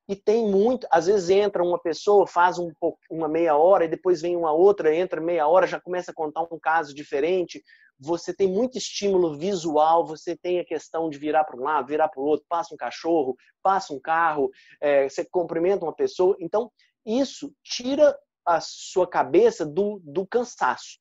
e 0.09 0.15
tem 0.15 0.49
muito, 0.49 0.87
às 0.89 1.05
vezes 1.05 1.29
entra 1.29 1.63
uma 1.63 1.79
pessoa, 1.79 2.25
faz 2.25 2.57
um, 2.57 2.71
uma 3.11 3.27
meia 3.27 3.55
hora 3.55 3.85
e 3.85 3.87
depois 3.87 4.23
vem 4.23 4.35
uma 4.35 4.51
outra, 4.51 4.93
entra 4.93 5.21
meia 5.21 5.47
hora, 5.47 5.67
já 5.67 5.79
começa 5.79 6.09
a 6.09 6.15
contar 6.15 6.41
um 6.51 6.59
caso 6.59 6.95
diferente. 6.95 7.63
Você 7.99 8.33
tem 8.33 8.47
muito 8.47 8.75
estímulo 8.75 9.37
visual, 9.37 10.03
você 10.03 10.35
tem 10.35 10.59
a 10.59 10.65
questão 10.65 11.11
de 11.11 11.19
virar 11.19 11.43
para 11.43 11.55
um 11.55 11.63
lado, 11.63 11.85
virar 11.85 12.09
para 12.09 12.19
o 12.19 12.25
outro, 12.25 12.43
passa 12.49 12.73
um 12.73 12.77
cachorro, 12.77 13.35
passa 13.61 13.93
um 13.93 13.99
carro, 13.99 14.49
é, 14.81 15.07
você 15.07 15.23
cumprimenta 15.23 15.85
uma 15.85 15.95
pessoa. 15.95 16.35
Então, 16.39 16.71
isso 17.05 17.53
tira 17.63 18.17
a 18.43 18.59
sua 18.59 19.07
cabeça 19.07 19.63
do, 19.63 20.01
do 20.03 20.25
cansaço. 20.25 20.97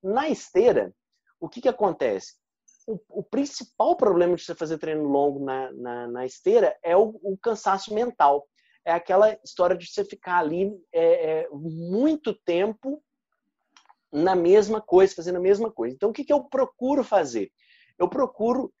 Na 0.00 0.28
esteira, 0.28 0.94
o 1.40 1.48
que, 1.48 1.62
que 1.62 1.68
acontece? 1.68 2.34
O, 2.86 2.98
o, 3.08 3.22
principal 3.22 3.96
problema 3.96 4.34
de 4.34 4.42
você 4.42 4.54
fazer 4.54 4.78
treino 4.78 5.04
longo 5.04 5.44
na, 5.44 5.72
na, 5.72 6.08
na 6.08 6.26
esteira 6.26 6.76
é 6.82 6.96
o, 6.96 7.18
o, 7.22 7.36
cansaço 7.38 7.94
mental 7.94 8.46
é 8.84 8.92
aquela 8.92 9.38
história 9.44 9.76
de 9.76 9.86
você 9.86 10.04
ficar 10.04 10.38
ali 10.38 10.72
é, 10.92 11.30
é, 11.42 11.48
muito 11.52 12.34
tempo 12.34 13.02
na 14.12 14.34
mesma 14.34 14.80
coisa, 14.80 15.14
fazendo 15.14 15.36
a 15.36 15.40
mesma 15.40 15.70
coisa. 15.70 15.94
Então, 15.94 16.10
o 16.10 16.12
que, 16.12 16.24
que 16.24 16.32
eu 16.32 16.44
procuro 16.44 17.04
fazer? 17.04 17.50
Eu 17.98 18.08
procuro 18.08 18.72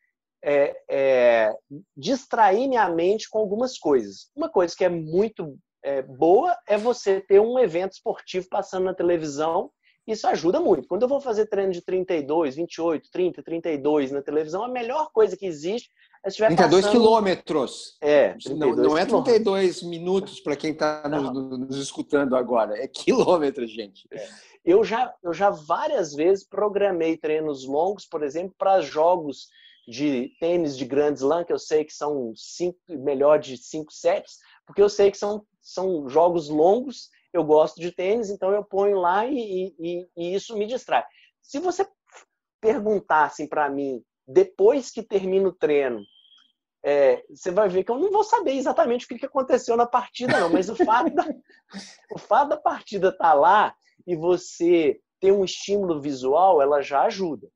é, 0.42 0.76
é, 0.90 1.56
distrair 1.96 2.68
minha 2.68 2.88
mente 2.88 3.30
com 3.30 3.38
algumas 3.38 3.78
coisas. 3.78 4.30
Uma 4.34 4.50
coisa 4.50 4.74
que 4.76 4.84
é 4.84 4.88
muito 4.88 5.56
é, 5.82 6.02
boa 6.02 6.56
é 6.66 6.76
você 6.76 7.20
ter 7.20 7.40
um 7.40 7.58
evento 7.58 7.92
esportivo 7.92 8.48
passando 8.48 8.84
na 8.84 8.94
televisão. 8.94 9.70
Isso 10.06 10.26
ajuda 10.26 10.58
muito. 10.60 10.88
Quando 10.88 11.02
eu 11.02 11.08
vou 11.08 11.20
fazer 11.20 11.46
treino 11.46 11.72
de 11.72 11.80
32, 11.80 12.56
28, 12.56 13.08
30, 13.10 13.42
32 13.42 14.10
na 14.10 14.20
televisão, 14.20 14.64
a 14.64 14.68
melhor 14.68 15.10
coisa 15.12 15.36
que 15.36 15.46
existe 15.46 15.90
32 16.30 16.84
passando... 16.84 16.90
quilômetros. 16.90 17.96
É, 18.00 18.34
32 18.34 18.76
não, 18.76 18.84
não 18.84 18.98
é 18.98 19.04
32 19.04 19.82
minutos 19.82 20.40
para 20.40 20.56
quem 20.56 20.72
está 20.72 21.08
nos, 21.08 21.58
nos, 21.58 21.76
escutando 21.76 22.36
agora, 22.36 22.76
é 22.76 22.86
quilômetros, 22.86 23.70
gente. 23.70 24.06
É. 24.12 24.28
Eu, 24.64 24.84
já, 24.84 25.12
eu 25.22 25.32
já 25.32 25.50
várias 25.50 26.14
vezes 26.14 26.44
programei 26.44 27.16
treinos 27.16 27.66
longos, 27.66 28.06
por 28.06 28.22
exemplo, 28.22 28.54
para 28.56 28.80
jogos 28.80 29.48
de 29.88 30.32
tênis 30.38 30.76
de 30.76 30.84
Grand 30.84 31.14
Slam, 31.14 31.44
que 31.44 31.52
eu 31.52 31.58
sei 31.58 31.84
que 31.84 31.92
são 31.92 32.32
cinco, 32.36 32.78
melhor 32.88 33.40
de 33.40 33.56
cinco 33.56 33.92
sets, 33.92 34.38
porque 34.64 34.80
eu 34.80 34.88
sei 34.88 35.10
que 35.10 35.18
são, 35.18 35.44
são 35.60 36.08
jogos 36.08 36.48
longos, 36.48 37.10
eu 37.32 37.44
gosto 37.44 37.80
de 37.80 37.90
tênis, 37.90 38.30
então 38.30 38.52
eu 38.52 38.64
ponho 38.64 38.98
lá 38.98 39.26
e, 39.26 39.74
e, 39.78 40.08
e 40.16 40.34
isso 40.34 40.56
me 40.56 40.66
distrai. 40.66 41.04
Se 41.40 41.58
você 41.58 41.86
perguntasse 42.60 43.48
para 43.48 43.68
mim, 43.68 44.02
depois 44.26 44.90
que 44.90 45.02
termina 45.02 45.48
o 45.48 45.52
treino, 45.52 46.02
é, 46.84 47.24
você 47.30 47.50
vai 47.50 47.68
ver 47.68 47.84
que 47.84 47.90
eu 47.90 47.98
não 47.98 48.10
vou 48.10 48.24
saber 48.24 48.52
exatamente 48.52 49.04
o 49.04 49.08
que 49.08 49.24
aconteceu 49.24 49.76
na 49.76 49.86
partida, 49.86 50.40
não, 50.40 50.50
mas 50.50 50.68
o 50.68 50.76
fato 50.76 51.14
da, 51.14 51.24
o 52.12 52.18
fato 52.18 52.48
da 52.50 52.56
partida 52.56 53.08
estar 53.08 53.30
tá 53.30 53.34
lá 53.34 53.74
e 54.06 54.16
você 54.16 55.00
ter 55.20 55.32
um 55.32 55.44
estímulo 55.44 56.00
visual, 56.00 56.60
ela 56.60 56.82
já 56.82 57.02
ajuda. 57.02 57.48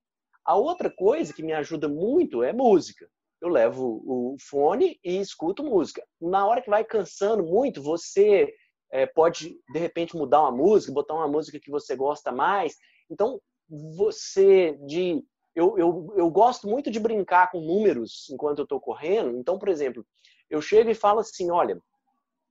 A 0.44 0.54
outra 0.56 0.88
coisa 0.88 1.32
que 1.32 1.42
me 1.42 1.52
ajuda 1.52 1.88
muito 1.88 2.44
é 2.44 2.52
música. 2.52 3.08
Eu 3.40 3.48
levo 3.48 4.00
o 4.06 4.36
fone 4.48 4.98
e 5.04 5.18
escuto 5.18 5.64
música. 5.64 6.02
Na 6.20 6.46
hora 6.46 6.62
que 6.62 6.70
vai 6.70 6.84
cansando 6.84 7.42
muito, 7.42 7.82
você 7.82 8.54
é, 8.90 9.06
pode, 9.06 9.58
de 9.72 9.78
repente, 9.78 10.16
mudar 10.16 10.42
uma 10.42 10.52
música, 10.52 10.92
botar 10.92 11.14
uma 11.14 11.28
música 11.28 11.60
que 11.60 11.70
você 11.70 11.96
gosta 11.96 12.30
mais. 12.32 12.76
Então, 13.10 13.40
você, 13.68 14.78
de 14.86 15.24
eu, 15.54 15.78
eu, 15.78 16.12
eu 16.16 16.30
gosto 16.30 16.68
muito 16.68 16.90
de 16.90 17.00
brincar 17.00 17.50
com 17.50 17.60
números 17.60 18.28
enquanto 18.30 18.58
eu 18.58 18.64
estou 18.64 18.78
correndo. 18.78 19.38
Então, 19.38 19.58
por 19.58 19.70
exemplo, 19.70 20.06
eu 20.50 20.60
chego 20.60 20.90
e 20.90 20.94
falo 20.94 21.20
assim: 21.20 21.50
olha, 21.50 21.80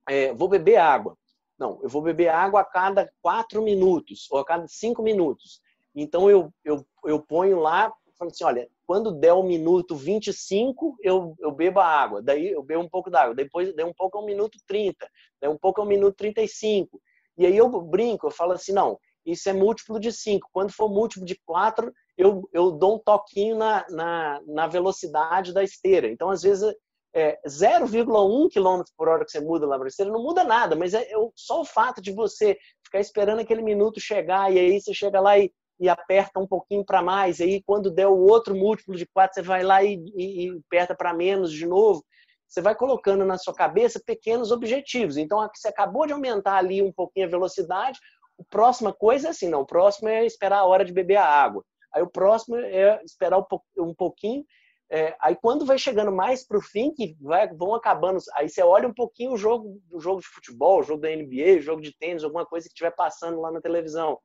é, 0.08 0.34
vou 0.34 0.48
beber 0.48 0.76
água. 0.76 1.16
Não, 1.56 1.80
eu 1.82 1.88
vou 1.88 2.02
beber 2.02 2.28
água 2.28 2.60
a 2.60 2.64
cada 2.64 3.10
quatro 3.22 3.62
minutos 3.62 4.26
ou 4.30 4.38
a 4.38 4.44
cada 4.44 4.66
cinco 4.66 5.02
minutos. 5.02 5.60
Então, 5.94 6.28
eu, 6.28 6.52
eu, 6.64 6.84
eu 7.04 7.22
ponho 7.22 7.60
lá, 7.60 7.92
falo 8.18 8.30
assim: 8.30 8.44
olha, 8.44 8.68
quando 8.86 9.12
der 9.12 9.32
o 9.32 9.42
minuto 9.42 9.96
25, 9.96 10.96
eu, 11.02 11.34
eu 11.40 11.50
bebo 11.50 11.80
a 11.80 11.86
água. 11.86 12.22
Daí 12.22 12.52
eu 12.52 12.62
bebo 12.62 12.82
um 12.82 12.88
pouco 12.88 13.10
d'água. 13.10 13.34
Depois, 13.34 13.74
daí 13.74 13.84
um 13.84 13.92
pouco 13.92 14.16
é 14.16 14.20
um 14.20 14.24
minuto 14.24 14.58
30. 14.66 15.08
Daí 15.40 15.50
um 15.50 15.58
pouco 15.58 15.80
é 15.80 15.84
um 15.84 15.88
minuto 15.88 16.14
35. 16.16 17.00
E 17.36 17.44
aí 17.44 17.56
eu 17.56 17.68
brinco, 17.82 18.26
eu 18.26 18.30
falo 18.30 18.52
assim: 18.52 18.72
não, 18.72 18.98
isso 19.24 19.48
é 19.48 19.52
múltiplo 19.52 19.98
de 19.98 20.12
5. 20.12 20.48
Quando 20.52 20.72
for 20.72 20.88
múltiplo 20.88 21.26
de 21.26 21.38
4, 21.44 21.92
eu, 22.16 22.48
eu 22.52 22.70
dou 22.70 22.94
um 22.94 22.98
toquinho 22.98 23.56
na, 23.56 23.84
na, 23.90 24.40
na 24.46 24.66
velocidade 24.68 25.52
da 25.52 25.64
esteira. 25.64 26.08
Então, 26.08 26.30
às 26.30 26.42
vezes, 26.42 26.72
é 27.12 27.40
0,1 27.46 28.50
km 28.52 28.84
por 28.96 29.08
hora 29.08 29.24
que 29.24 29.32
você 29.32 29.40
muda 29.40 29.66
lá 29.66 29.76
para 29.76 29.86
a 29.86 29.88
esteira, 29.88 30.12
não 30.12 30.22
muda 30.22 30.44
nada, 30.44 30.76
mas 30.76 30.92
é, 30.92 31.02
é, 31.02 31.16
só 31.34 31.62
o 31.62 31.64
fato 31.64 32.00
de 32.00 32.12
você 32.12 32.58
ficar 32.84 33.00
esperando 33.00 33.40
aquele 33.40 33.62
minuto 33.62 33.98
chegar 33.98 34.52
e 34.52 34.58
aí 34.58 34.78
você 34.78 34.92
chega 34.92 35.18
lá 35.18 35.38
e 35.38 35.50
e 35.78 35.88
aperta 35.88 36.40
um 36.40 36.46
pouquinho 36.46 36.84
para 36.84 37.02
mais, 37.02 37.40
aí 37.40 37.62
quando 37.64 37.90
der 37.90 38.06
o 38.06 38.18
outro 38.18 38.54
múltiplo 38.54 38.96
de 38.96 39.06
4, 39.06 39.34
você 39.34 39.42
vai 39.42 39.62
lá 39.62 39.82
e, 39.82 40.02
e, 40.14 40.46
e 40.46 40.60
aperta 40.66 40.94
para 40.94 41.14
menos 41.14 41.52
de 41.52 41.66
novo. 41.66 42.04
Você 42.48 42.60
vai 42.60 42.74
colocando 42.74 43.24
na 43.24 43.36
sua 43.36 43.54
cabeça 43.54 44.00
pequenos 44.04 44.52
objetivos. 44.52 45.16
Então, 45.16 45.46
você 45.52 45.68
acabou 45.68 46.06
de 46.06 46.12
aumentar 46.12 46.56
ali 46.56 46.80
um 46.80 46.92
pouquinho 46.92 47.26
a 47.26 47.30
velocidade, 47.30 47.98
a 48.38 48.44
próxima 48.50 48.92
coisa 48.92 49.28
é 49.28 49.30
assim, 49.30 49.48
não, 49.48 49.62
o 49.62 49.66
próximo 49.66 50.08
é 50.08 50.24
esperar 50.24 50.58
a 50.58 50.64
hora 50.64 50.84
de 50.84 50.92
beber 50.92 51.16
a 51.16 51.24
água. 51.24 51.64
Aí 51.92 52.02
o 52.02 52.10
próximo 52.10 52.56
é 52.56 53.00
esperar 53.04 53.38
um 53.78 53.94
pouquinho 53.94 54.44
é, 54.88 55.16
aí 55.20 55.34
quando 55.34 55.66
vai 55.66 55.78
chegando 55.78 56.12
mais 56.12 56.46
para 56.46 56.58
o 56.58 56.62
fim, 56.62 56.92
que 56.92 57.16
vai, 57.20 57.52
vão 57.52 57.74
acabando, 57.74 58.18
aí 58.34 58.48
você 58.48 58.62
olha 58.62 58.86
um 58.88 58.94
pouquinho 58.94 59.32
o 59.32 59.36
jogo, 59.36 59.80
o 59.90 59.98
jogo 59.98 60.20
de 60.20 60.28
futebol, 60.28 60.78
o 60.78 60.82
jogo 60.82 61.00
da 61.00 61.08
NBA, 61.08 61.58
o 61.58 61.62
jogo 61.62 61.82
de 61.82 61.96
tênis, 61.96 62.22
alguma 62.22 62.46
coisa 62.46 62.66
que 62.66 62.72
estiver 62.72 62.92
passando 62.92 63.40
lá 63.40 63.50
na 63.50 63.60
televisão. 63.60 64.18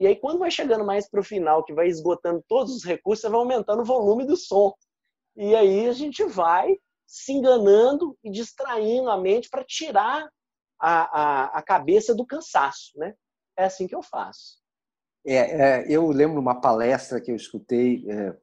E 0.00 0.06
aí 0.06 0.16
quando 0.16 0.38
vai 0.38 0.50
chegando 0.50 0.84
mais 0.84 1.08
para 1.08 1.20
o 1.20 1.24
final, 1.24 1.64
que 1.64 1.72
vai 1.72 1.88
esgotando 1.88 2.44
todos 2.46 2.74
os 2.74 2.84
recursos, 2.84 3.22
você 3.22 3.28
vai 3.28 3.40
aumentando 3.40 3.82
o 3.82 3.86
volume 3.86 4.24
do 4.24 4.36
som. 4.36 4.72
E 5.36 5.54
aí 5.54 5.88
a 5.88 5.92
gente 5.92 6.24
vai 6.24 6.76
se 7.06 7.32
enganando 7.32 8.16
e 8.22 8.30
distraindo 8.30 9.10
a 9.10 9.16
mente 9.16 9.48
para 9.48 9.64
tirar 9.64 10.28
a, 10.78 11.20
a, 11.20 11.44
a 11.58 11.62
cabeça 11.62 12.14
do 12.14 12.26
cansaço, 12.26 12.92
né? 12.96 13.14
É 13.56 13.64
assim 13.64 13.86
que 13.86 13.94
eu 13.94 14.02
faço. 14.02 14.58
É, 15.26 15.34
é, 15.36 15.86
eu 15.88 16.08
lembro 16.08 16.40
uma 16.40 16.60
palestra 16.60 17.20
que 17.20 17.30
eu 17.30 17.36
escutei 17.36 18.04
é, 18.08 18.34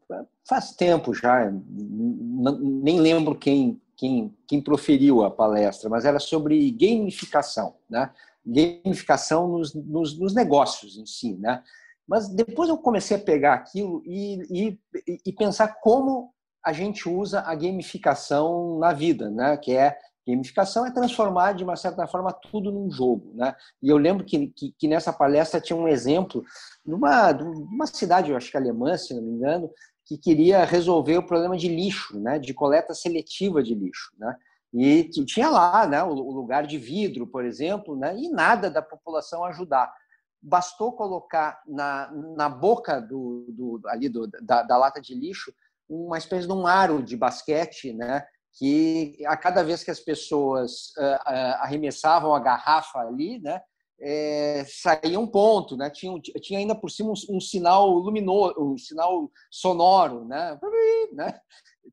faz 0.48 0.76
tempo 0.76 1.14
já, 1.14 1.50
nem 1.52 3.00
lembro 3.00 3.36
quem, 3.36 3.82
quem, 3.96 4.36
quem 4.48 4.62
proferiu 4.62 5.24
a 5.24 5.32
palestra, 5.32 5.90
mas 5.90 6.06
era 6.06 6.20
sobre 6.20 6.70
gamificação, 6.72 7.76
né? 7.90 8.14
Gamificação 8.46 9.48
nos, 9.48 9.74
nos, 9.74 10.20
nos 10.20 10.34
negócios 10.34 10.98
em 10.98 11.06
si, 11.06 11.36
né? 11.36 11.64
Mas 12.08 12.30
depois 12.30 12.70
eu 12.70 12.78
comecei 12.78 13.18
a 13.18 13.20
pegar 13.20 13.54
aquilo 13.56 14.04
e, 14.06 14.40
e, 14.52 14.80
e 15.26 15.34
pensar 15.34 15.80
como 15.82 16.32
a 16.64 16.72
gente 16.72 17.10
usa 17.10 17.42
a 17.42 17.56
gamificação 17.56 18.78
na 18.78 18.94
vida, 18.94 19.30
né? 19.30 19.58
Que 19.58 19.76
é 19.76 19.98
Gamificação 20.28 20.88
é 20.88 20.92
transformar, 20.92 21.54
de 21.54 21.64
uma 21.64 21.76
certa 21.76 22.08
forma, 22.08 22.34
tudo 22.34 22.72
num 22.72 22.90
jogo. 22.90 23.32
Né? 23.36 23.56
E 23.82 23.90
eu 23.90 23.98
lembro 23.98 24.26
que, 24.26 24.48
que, 24.48 24.74
que 24.78 24.88
nessa 24.88 25.14
palestra 25.14 25.62
tinha 25.62 25.78
um 25.78 25.88
exemplo 25.88 26.44
de 26.84 26.94
uma, 26.94 27.32
uma 27.32 27.86
cidade, 27.86 28.32
eu 28.32 28.38
acho 28.38 28.50
que 28.50 28.58
alemã, 28.58 28.98
se 28.98 29.14
não 29.14 29.22
me 29.22 29.32
engano, 29.32 29.70
que 30.04 30.18
queria 30.18 30.66
resolver 30.66 31.18
o 31.18 31.26
problema 31.26 31.56
de 31.56 31.68
lixo, 31.68 32.20
né? 32.20 32.40
de 32.40 32.54
coleta 32.56 32.94
seletiva 32.94 33.62
de 33.62 33.76
lixo. 33.76 34.14
Né? 34.18 34.36
E 34.78 35.04
tinha 35.10 35.50
lá 35.50 35.88
né, 35.88 36.04
o 36.04 36.14
lugar 36.14 36.68
de 36.68 36.78
vidro, 36.78 37.26
por 37.26 37.46
exemplo, 37.46 37.96
né? 37.96 38.16
e 38.18 38.30
nada 38.30 38.70
da 38.70 38.82
população 38.82 39.46
ajudar. 39.46 39.94
Bastou 40.42 40.92
colocar 40.92 41.62
na, 41.66 42.12
na 42.36 42.50
boca 42.50 43.00
do, 43.00 43.46
do 43.50 43.82
ali 43.88 44.10
do, 44.10 44.28
da, 44.42 44.64
da 44.64 44.78
lata 44.78 45.02
de 45.02 45.16
lixo 45.16 45.54
uma 45.88 46.18
espécie 46.18 46.48
de 46.48 46.54
um 46.54 46.68
aro 46.68 47.02
de 47.02 47.16
basquete, 47.16 47.94
né? 47.94 48.26
que 48.58 49.18
a 49.26 49.36
cada 49.38 49.64
vez 49.64 49.84
que 49.84 49.92
as 49.92 50.00
pessoas 50.00 50.94
uh, 50.98 51.02
uh, 51.02 51.56
arremessavam 51.62 52.34
a 52.34 52.40
garrafa 52.40 53.00
ali, 53.00 53.40
né, 53.40 53.62
é, 54.00 54.66
saía 54.66 55.20
um 55.20 55.28
ponto, 55.28 55.78
né? 55.78 55.90
Tinha, 55.90 56.20
tinha 56.20 56.60
ainda 56.60 56.76
por 56.76 56.90
cima 56.90 57.10
um, 57.10 57.36
um, 57.36 57.40
sinal 57.40 57.90
luminoso, 57.92 58.56
um 58.60 58.78
sinal 58.78 59.32
sonoro, 59.50 60.26
né? 60.26 60.60
né? 61.14 61.40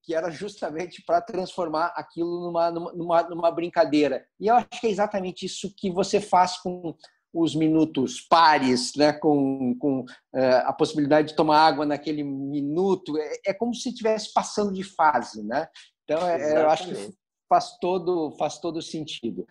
Que 0.03 0.15
era 0.15 0.31
justamente 0.31 1.03
para 1.07 1.21
transformar 1.21 1.93
aquilo 1.97 2.47
numa, 2.47 2.71
numa, 2.71 3.23
numa 3.23 3.51
brincadeira. 3.51 4.27
E 4.41 4.49
eu 4.49 4.57
acho 4.57 4.69
que 4.81 4.87
é 4.87 4.91
exatamente 4.91 5.47
isso 5.47 5.73
que 5.77 5.91
você 5.91 6.21
faz 6.21 6.57
com 6.59 6.95
os 7.33 7.55
minutos 7.55 8.21
pares, 8.21 8.93
né, 8.95 9.13
com, 9.13 9.75
com 9.79 10.05
é, 10.35 10.57
a 10.57 10.73
possibilidade 10.73 11.29
de 11.29 11.37
tomar 11.37 11.61
água 11.61 11.87
naquele 11.87 12.23
minuto, 12.23 13.17
é, 13.17 13.33
é 13.47 13.55
como 13.55 13.75
se 13.75 13.89
estivesse 13.89 14.33
passando 14.35 14.73
de 14.73 14.85
fase, 14.85 15.43
né? 15.43 15.67
Então, 16.05 16.29
é, 16.29 16.63
eu 16.63 16.69
acho 16.69 16.89
que 16.89 17.15
faz 17.49 17.79
todo, 17.81 18.33
faz 18.39 18.59
todo 18.59 18.83
sentido. 18.83 19.47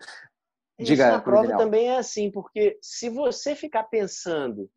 Diga, 0.78 1.04
Isso 1.04 1.12
na 1.12 1.20
prova 1.20 1.56
também 1.56 1.88
é 1.88 1.96
assim, 1.96 2.30
porque 2.30 2.78
se 2.80 3.08
você 3.08 3.54
ficar 3.54 3.84
pensando 3.84 4.70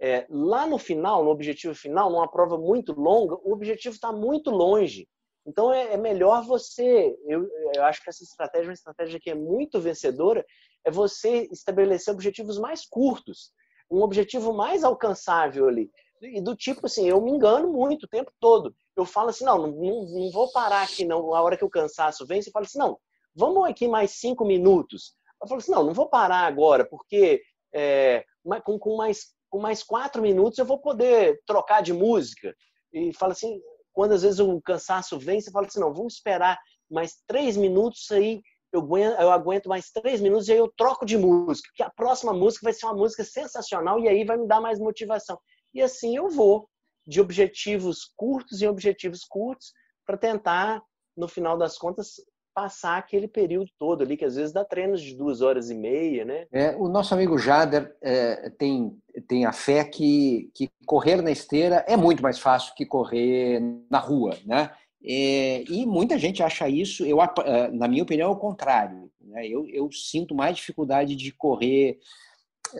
é, 0.00 0.26
lá 0.28 0.66
no 0.66 0.78
final, 0.78 1.24
no 1.24 1.30
objetivo 1.30 1.74
final, 1.74 2.10
numa 2.10 2.30
prova 2.30 2.58
muito 2.58 2.92
longa, 2.92 3.36
o 3.42 3.52
objetivo 3.52 3.94
está 3.94 4.12
muito 4.12 4.50
longe. 4.50 5.08
Então 5.46 5.72
é, 5.72 5.94
é 5.94 5.96
melhor 5.96 6.44
você, 6.44 7.14
eu, 7.26 7.48
eu, 7.74 7.84
acho 7.84 8.02
que 8.02 8.08
essa 8.08 8.22
estratégia 8.22 8.66
é 8.66 8.68
uma 8.68 8.74
estratégia 8.74 9.20
que 9.20 9.30
é 9.30 9.34
muito 9.34 9.80
vencedora, 9.80 10.44
é 10.84 10.90
você 10.90 11.48
estabelecer 11.52 12.12
objetivos 12.12 12.58
mais 12.58 12.86
curtos, 12.86 13.52
um 13.90 14.02
objetivo 14.02 14.52
mais 14.52 14.84
alcançável 14.84 15.68
ali. 15.68 15.90
E 16.22 16.40
do 16.40 16.56
tipo 16.56 16.86
assim, 16.86 17.08
eu 17.08 17.20
me 17.20 17.30
engano 17.30 17.70
muito 17.70 18.04
o 18.04 18.08
tempo 18.08 18.32
todo 18.40 18.74
eu 18.96 19.04
falo 19.04 19.30
assim, 19.30 19.44
não, 19.44 19.58
não, 19.66 20.04
não 20.04 20.30
vou 20.30 20.50
parar 20.52 20.82
aqui 20.82 21.04
não, 21.04 21.34
a 21.34 21.42
hora 21.42 21.56
que 21.56 21.64
o 21.64 21.70
cansaço 21.70 22.26
vem, 22.26 22.40
você 22.40 22.50
fala 22.50 22.64
assim, 22.64 22.78
não, 22.78 22.98
vamos 23.34 23.68
aqui 23.68 23.88
mais 23.88 24.12
cinco 24.12 24.44
minutos. 24.44 25.14
Eu 25.42 25.48
falo 25.48 25.60
assim, 25.60 25.72
não, 25.72 25.84
não 25.84 25.92
vou 25.92 26.08
parar 26.08 26.46
agora, 26.46 26.84
porque 26.84 27.42
é, 27.74 28.24
com, 28.64 28.78
com, 28.78 28.96
mais, 28.96 29.34
com 29.50 29.58
mais 29.58 29.82
quatro 29.82 30.22
minutos 30.22 30.58
eu 30.58 30.64
vou 30.64 30.78
poder 30.78 31.40
trocar 31.46 31.82
de 31.82 31.92
música. 31.92 32.54
E 32.92 33.12
fala 33.14 33.32
assim, 33.32 33.60
quando 33.94 34.12
às 34.12 34.22
vezes 34.22 34.40
o 34.40 34.60
cansaço 34.60 35.18
vem, 35.18 35.40
você 35.40 35.50
fala 35.50 35.66
assim, 35.66 35.80
não, 35.80 35.94
vamos 35.94 36.14
esperar 36.14 36.58
mais 36.90 37.22
três 37.26 37.56
minutos 37.56 38.10
aí, 38.10 38.42
eu 38.72 38.80
aguento, 38.80 39.20
eu 39.20 39.30
aguento 39.30 39.68
mais 39.68 39.90
três 39.90 40.20
minutos 40.20 40.48
e 40.48 40.52
aí 40.52 40.58
eu 40.58 40.70
troco 40.76 41.06
de 41.06 41.16
música, 41.16 41.70
que 41.74 41.82
a 41.82 41.88
próxima 41.88 42.32
música 42.32 42.64
vai 42.64 42.72
ser 42.72 42.86
uma 42.86 42.96
música 42.96 43.24
sensacional 43.24 44.00
e 44.00 44.08
aí 44.08 44.24
vai 44.24 44.36
me 44.36 44.48
dar 44.48 44.60
mais 44.60 44.80
motivação. 44.80 45.38
E 45.72 45.80
assim 45.80 46.16
eu 46.16 46.28
vou 46.28 46.68
de 47.06 47.20
objetivos 47.20 48.12
curtos 48.16 48.60
em 48.60 48.66
objetivos 48.66 49.24
curtos 49.24 49.72
para 50.04 50.16
tentar, 50.16 50.82
no 51.16 51.28
final 51.28 51.56
das 51.56 51.78
contas, 51.78 52.16
passar 52.54 52.96
aquele 52.96 53.26
período 53.26 53.68
todo 53.78 54.02
ali, 54.02 54.16
que 54.16 54.24
às 54.24 54.36
vezes 54.36 54.52
dá 54.52 54.64
treinos 54.64 55.02
de 55.02 55.14
duas 55.14 55.40
horas 55.40 55.70
e 55.70 55.74
meia, 55.74 56.24
né? 56.24 56.46
É, 56.52 56.76
o 56.76 56.88
nosso 56.88 57.12
amigo 57.12 57.36
Jader 57.36 57.94
é, 58.00 58.48
tem, 58.50 58.96
tem 59.26 59.44
a 59.44 59.52
fé 59.52 59.84
que, 59.84 60.50
que 60.54 60.70
correr 60.86 61.20
na 61.20 61.30
esteira 61.30 61.84
é 61.88 61.96
muito 61.96 62.22
mais 62.22 62.38
fácil 62.38 62.74
que 62.74 62.86
correr 62.86 63.60
na 63.90 63.98
rua, 63.98 64.38
né? 64.46 64.70
É, 65.06 65.64
e 65.68 65.84
muita 65.84 66.18
gente 66.18 66.42
acha 66.42 66.66
isso, 66.66 67.04
eu, 67.04 67.20
é, 67.20 67.70
na 67.72 67.86
minha 67.86 68.02
opinião, 68.02 68.30
é 68.30 68.32
o 68.32 68.36
contrário. 68.36 69.10
Né? 69.20 69.46
Eu, 69.46 69.66
eu 69.68 69.90
sinto 69.92 70.34
mais 70.34 70.56
dificuldade 70.56 71.14
de 71.14 71.30
correr 71.32 71.98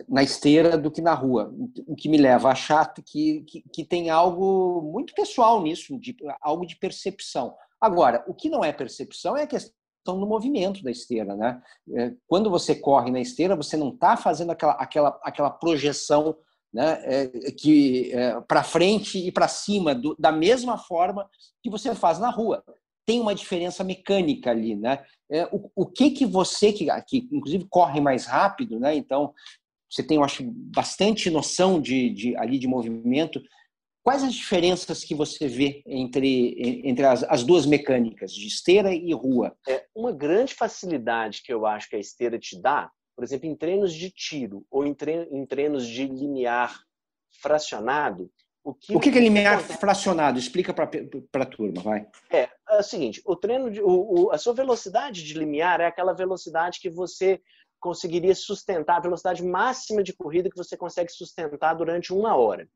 na 0.09 0.23
esteira 0.23 0.77
do 0.77 0.91
que 0.91 1.01
na 1.01 1.13
rua, 1.13 1.53
o 1.85 1.95
que 1.95 2.09
me 2.09 2.17
leva 2.17 2.49
a 2.49 2.51
achar 2.51 2.91
que, 2.93 3.41
que, 3.41 3.63
que, 3.71 3.85
tem 3.85 4.09
algo 4.09 4.81
muito 4.81 5.13
pessoal 5.13 5.61
nisso, 5.61 5.97
de, 5.99 6.15
algo 6.41 6.65
de 6.65 6.75
percepção. 6.75 7.55
Agora, 7.85 8.23
o 8.27 8.33
que 8.33 8.49
não 8.49 8.65
é 8.65 8.73
percepção 8.73 9.37
é 9.37 9.43
a 9.43 9.47
questão 9.47 10.19
do 10.19 10.25
movimento 10.25 10.81
da 10.81 10.89
esteira. 10.89 11.35
Né? 11.35 11.61
É, 11.95 12.13
quando 12.25 12.49
você 12.49 12.73
corre 12.73 13.11
na 13.11 13.19
esteira, 13.19 13.55
você 13.55 13.77
não 13.77 13.89
está 13.89 14.17
fazendo 14.17 14.51
aquela, 14.51 14.73
aquela, 14.73 15.19
aquela 15.23 15.49
projeção 15.51 16.35
né, 16.73 16.99
é, 17.03 17.27
que 17.51 18.11
é, 18.11 18.41
para 18.41 18.63
frente 18.63 19.19
e 19.19 19.31
para 19.31 19.47
cima 19.47 19.93
do, 19.93 20.15
da 20.17 20.31
mesma 20.31 20.79
forma 20.79 21.29
que 21.61 21.69
você 21.69 21.93
faz 21.93 22.17
na 22.17 22.31
rua. 22.31 22.63
Tem 23.05 23.21
uma 23.21 23.35
diferença 23.35 23.83
mecânica 23.83 24.49
ali, 24.49 24.75
né? 24.75 25.05
É, 25.29 25.45
o, 25.51 25.69
o 25.75 25.85
que 25.85 26.09
que 26.09 26.25
você 26.25 26.73
que, 26.73 26.87
que 27.03 27.29
inclusive 27.31 27.67
corre 27.69 28.01
mais 28.01 28.25
rápido, 28.25 28.79
né? 28.79 28.95
Então 28.95 29.31
você 29.91 30.01
tem, 30.01 30.17
eu 30.17 30.23
acho, 30.23 30.43
bastante 30.43 31.29
noção 31.29 31.79
de, 31.79 32.09
de 32.09 32.35
ali 32.35 32.57
de 32.57 32.67
movimento. 32.67 33.39
Quais 34.05 34.23
as 34.23 34.35
diferenças 34.35 35.03
que 35.03 35.15
você 35.15 35.47
vê 35.47 35.81
entre, 35.83 36.81
entre 36.87 37.03
as, 37.03 37.23
as 37.23 37.43
duas 37.43 37.65
mecânicas, 37.65 38.31
de 38.31 38.45
esteira 38.45 38.93
e 38.93 39.11
rua? 39.15 39.57
É 39.67 39.83
uma 39.95 40.11
grande 40.11 40.53
facilidade 40.53 41.41
que 41.41 41.51
eu 41.51 41.65
acho 41.65 41.89
que 41.89 41.95
a 41.95 41.99
esteira 41.99 42.37
te 42.37 42.61
dá, 42.61 42.91
por 43.15 43.23
exemplo, 43.23 43.49
em 43.49 43.55
treinos 43.55 43.91
de 43.91 44.11
tiro 44.11 44.63
ou 44.69 44.85
em, 44.85 44.93
tre 44.93 45.27
em 45.31 45.43
treinos 45.43 45.87
de 45.87 46.05
linear 46.05 46.83
fracionado, 47.41 48.29
o 48.63 48.75
que, 48.75 48.95
o 48.95 48.99
que, 48.99 49.11
que 49.11 49.17
é 49.17 49.21
linear 49.21 49.59
fracionado? 49.59 50.37
Explica 50.37 50.71
para 50.71 51.43
a 51.43 51.45
turma, 51.45 51.81
vai. 51.81 52.07
É, 52.29 52.47
é 52.69 52.77
o 52.77 52.83
seguinte, 52.83 53.23
o 53.25 53.35
treino 53.35 53.71
de, 53.71 53.81
o, 53.81 53.87
o, 53.87 54.31
a 54.31 54.37
sua 54.37 54.53
velocidade 54.53 55.23
de 55.23 55.33
limiar 55.33 55.81
é 55.81 55.87
aquela 55.87 56.13
velocidade 56.13 56.79
que 56.79 56.91
você 56.91 57.41
conseguiria 57.79 58.35
sustentar 58.35 58.97
a 58.97 59.01
velocidade 59.01 59.43
máxima 59.43 60.03
de 60.03 60.13
corrida 60.13 60.49
que 60.49 60.57
você 60.57 60.77
consegue 60.77 61.11
sustentar 61.11 61.73
durante 61.73 62.13
uma 62.13 62.35
hora. 62.35 62.69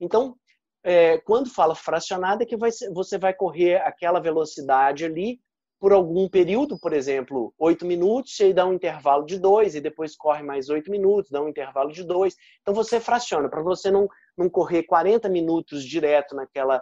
Então, 0.00 0.36
é, 0.84 1.18
quando 1.18 1.48
fala 1.48 1.74
fracionada, 1.74 2.42
é 2.42 2.46
que 2.46 2.56
vai, 2.56 2.70
você 2.92 3.18
vai 3.18 3.32
correr 3.32 3.76
aquela 3.82 4.20
velocidade 4.20 5.04
ali 5.04 5.40
por 5.78 5.92
algum 5.92 6.28
período, 6.28 6.78
por 6.78 6.92
exemplo, 6.92 7.52
oito 7.58 7.84
minutos, 7.84 8.38
e 8.38 8.44
aí 8.44 8.54
dá 8.54 8.64
um 8.64 8.72
intervalo 8.72 9.26
de 9.26 9.36
dois, 9.38 9.74
e 9.74 9.80
depois 9.80 10.16
corre 10.16 10.42
mais 10.42 10.68
oito 10.68 10.90
minutos, 10.90 11.30
dá 11.30 11.42
um 11.42 11.48
intervalo 11.48 11.90
de 11.90 12.04
dois. 12.04 12.36
Então 12.60 12.72
você 12.72 13.00
fraciona, 13.00 13.48
para 13.48 13.62
você 13.62 13.90
não, 13.90 14.08
não 14.38 14.48
correr 14.48 14.84
40 14.84 15.28
minutos 15.28 15.84
direto 15.84 16.36
naquela 16.36 16.80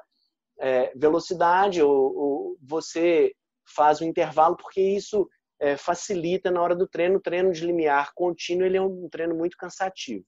é, 0.59 0.93
velocidade, 0.95 1.83
ou, 1.83 2.15
ou, 2.15 2.57
você 2.63 3.33
faz 3.75 4.03
um 4.03 4.05
intervalo, 4.05 4.55
porque 4.55 4.83
isso 4.83 5.27
é, 5.59 5.79
facilita 5.79 6.51
na 6.51 6.61
hora 6.61 6.77
do 6.77 6.87
treino. 6.87 7.17
O 7.17 7.23
treino 7.23 7.53
de 7.53 7.65
limiar 7.65 8.13
contínuo 8.15 8.67
ele 8.67 8.77
é 8.77 8.83
um 8.83 9.09
treino 9.09 9.35
muito 9.35 9.57
cansativo. 9.57 10.25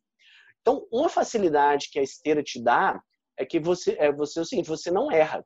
Então, 0.63 0.87
uma 0.91 1.11
facilidade 1.11 1.91
que 1.91 1.99
a 1.99 2.03
esteira 2.03 2.43
te 2.43 2.63
dá 2.63 2.99
é 3.39 3.45
que 3.45 3.59
você 3.59 3.97
é, 3.99 4.13
você 4.13 4.39
é 4.39 4.43
o 4.43 4.45
seguinte, 4.45 4.69
você 4.69 4.91
não 4.91 5.11
erra. 5.11 5.45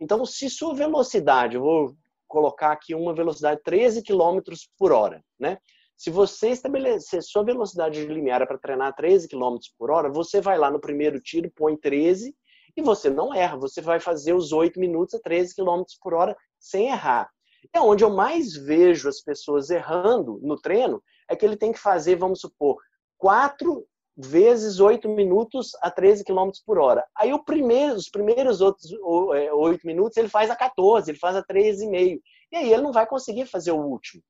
Então, 0.00 0.24
se 0.24 0.50
sua 0.50 0.74
velocidade, 0.74 1.56
eu 1.56 1.62
vou 1.62 1.96
colocar 2.26 2.72
aqui 2.72 2.94
uma 2.94 3.14
velocidade 3.14 3.60
13 3.62 4.02
km 4.02 4.40
por 4.78 4.92
hora, 4.92 5.22
né? 5.38 5.58
Se 5.96 6.10
você 6.10 6.48
estabelecer 6.48 7.22
sua 7.22 7.44
velocidade 7.44 8.04
limiar 8.04 8.44
para 8.46 8.58
treinar 8.58 8.94
13 8.94 9.28
km 9.28 9.56
por 9.78 9.90
hora, 9.90 10.10
você 10.10 10.40
vai 10.40 10.58
lá 10.58 10.70
no 10.70 10.80
primeiro 10.80 11.20
tiro, 11.20 11.50
põe 11.54 11.76
13 11.76 12.34
e 12.76 12.82
você 12.82 13.08
não 13.08 13.32
erra. 13.32 13.56
Você 13.58 13.80
vai 13.80 14.00
fazer 14.00 14.34
os 14.34 14.52
8 14.52 14.80
minutos 14.80 15.14
a 15.14 15.20
13 15.20 15.54
km 15.54 15.82
por 16.02 16.14
hora 16.14 16.36
sem 16.58 16.88
errar. 16.88 17.30
É 17.72 17.80
onde 17.80 18.04
eu 18.04 18.10
mais 18.10 18.54
vejo 18.54 19.08
as 19.08 19.20
pessoas 19.20 19.70
errando 19.70 20.38
no 20.42 20.56
treino, 20.56 21.02
é 21.30 21.36
que 21.36 21.46
ele 21.46 21.56
tem 21.56 21.72
que 21.72 21.78
fazer, 21.78 22.16
vamos 22.16 22.40
supor, 22.40 22.76
4 23.16 23.86
vezes 24.16 24.78
8 24.78 25.08
minutos 25.08 25.72
a 25.82 25.90
13 25.90 26.24
km 26.24 26.50
por 26.64 26.78
hora. 26.78 27.04
Aí 27.16 27.32
o 27.32 27.42
primeiro, 27.42 27.96
os 27.96 28.08
primeiros 28.08 28.60
outros 28.60 28.92
8 29.02 29.82
é, 29.82 29.86
minutos 29.86 30.16
ele 30.16 30.28
faz 30.28 30.50
a 30.50 30.56
14, 30.56 31.10
ele 31.10 31.18
faz 31.18 31.36
a 31.36 31.42
13,5. 31.42 32.20
E 32.52 32.56
aí 32.56 32.72
ele 32.72 32.82
não 32.82 32.92
vai 32.92 33.06
conseguir 33.06 33.46
fazer 33.46 33.72
o 33.72 33.80
último. 33.80 34.22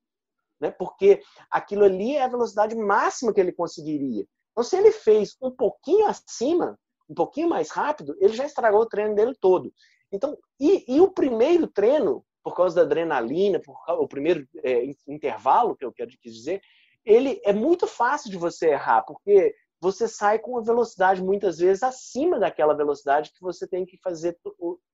Né? 0.59 0.71
Porque 0.71 1.21
aquilo 1.51 1.83
ali 1.83 2.15
é 2.15 2.23
a 2.23 2.29
velocidade 2.29 2.75
máxima 2.75 3.33
que 3.33 3.39
ele 3.39 3.51
conseguiria. 3.51 4.25
Então, 4.51 4.63
se 4.63 4.77
ele 4.77 4.91
fez 4.91 5.35
um 5.41 5.51
pouquinho 5.51 6.07
acima, 6.07 6.79
um 7.09 7.13
pouquinho 7.13 7.49
mais 7.49 7.69
rápido, 7.69 8.15
ele 8.19 8.33
já 8.33 8.45
estragou 8.45 8.81
o 8.81 8.87
treino 8.87 9.13
dele 9.13 9.35
todo. 9.39 9.71
Então, 10.11 10.37
e, 10.59 10.95
e 10.95 11.01
o 11.01 11.11
primeiro 11.11 11.67
treino, 11.67 12.25
por 12.41 12.55
causa 12.55 12.75
da 12.77 12.81
adrenalina, 12.83 13.59
por 13.59 13.77
o 13.99 14.07
primeiro 14.07 14.47
é, 14.63 14.85
intervalo, 15.07 15.75
que 15.75 15.83
eu 15.83 15.91
quero 15.91 16.09
dizer, 16.23 16.61
ele 17.03 17.39
é 17.43 17.53
muito 17.53 17.85
fácil 17.85 18.31
de 18.31 18.37
você 18.37 18.69
errar, 18.69 19.03
porque 19.03 19.53
você 19.79 20.07
sai 20.07 20.39
com 20.39 20.51
uma 20.51 20.63
velocidade 20.63 21.21
muitas 21.21 21.57
vezes 21.57 21.83
acima 21.83 22.39
daquela 22.39 22.73
velocidade 22.73 23.31
que 23.31 23.41
você 23.41 23.67
tem 23.67 23.85
que 23.85 23.97
fazer 23.97 24.37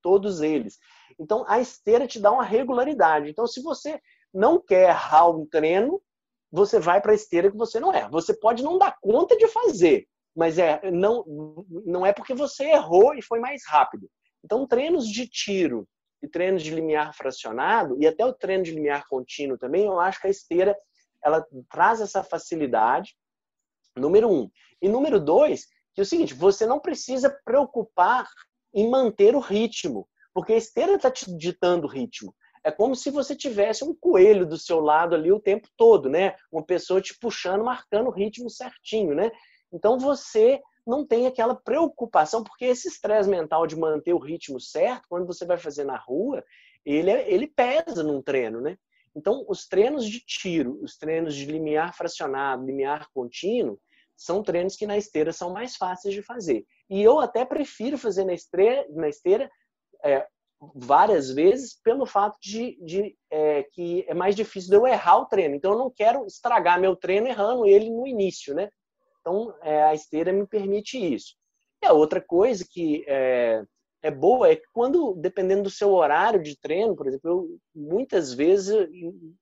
todos 0.01 0.41
eles. 0.41 0.77
Então, 1.19 1.45
a 1.47 1.59
esteira 1.59 2.07
te 2.07 2.19
dá 2.19 2.31
uma 2.31 2.43
regularidade. 2.43 3.29
Então, 3.29 3.47
se 3.47 3.61
você 3.61 3.99
não 4.33 4.59
quer 4.59 4.89
errar 4.89 5.29
um 5.29 5.45
treino, 5.45 6.01
você 6.51 6.79
vai 6.79 7.01
para 7.01 7.11
a 7.11 7.15
esteira 7.15 7.49
que 7.49 7.57
você 7.57 7.79
não 7.79 7.93
erra. 7.93 8.09
Você 8.09 8.33
pode 8.33 8.63
não 8.63 8.77
dar 8.77 8.97
conta 9.01 9.37
de 9.37 9.47
fazer, 9.47 10.05
mas 10.35 10.57
é 10.57 10.91
não 10.91 11.23
não 11.85 12.05
é 12.05 12.11
porque 12.11 12.33
você 12.33 12.65
errou 12.65 13.13
e 13.15 13.21
foi 13.21 13.39
mais 13.39 13.61
rápido. 13.65 14.09
Então, 14.43 14.67
treinos 14.67 15.07
de 15.07 15.27
tiro 15.27 15.87
e 16.21 16.27
treinos 16.27 16.61
de 16.61 16.73
limiar 16.73 17.13
fracionado 17.15 17.97
e 17.99 18.07
até 18.07 18.25
o 18.25 18.33
treino 18.33 18.63
de 18.63 18.71
limiar 18.71 19.07
contínuo 19.07 19.57
também, 19.57 19.85
eu 19.85 19.99
acho 19.99 20.19
que 20.19 20.27
a 20.27 20.31
esteira 20.31 20.75
ela 21.23 21.45
traz 21.69 22.01
essa 22.01 22.23
facilidade. 22.23 23.15
Número 23.95 24.29
um. 24.29 24.49
E 24.81 24.87
número 24.87 25.19
dois, 25.19 25.65
que 25.93 26.01
é 26.01 26.03
o 26.03 26.05
seguinte, 26.05 26.33
você 26.33 26.65
não 26.65 26.79
precisa 26.79 27.29
preocupar 27.43 28.27
em 28.73 28.89
manter 28.89 29.35
o 29.35 29.39
ritmo, 29.39 30.07
porque 30.33 30.53
a 30.53 30.57
esteira 30.57 30.95
está 30.95 31.11
te 31.11 31.25
ditando 31.37 31.85
o 31.85 31.89
ritmo. 31.89 32.33
É 32.63 32.71
como 32.71 32.95
se 32.95 33.09
você 33.09 33.35
tivesse 33.35 33.83
um 33.83 33.93
coelho 33.93 34.45
do 34.45 34.57
seu 34.57 34.79
lado 34.79 35.15
ali 35.15 35.31
o 35.31 35.39
tempo 35.39 35.67
todo, 35.75 36.09
né? 36.09 36.35
Uma 36.51 36.63
pessoa 36.63 37.01
te 37.01 37.17
puxando, 37.19 37.63
marcando 37.63 38.07
o 38.07 38.11
ritmo 38.11 38.49
certinho, 38.49 39.15
né? 39.15 39.31
Então 39.73 39.97
você 39.97 40.61
não 40.85 41.05
tem 41.05 41.27
aquela 41.27 41.55
preocupação, 41.55 42.43
porque 42.43 42.65
esse 42.65 42.87
estresse 42.87 43.29
mental 43.29 43.65
de 43.65 43.75
manter 43.75 44.13
o 44.13 44.19
ritmo 44.19 44.59
certo, 44.59 45.05
quando 45.09 45.25
você 45.25 45.45
vai 45.45 45.57
fazer 45.57 45.83
na 45.83 45.97
rua, 45.97 46.43
ele, 46.85 47.09
é, 47.09 47.31
ele 47.31 47.47
pesa 47.47 48.03
num 48.03 48.21
treino, 48.21 48.61
né? 48.61 48.77
Então, 49.15 49.45
os 49.47 49.67
treinos 49.67 50.05
de 50.05 50.19
tiro, 50.19 50.79
os 50.81 50.97
treinos 50.97 51.35
de 51.35 51.45
limiar 51.45 51.93
fracionado, 51.93 52.65
limiar 52.65 53.09
contínuo, 53.13 53.79
são 54.15 54.43
treinos 54.43 54.75
que 54.75 54.85
na 54.85 54.97
esteira 54.97 55.33
são 55.33 55.51
mais 55.51 55.75
fáceis 55.75 56.13
de 56.13 56.21
fazer. 56.21 56.65
E 56.89 57.01
eu 57.01 57.19
até 57.19 57.43
prefiro 57.43 57.97
fazer 57.97 58.23
na 58.23 58.33
esteira, 58.33 58.85
na 58.89 59.09
esteira 59.09 59.49
é, 60.03 60.25
várias 60.75 61.31
vezes 61.31 61.79
pelo 61.81 62.05
fato 62.05 62.37
de, 62.39 62.77
de 62.83 63.17
é, 63.31 63.63
que 63.63 64.05
é 64.07 64.13
mais 64.13 64.35
difícil 64.35 64.69
de 64.69 64.75
eu 64.75 64.85
errar 64.85 65.17
o 65.17 65.25
treino. 65.25 65.55
Então 65.55 65.71
eu 65.71 65.77
não 65.77 65.89
quero 65.89 66.25
estragar 66.25 66.79
meu 66.79 66.95
treino 66.95 67.27
errando 67.27 67.65
ele 67.65 67.89
no 67.89 68.05
início, 68.05 68.53
né? 68.53 68.69
Então 69.19 69.55
é, 69.63 69.83
a 69.83 69.93
esteira 69.93 70.31
me 70.31 70.45
permite 70.45 70.97
isso. 70.97 71.35
E 71.83 71.87
a 71.87 71.93
outra 71.93 72.21
coisa 72.21 72.63
que 72.69 73.03
é, 73.07 73.63
é 74.01 74.09
boa 74.09 74.49
é 74.49 74.55
que 74.55 74.65
quando, 74.73 75.13
dependendo 75.15 75.63
do 75.63 75.69
seu 75.69 75.91
horário 75.91 76.41
de 76.41 76.59
treino, 76.59 76.95
por 76.95 77.07
exemplo, 77.07 77.29
eu, 77.29 77.59
muitas 77.75 78.33
vezes 78.33 78.69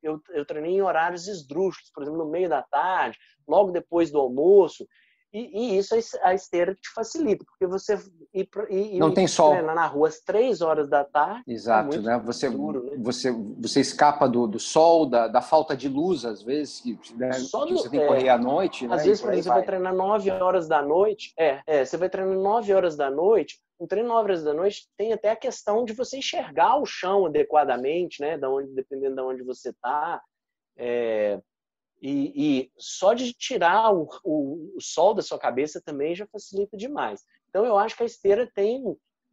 eu, 0.03 0.21
eu 0.29 0.45
treinei 0.45 0.73
em 0.73 0.81
horários 0.81 1.27
esdrúxulos, 1.27 1.91
por 1.93 2.03
exemplo, 2.03 2.23
no 2.23 2.29
meio 2.29 2.49
da 2.49 2.61
tarde, 2.61 3.17
logo 3.47 3.71
depois 3.71 4.11
do 4.11 4.19
almoço, 4.19 4.85
e, 5.31 5.75
e, 5.75 5.77
isso 5.77 5.93
a 6.23 6.33
esteira 6.33 6.73
te 6.73 6.89
facilita, 6.91 7.45
porque 7.45 7.67
você 7.67 7.99
ir, 8.33 8.49
ir, 8.71 8.97
não 8.97 9.13
tem 9.13 9.27
sol 9.27 9.51
treinar 9.51 9.75
na 9.75 9.85
rua 9.85 10.07
às 10.07 10.19
três 10.21 10.59
horas 10.59 10.89
da 10.89 11.03
tarde. 11.03 11.43
É 11.47 11.51
Exato, 11.51 11.97
é 11.97 12.01
né? 12.01 12.21
Você, 12.25 12.49
duro, 12.49 12.83
né? 12.83 12.97
você 12.97 13.31
você 13.31 13.79
escapa 13.79 14.27
do, 14.27 14.47
do 14.47 14.59
sol, 14.59 15.05
da, 15.05 15.27
da 15.27 15.39
falta 15.39 15.77
de 15.77 15.87
luz 15.87 16.25
às 16.25 16.41
vezes, 16.41 16.81
que, 16.81 16.97
né? 17.15 17.31
Só 17.33 17.67
que 17.67 17.73
você 17.73 17.89
tem 17.89 17.99
que 17.99 18.07
correr 18.07 18.25
é, 18.25 18.29
à 18.29 18.39
noite. 18.39 18.85
Às 18.85 18.91
né? 18.91 19.03
vezes, 19.03 19.21
por 19.21 19.31
exemplo, 19.31 19.43
você 19.43 19.49
vai 19.49 19.63
treinar 19.63 19.93
nove 19.93 20.31
horas 20.31 20.67
da 20.67 20.81
noite. 20.81 21.31
É, 21.37 21.61
é, 21.67 21.85
você 21.85 21.95
vai 21.95 22.09
treinar 22.09 22.35
nove 22.35 22.73
horas 22.73 22.97
da 22.97 23.11
noite. 23.11 23.59
Um 23.79 23.87
treino 23.87 24.09
nove 24.09 24.23
horas 24.23 24.43
da 24.43 24.53
noite 24.53 24.87
tem 24.97 25.13
até 25.13 25.31
a 25.31 25.35
questão 25.35 25.85
de 25.85 25.93
você 25.93 26.17
enxergar 26.17 26.77
o 26.77 26.85
chão 26.85 27.25
adequadamente, 27.25 28.21
né? 28.21 28.37
Da 28.37 28.49
onde, 28.49 28.71
dependendo 28.73 29.15
de 29.15 29.21
onde 29.21 29.43
você 29.43 29.69
está. 29.69 30.21
É, 30.77 31.39
e, 32.01 32.33
e 32.35 32.71
só 32.77 33.13
de 33.13 33.33
tirar 33.33 33.93
o, 33.93 34.07
o, 34.23 34.75
o, 34.75 34.81
sol 34.81 35.13
da 35.13 35.21
sua 35.21 35.37
cabeça 35.37 35.81
também 35.81 36.15
já 36.15 36.25
facilita 36.27 36.77
demais. 36.77 37.21
Então, 37.49 37.65
eu 37.65 37.77
acho 37.77 37.95
que 37.95 38.03
a 38.03 38.05
esteira 38.05 38.49
tem 38.53 38.83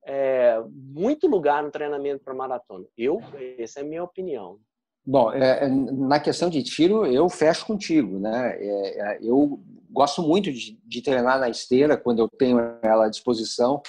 é, 0.05 0.61
muito 0.71 1.27
lugar 1.27 1.63
no 1.63 1.71
treinamento 1.71 2.25
para 2.25 2.35
maratona. 2.35 2.87
Eu, 2.97 3.21
essa 3.59 3.81
é 3.81 3.83
a 3.83 3.87
minha 3.87 4.03
opinião. 4.03 4.59
Bom, 5.05 5.33
é, 5.33 5.65
é, 5.65 5.69
na 5.69 6.19
questão 6.19 6.51
de 6.51 6.63
tiro, 6.65 7.07
eu 7.07 7.29
fecho 7.29 7.67
contigo, 7.67 8.19
né? 8.19 8.57
É, 8.59 9.01
é, 9.01 9.19
eu 9.23 9.61
gosto 9.91 10.21
muito 10.21 10.53
de, 10.53 10.79
de, 10.85 11.03
treinar 11.03 11.39
na 11.39 11.49
esteira 11.49 11.97
quando 11.97 12.19
eu 12.19 12.29
tenho 12.29 12.59
ela 12.83 13.07
à 13.07 13.09
disposição 13.09 13.81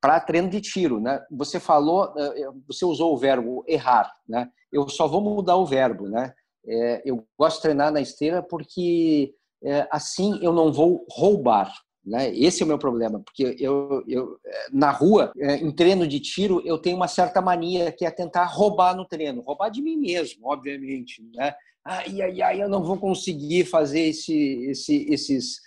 para 0.00 0.20
treino 0.20 0.48
de 0.48 0.60
tiro, 0.60 1.00
né? 1.00 1.20
Você 1.30 1.60
falou, 1.60 2.12
é, 2.16 2.48
você 2.66 2.84
usou 2.84 3.12
o 3.12 3.18
verbo 3.18 3.64
errar, 3.66 4.10
né? 4.28 4.48
Eu 4.72 4.88
só 4.88 5.06
vou 5.06 5.20
mudar 5.20 5.56
o 5.56 5.66
verbo, 5.66 6.08
né? 6.08 6.32
É, 6.66 7.02
eu 7.04 7.24
gosto 7.38 7.56
de 7.56 7.62
treinar 7.62 7.92
na 7.92 8.00
esteira 8.00 8.42
porque 8.42 9.34
é, 9.62 9.86
assim 9.90 10.38
eu 10.42 10.52
não 10.52 10.72
vou 10.72 11.06
roubar. 11.10 11.72
Né? 12.04 12.34
Esse 12.34 12.62
é 12.62 12.64
o 12.64 12.68
meu 12.68 12.78
problema, 12.78 13.20
porque 13.20 13.56
eu, 13.58 14.02
eu 14.08 14.38
na 14.72 14.90
rua, 14.90 15.32
é, 15.38 15.56
em 15.56 15.70
treino 15.70 16.06
de 16.08 16.18
tiro, 16.18 16.62
eu 16.64 16.78
tenho 16.78 16.96
uma 16.96 17.06
certa 17.06 17.42
mania 17.42 17.92
que 17.92 18.06
é 18.06 18.10
tentar 18.10 18.44
roubar 18.44 18.96
no 18.96 19.04
treino, 19.04 19.42
roubar 19.42 19.68
de 19.68 19.82
mim 19.82 19.96
mesmo, 19.96 20.48
obviamente. 20.48 21.22
Né? 21.34 21.54
Ai, 21.84 22.22
ai, 22.22 22.42
ai, 22.42 22.62
eu 22.62 22.68
não 22.68 22.82
vou 22.82 22.96
conseguir 22.96 23.66
fazer 23.66 24.00
esse, 24.00 24.64
esse, 24.70 25.06
esses 25.10 25.60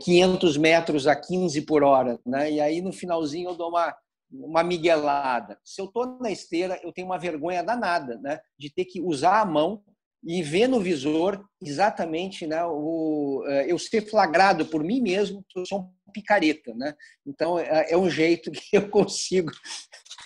500 0.00 0.56
metros 0.56 1.06
a 1.06 1.16
15 1.16 1.62
por 1.62 1.82
hora. 1.82 2.18
Né? 2.24 2.52
E 2.52 2.60
aí 2.60 2.80
no 2.80 2.92
finalzinho 2.92 3.50
eu 3.50 3.54
dou 3.54 3.68
uma, 3.68 3.94
uma 4.30 4.62
miguelada. 4.62 5.58
Se 5.64 5.80
eu 5.80 5.86
estou 5.86 6.18
na 6.20 6.30
esteira, 6.30 6.78
eu 6.82 6.92
tenho 6.92 7.06
uma 7.06 7.18
vergonha 7.18 7.62
danada 7.62 8.18
né? 8.18 8.40
de 8.58 8.72
ter 8.72 8.84
que 8.84 9.00
usar 9.00 9.40
a 9.40 9.46
mão 9.46 9.82
e 10.26 10.42
ver 10.42 10.66
no 10.66 10.80
visor 10.80 11.44
exatamente 11.60 12.46
né, 12.46 12.64
o, 12.64 13.44
eh, 13.46 13.66
eu 13.70 13.78
ser 13.78 14.08
flagrado 14.08 14.64
por 14.64 14.82
mim 14.82 15.00
mesmo 15.02 15.44
que 15.48 15.60
eu 15.60 15.66
sou 15.66 15.80
um 15.80 16.12
picareta. 16.12 16.72
Né? 16.74 16.94
Então, 17.26 17.58
é, 17.58 17.90
é 17.90 17.96
um 17.96 18.08
jeito 18.08 18.50
que 18.50 18.76
eu 18.76 18.88
consigo 18.88 19.52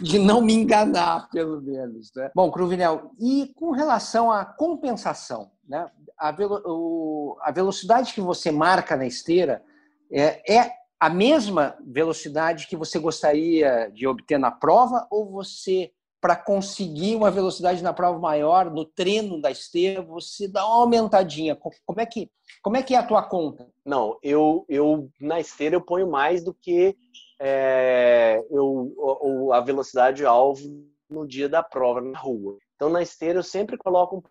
de 0.01 0.19
não 0.19 0.41
me 0.41 0.53
enganar, 0.53 1.29
pelo 1.31 1.61
menos. 1.61 2.13
Né? 2.15 2.31
Bom, 2.35 2.51
Cruvinel, 2.51 3.11
e 3.19 3.53
com 3.57 3.73
relação 3.73 4.31
à 4.31 4.45
compensação, 4.45 5.51
né? 5.69 5.91
A, 6.19 6.33
velo, 6.33 6.63
o, 6.65 7.37
a 7.43 7.51
velocidade 7.51 8.13
que 8.13 8.21
você 8.21 8.51
marca 8.51 8.97
na 8.97 9.07
esteira 9.07 9.63
é, 10.11 10.57
é 10.57 10.73
a 10.99 11.09
mesma 11.09 11.77
velocidade 11.81 12.67
que 12.67 12.77
você 12.77 12.99
gostaria 12.99 13.91
de 13.93 14.07
obter 14.07 14.39
na 14.39 14.51
prova 14.51 15.07
ou 15.11 15.31
você 15.31 15.93
para 16.21 16.35
conseguir 16.35 17.15
uma 17.15 17.31
velocidade 17.31 17.83
na 17.83 17.93
prova 17.93 18.19
maior, 18.19 18.71
no 18.71 18.85
treino 18.85 19.41
da 19.41 19.51
esteira, 19.51 20.03
você 20.03 20.49
dá 20.49 20.67
uma 20.67 20.83
aumentadinha. 20.83 21.57
Como 21.87 22.01
é 22.01 22.07
que, 22.07 22.29
como 22.61 22.77
é, 22.77 22.83
que 22.83 22.95
é 22.95 22.99
a 22.99 23.07
tua 23.07 23.23
conta? 23.23 23.69
Não, 23.85 24.19
eu, 24.21 24.65
eu 24.69 25.09
na 25.21 25.39
esteira 25.39 25.77
eu 25.77 25.81
ponho 25.81 26.11
mais 26.11 26.43
do 26.43 26.53
que 26.53 26.97
é, 27.41 28.45
eu, 28.51 29.53
a 29.53 29.61
velocidade 29.61 30.25
alvo 30.25 30.85
no 31.09 31.27
dia 31.27 31.49
da 31.49 31.63
prova 31.63 32.01
na 32.01 32.19
rua. 32.19 32.59
Então 32.75 32.89
na 32.89 33.01
esteira 33.01 33.39
eu 33.39 33.45
sempre 33.45 33.77
coloco. 33.77 34.25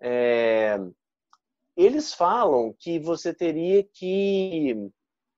É, 0.00 0.80
eles 1.76 2.12
falam 2.12 2.74
que 2.78 2.98
você 2.98 3.32
teria 3.32 3.82
que 3.82 4.76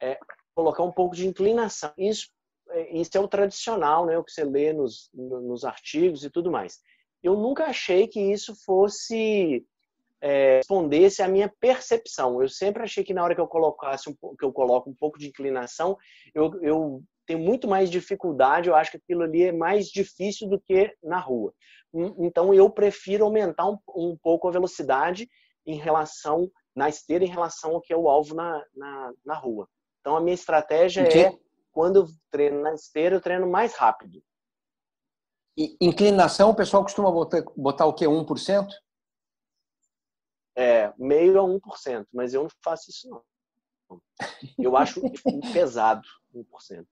é, 0.00 0.18
colocar 0.54 0.82
um 0.82 0.92
pouco 0.92 1.14
de 1.14 1.26
inclinação. 1.26 1.92
Isso 1.96 2.28
é, 2.70 2.96
isso 2.96 3.10
é 3.14 3.20
o 3.20 3.28
tradicional, 3.28 4.06
né? 4.06 4.18
O 4.18 4.24
que 4.24 4.32
você 4.32 4.44
lê 4.44 4.72
nos, 4.72 5.10
nos 5.12 5.64
artigos 5.64 6.24
e 6.24 6.30
tudo 6.30 6.50
mais. 6.50 6.80
Eu 7.22 7.36
nunca 7.36 7.66
achei 7.66 8.08
que 8.08 8.20
isso 8.20 8.54
fosse 8.64 9.64
é, 10.20 10.58
respondesse 10.58 11.22
à 11.22 11.28
minha 11.28 11.52
percepção. 11.60 12.40
Eu 12.40 12.48
sempre 12.48 12.82
achei 12.82 13.04
que 13.04 13.14
na 13.14 13.22
hora 13.22 13.34
que 13.34 13.40
eu 13.40 13.46
colocasse 13.46 14.08
um, 14.08 14.36
que 14.36 14.44
eu 14.44 14.52
coloco 14.52 14.90
um 14.90 14.94
pouco 14.94 15.18
de 15.18 15.28
inclinação, 15.28 15.96
eu, 16.34 16.60
eu 16.62 17.02
tenho 17.26 17.38
muito 17.38 17.68
mais 17.68 17.90
dificuldade. 17.90 18.68
Eu 18.68 18.74
acho 18.74 18.92
que 18.92 18.96
aquilo 18.96 19.22
ali 19.22 19.44
é 19.44 19.52
mais 19.52 19.88
difícil 19.88 20.48
do 20.48 20.60
que 20.60 20.94
na 21.02 21.18
rua. 21.18 21.52
Hum, 21.92 22.14
então 22.20 22.54
eu 22.54 22.70
prefiro 22.70 23.24
aumentar 23.24 23.68
um, 23.68 23.78
um 23.94 24.16
pouco 24.16 24.48
a 24.48 24.52
velocidade 24.52 25.28
em 25.66 25.76
relação 25.76 26.50
na 26.74 26.88
esteira 26.88 27.24
em 27.24 27.28
relação 27.28 27.72
ao 27.72 27.80
que 27.80 27.92
é 27.92 27.96
o 27.96 28.08
alvo 28.08 28.34
na, 28.34 28.64
na, 28.74 29.12
na 29.24 29.34
rua. 29.34 29.68
Então 30.00 30.16
a 30.16 30.20
minha 30.20 30.34
estratégia 30.34 31.02
é 31.02 31.38
quando 31.70 31.96
eu 31.96 32.06
treino 32.30 32.60
na 32.62 32.74
esteira, 32.74 33.16
eu 33.16 33.20
treino 33.20 33.48
mais 33.48 33.74
rápido. 33.74 34.22
E 35.56 35.76
inclinação, 35.80 36.50
o 36.50 36.54
pessoal 36.54 36.82
costuma 36.82 37.10
botar, 37.10 37.42
botar 37.56 37.86
o 37.86 37.92
quê? 37.92 38.06
1%? 38.06 38.68
É, 40.56 40.92
meio 40.98 41.38
a 41.40 41.44
1%, 41.44 42.06
mas 42.12 42.34
eu 42.34 42.42
não 42.42 42.50
faço 42.62 42.90
isso 42.90 43.08
não. 43.08 43.22
Eu 44.58 44.76
acho 44.76 45.00
pesado 45.52 46.06
1%. 46.34 46.86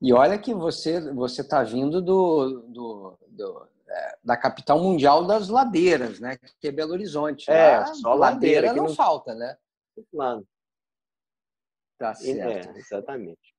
E 0.00 0.12
olha 0.12 0.38
que 0.38 0.54
você 0.54 1.12
você 1.12 1.40
está 1.40 1.62
vindo 1.62 2.00
do, 2.00 2.62
do, 2.68 3.18
do 3.28 3.68
da 4.22 4.36
capital 4.36 4.80
mundial 4.80 5.26
das 5.26 5.48
ladeiras, 5.48 6.20
né? 6.20 6.38
Que 6.60 6.68
é 6.68 6.72
Belo 6.72 6.92
Horizonte. 6.92 7.50
É, 7.50 7.84
só 7.94 8.14
ladeira, 8.14 8.68
ladeira 8.68 8.72
não, 8.74 8.88
não, 8.88 8.94
falta, 8.94 9.34
né? 9.34 9.56
Claro. 10.10 10.46
Tá 11.98 12.14
certo. 12.14 12.70
É, 12.70 12.78
exatamente. 12.78 13.54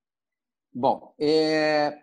Bom, 0.71 1.13
é... 1.19 2.01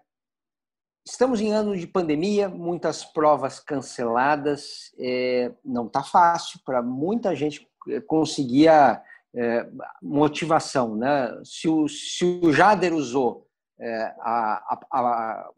estamos 1.07 1.41
em 1.41 1.53
ano 1.53 1.77
de 1.77 1.87
pandemia, 1.87 2.49
muitas 2.49 3.05
provas 3.05 3.61
canceladas. 3.61 4.93
É... 4.99 5.53
Não 5.65 5.87
está 5.87 6.03
fácil 6.03 6.61
para 6.65 6.83
muita 6.83 7.35
gente 7.35 7.67
conseguir 8.07 8.69
a 8.69 9.03
é, 9.37 9.69
motivação, 10.03 10.97
né? 10.97 11.31
Se 11.45 11.69
o, 11.69 11.87
se 11.89 12.25
o 12.25 12.53
Jader 12.53 12.95
usou 12.95 13.47
é, 13.79 14.15
a, 14.21 14.79
a, 14.91 14.99
a, 14.99 15.51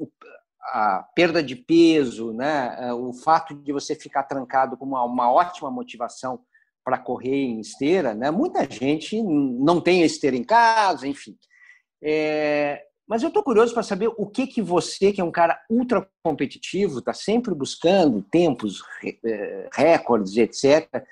a 0.60 1.06
perda 1.14 1.42
de 1.42 1.56
peso, 1.56 2.32
né, 2.32 2.76
é, 2.78 2.92
o 2.92 3.12
fato 3.12 3.54
de 3.54 3.72
você 3.72 3.94
ficar 3.94 4.24
trancado 4.24 4.76
com 4.76 4.84
uma, 4.84 5.04
uma 5.04 5.32
ótima 5.32 5.70
motivação 5.70 6.40
para 6.84 6.98
correr 6.98 7.44
em 7.44 7.60
esteira, 7.60 8.14
né? 8.14 8.30
Muita 8.30 8.64
gente 8.64 9.22
não 9.22 9.78
tem 9.78 10.02
esteira 10.02 10.34
em 10.34 10.42
casa, 10.42 11.06
enfim. 11.06 11.36
É, 12.02 12.82
mas 13.06 13.22
eu 13.22 13.28
estou 13.28 13.42
curioso 13.42 13.74
para 13.74 13.82
saber 13.82 14.08
o 14.16 14.26
que 14.26 14.46
que 14.46 14.62
você, 14.62 15.12
que 15.12 15.20
é 15.20 15.24
um 15.24 15.30
cara 15.30 15.60
ultra 15.68 16.08
competitivo, 16.22 17.00
está 17.00 17.12
sempre 17.12 17.54
buscando 17.54 18.22
tempos, 18.22 18.82
é, 19.24 19.68
recordes, 19.72 20.36
etc. 20.38 21.06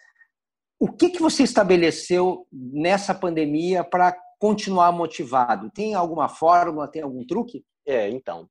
O 0.81 0.91
que 0.91 1.11
que 1.11 1.21
você 1.21 1.43
estabeleceu 1.43 2.47
nessa 2.51 3.15
pandemia 3.15 3.85
para 3.85 4.17
continuar 4.39 4.93
motivado? 4.93 5.71
Tem 5.71 5.95
alguma 5.95 6.29
fórmula? 6.29 6.89
Tem 6.89 7.03
algum 7.03 7.25
truque? 7.27 7.65
É, 7.87 8.09
então 8.09 8.49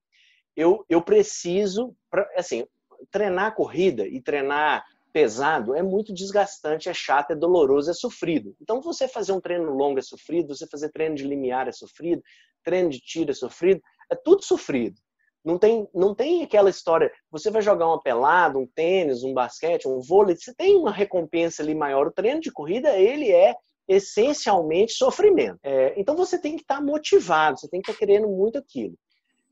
eu, 0.55 0.85
eu 0.89 1.01
preciso, 1.01 1.95
assim, 2.35 2.65
treinar 3.11 3.55
corrida 3.55 4.07
e 4.07 4.21
treinar 4.21 4.85
pesado 5.15 5.73
é 5.73 5.81
muito 5.81 6.13
desgastante, 6.13 6.89
é 6.89 6.93
chato, 6.93 7.31
é 7.31 7.35
doloroso, 7.35 7.89
é 7.89 7.93
sofrido. 7.93 8.53
Então, 8.61 8.81
você 8.81 9.07
fazer 9.07 9.31
um 9.31 9.39
treino 9.39 9.71
longo 9.73 9.97
é 9.97 10.01
sofrido, 10.01 10.53
você 10.53 10.67
fazer 10.67 10.89
treino 10.89 11.15
de 11.15 11.23
limiar 11.23 11.69
é 11.69 11.71
sofrido, 11.71 12.21
treino 12.63 12.89
de 12.89 12.99
tiro 12.99 13.31
é 13.31 13.33
sofrido, 13.33 13.81
é 14.11 14.15
tudo 14.15 14.43
sofrido. 14.43 14.99
Não 15.41 15.57
tem, 15.57 15.87
não 15.93 16.13
tem 16.13 16.43
aquela 16.43 16.69
história, 16.69 17.09
você 17.31 17.49
vai 17.49 17.61
jogar 17.61 17.87
uma 17.87 18.01
pelada, 18.01 18.57
um 18.57 18.67
tênis, 18.67 19.23
um 19.23 19.33
basquete, 19.33 19.87
um 19.87 20.01
vôlei, 20.01 20.35
você 20.35 20.53
tem 20.53 20.75
uma 20.75 20.91
recompensa 20.91 21.63
ali 21.63 21.73
maior. 21.73 22.07
O 22.07 22.11
treino 22.11 22.41
de 22.41 22.51
corrida, 22.51 22.97
ele 22.97 23.31
é 23.31 23.55
essencialmente 23.87 24.93
sofrimento. 24.93 25.59
É, 25.63 25.93
então, 25.97 26.15
você 26.15 26.37
tem 26.37 26.55
que 26.55 26.63
estar 26.63 26.81
motivado, 26.81 27.57
você 27.57 27.69
tem 27.69 27.81
que 27.81 27.89
estar 27.89 27.97
querendo 27.97 28.27
muito 28.27 28.57
aquilo. 28.57 28.97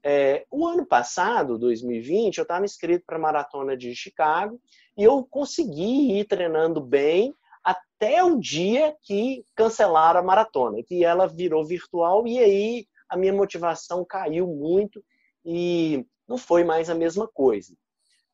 É, 0.04 0.46
o 0.52 0.68
ano 0.68 0.86
passado, 0.86 1.58
2020, 1.58 2.38
eu 2.38 2.42
estava 2.42 2.66
inscrito 2.66 3.06
para 3.06 3.16
a 3.16 3.22
maratona 3.22 3.78
de 3.78 3.96
Chicago 3.96 4.60
e 4.98 5.04
eu 5.04 5.24
consegui 5.24 6.20
ir 6.20 6.26
treinando 6.26 6.82
bem 6.82 7.34
até 7.64 8.22
o 8.22 8.38
dia 8.38 8.94
que 9.02 9.46
cancelaram 9.56 10.20
a 10.20 10.24
maratona, 10.24 10.84
que 10.84 11.06
ela 11.06 11.26
virou 11.26 11.66
virtual 11.66 12.28
e 12.28 12.38
aí 12.38 12.88
a 13.08 13.16
minha 13.16 13.32
motivação 13.32 14.04
caiu 14.04 14.46
muito 14.46 15.02
e 15.46 16.06
não 16.28 16.38
foi 16.38 16.66
mais 16.66 16.90
a 16.90 16.96
mesma 16.96 17.28
coisa. 17.28 17.74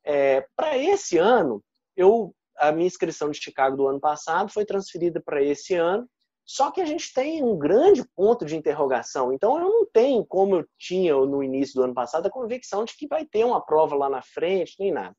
É, 0.02 0.44
para 0.56 0.76
esse 0.76 1.18
ano, 1.18 1.62
eu 1.96 2.34
a 2.56 2.72
minha 2.72 2.86
inscrição 2.86 3.30
de 3.30 3.42
Chicago 3.42 3.76
do 3.76 3.86
ano 3.86 3.98
passado 3.98 4.52
foi 4.52 4.66
transferida 4.66 5.20
para 5.20 5.42
esse 5.42 5.74
ano 5.74 6.06
só 6.52 6.72
que 6.72 6.80
a 6.80 6.84
gente 6.84 7.14
tem 7.14 7.44
um 7.44 7.56
grande 7.56 8.02
ponto 8.16 8.44
de 8.44 8.56
interrogação. 8.56 9.32
Então, 9.32 9.56
eu 9.56 9.68
não 9.68 9.86
tenho, 9.86 10.26
como 10.26 10.56
eu 10.56 10.66
tinha 10.76 11.14
no 11.14 11.44
início 11.44 11.76
do 11.76 11.84
ano 11.84 11.94
passado, 11.94 12.26
a 12.26 12.30
convicção 12.30 12.84
de 12.84 12.96
que 12.96 13.06
vai 13.06 13.24
ter 13.24 13.44
uma 13.44 13.64
prova 13.64 13.94
lá 13.94 14.10
na 14.10 14.20
frente, 14.20 14.74
nem 14.80 14.90
nada. 14.90 15.14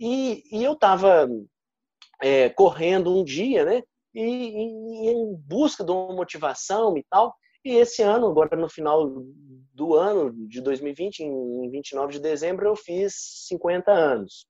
E, 0.00 0.42
e 0.50 0.64
eu 0.64 0.72
estava 0.72 1.28
é, 2.20 2.48
correndo 2.48 3.16
um 3.16 3.22
dia, 3.22 3.64
né? 3.64 3.84
E, 4.12 4.20
e, 4.20 5.10
em 5.10 5.36
busca 5.36 5.84
de 5.84 5.92
uma 5.92 6.12
motivação 6.12 6.98
e 6.98 7.04
tal. 7.08 7.36
E 7.64 7.76
esse 7.76 8.02
ano, 8.02 8.26
agora 8.26 8.56
no 8.56 8.68
final 8.68 9.08
do 9.72 9.94
ano 9.94 10.32
de 10.48 10.60
2020, 10.60 11.20
em 11.20 11.70
29 11.70 12.14
de 12.14 12.18
dezembro, 12.18 12.66
eu 12.66 12.74
fiz 12.74 13.14
50 13.46 13.92
anos. 13.92 14.44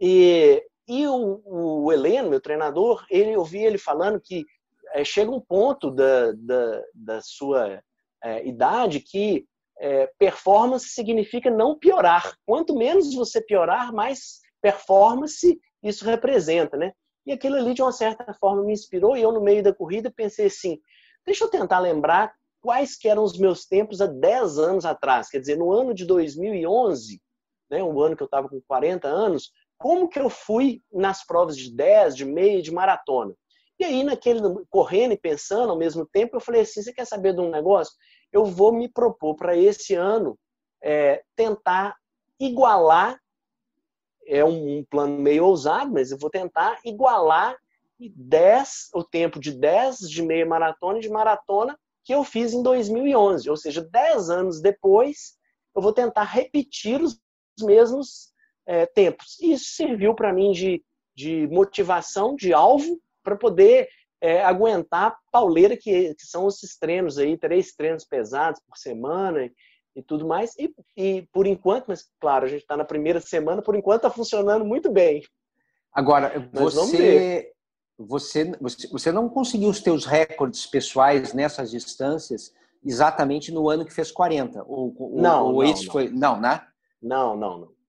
E, 0.00 0.64
e 0.86 1.04
o, 1.08 1.42
o 1.44 1.92
Heleno, 1.92 2.30
meu 2.30 2.40
treinador, 2.40 3.04
ele 3.10 3.32
eu 3.32 3.44
ele 3.52 3.76
falando 3.76 4.20
que 4.20 4.46
é, 4.92 5.04
chega 5.04 5.30
um 5.30 5.40
ponto 5.40 5.90
da, 5.90 6.32
da, 6.32 6.82
da 6.94 7.20
sua 7.20 7.82
é, 8.22 8.46
idade 8.46 9.00
que 9.00 9.46
é, 9.78 10.10
performance 10.18 10.88
significa 10.88 11.50
não 11.50 11.78
piorar. 11.78 12.36
Quanto 12.46 12.76
menos 12.76 13.14
você 13.14 13.40
piorar, 13.40 13.92
mais 13.92 14.40
performance 14.60 15.58
isso 15.82 16.04
representa, 16.04 16.76
né? 16.76 16.92
E 17.26 17.32
aquilo 17.32 17.56
ali, 17.56 17.74
de 17.74 17.82
uma 17.82 17.92
certa 17.92 18.32
forma, 18.34 18.62
me 18.62 18.72
inspirou 18.72 19.16
e 19.16 19.22
eu, 19.22 19.32
no 19.32 19.40
meio 19.40 19.62
da 19.62 19.74
corrida, 19.74 20.12
pensei 20.14 20.46
assim, 20.46 20.78
deixa 21.26 21.44
eu 21.44 21.50
tentar 21.50 21.78
lembrar 21.78 22.32
quais 22.60 22.96
que 22.96 23.08
eram 23.08 23.24
os 23.24 23.36
meus 23.36 23.66
tempos 23.66 24.00
há 24.00 24.06
10 24.06 24.58
anos 24.58 24.84
atrás. 24.84 25.28
Quer 25.28 25.40
dizer, 25.40 25.56
no 25.56 25.72
ano 25.72 25.92
de 25.92 26.04
2011, 26.04 27.20
né, 27.70 27.82
um 27.82 28.00
ano 28.00 28.16
que 28.16 28.22
eu 28.22 28.26
estava 28.26 28.48
com 28.48 28.60
40 28.60 29.08
anos, 29.08 29.50
como 29.78 30.08
que 30.08 30.18
eu 30.18 30.30
fui 30.30 30.80
nas 30.92 31.26
provas 31.26 31.56
de 31.56 31.74
10, 31.74 32.16
de 32.16 32.24
meia, 32.24 32.62
de 32.62 32.72
maratona? 32.72 33.34
E 33.82 33.84
aí, 33.84 34.04
naquele 34.04 34.40
correndo 34.70 35.12
e 35.12 35.18
pensando 35.18 35.70
ao 35.70 35.76
mesmo 35.76 36.06
tempo, 36.06 36.36
eu 36.36 36.40
falei 36.40 36.60
assim: 36.60 36.80
você 36.80 36.92
quer 36.92 37.04
saber 37.04 37.34
de 37.34 37.40
um 37.40 37.50
negócio? 37.50 37.92
Eu 38.32 38.44
vou 38.44 38.72
me 38.72 38.88
propor 38.88 39.34
para 39.34 39.56
esse 39.56 39.92
ano 39.96 40.38
é, 40.80 41.24
tentar 41.34 41.96
igualar. 42.38 43.20
É 44.24 44.44
um, 44.44 44.78
um, 44.78 44.84
plano 44.84 45.18
meio 45.18 45.46
ousado, 45.46 45.90
mas 45.90 46.12
eu 46.12 46.16
vou 46.16 46.30
tentar 46.30 46.78
igualar 46.84 47.58
10, 47.98 48.90
o 48.94 49.02
tempo 49.02 49.40
de 49.40 49.50
10 49.50 49.98
de 50.08 50.22
meia 50.22 50.46
maratona 50.46 50.98
e 50.98 51.02
de 51.02 51.10
maratona 51.10 51.76
que 52.04 52.14
eu 52.14 52.22
fiz 52.22 52.52
em 52.52 52.62
2011. 52.62 53.50
Ou 53.50 53.56
seja, 53.56 53.82
10 53.82 54.30
anos 54.30 54.60
depois, 54.60 55.36
eu 55.74 55.82
vou 55.82 55.92
tentar 55.92 56.22
repetir 56.22 57.02
os 57.02 57.20
mesmos 57.60 58.32
é, 58.64 58.86
tempos. 58.86 59.40
Isso 59.40 59.74
serviu 59.74 60.14
para 60.14 60.32
mim 60.32 60.52
de, 60.52 60.84
de 61.16 61.48
motivação, 61.48 62.36
de 62.36 62.52
alvo, 62.52 63.02
para 63.22 63.36
poder 63.36 63.88
é, 64.20 64.42
aguentar 64.42 65.08
a 65.08 65.16
pauleira 65.32 65.76
que, 65.76 66.14
que, 66.14 66.26
são 66.26 66.46
esses 66.46 66.78
treinos 66.78 67.18
aí, 67.18 67.36
três 67.36 67.74
treinos 67.74 68.04
pesados 68.04 68.60
por 68.66 68.78
semana 68.78 69.44
e, 69.44 69.52
e 69.96 70.02
tudo 70.02 70.26
mais. 70.26 70.54
E, 70.56 70.72
e, 70.96 71.22
por 71.32 71.46
enquanto, 71.46 71.86
mas 71.88 72.06
claro, 72.20 72.44
a 72.44 72.48
gente 72.48 72.62
está 72.62 72.76
na 72.76 72.84
primeira 72.84 73.20
semana, 73.20 73.60
por 73.60 73.74
enquanto 73.74 74.04
está 74.04 74.10
funcionando 74.10 74.64
muito 74.64 74.90
bem. 74.90 75.22
Agora, 75.92 76.48
você, 76.52 77.52
você, 77.98 78.56
você, 78.60 78.88
você 78.88 79.12
não 79.12 79.28
conseguiu 79.28 79.68
os 79.68 79.80
teus 79.80 80.06
recordes 80.06 80.66
pessoais 80.66 81.34
nessas 81.34 81.70
distâncias 81.70 82.54
exatamente 82.84 83.52
no 83.52 83.68
ano 83.68 83.84
que 83.84 83.92
fez 83.92 84.10
40? 84.10 84.64
Ou, 84.66 84.94
não, 85.14 85.46
ou 85.46 85.52
não, 85.52 85.64
esse 85.64 85.86
não. 85.86 85.92
foi. 85.92 86.08
Não, 86.08 86.40
né? 86.40 86.64
Não, 87.02 87.36
não, 87.36 87.58
não. 87.58 87.81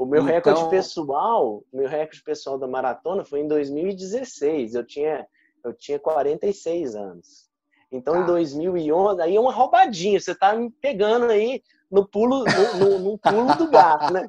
O 0.00 0.06
meu 0.06 0.22
então... 0.22 0.34
recorde 0.34 0.70
pessoal, 0.70 1.62
meu 1.70 1.86
recorde 1.86 2.22
pessoal 2.22 2.56
da 2.56 2.66
maratona 2.66 3.22
foi 3.22 3.40
em 3.40 3.46
2016. 3.46 4.74
Eu 4.74 4.82
tinha, 4.82 5.26
eu 5.62 5.74
tinha 5.74 5.98
46 5.98 6.96
anos. 6.96 7.50
Então, 7.92 8.14
tá. 8.14 8.20
em 8.20 8.24
2011, 8.24 9.20
aí 9.20 9.36
é 9.36 9.40
uma 9.40 9.52
roubadinha. 9.52 10.18
Você 10.18 10.34
tá 10.34 10.54
me 10.54 10.70
pegando 10.70 11.30
aí 11.30 11.62
no 11.90 12.08
pulo, 12.08 12.44
no, 12.44 12.78
no, 12.78 12.98
no 13.10 13.18
pulo 13.20 13.54
do 13.58 13.68
gato, 13.68 14.10
né? 14.10 14.26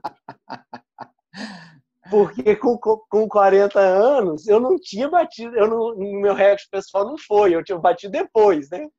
Porque 2.10 2.54
com, 2.58 2.78
com 2.78 3.30
40 3.30 3.80
anos, 3.80 4.48
eu 4.50 4.60
não 4.60 4.78
tinha 4.78 5.08
batido, 5.08 5.56
eu 5.56 5.70
não, 5.70 5.96
meu 5.96 6.34
recorde 6.34 6.68
pessoal 6.70 7.06
não 7.06 7.18
foi, 7.18 7.56
eu 7.56 7.64
tinha 7.64 7.78
batido 7.78 8.12
depois, 8.12 8.70
né? 8.70 8.90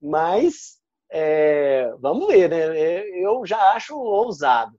Mas, 0.00 0.78
é, 1.10 1.92
vamos 1.98 2.28
ver, 2.28 2.48
né? 2.48 2.78
É, 2.78 3.24
eu 3.26 3.44
já 3.44 3.72
acho 3.72 3.98
ousado 3.98 4.78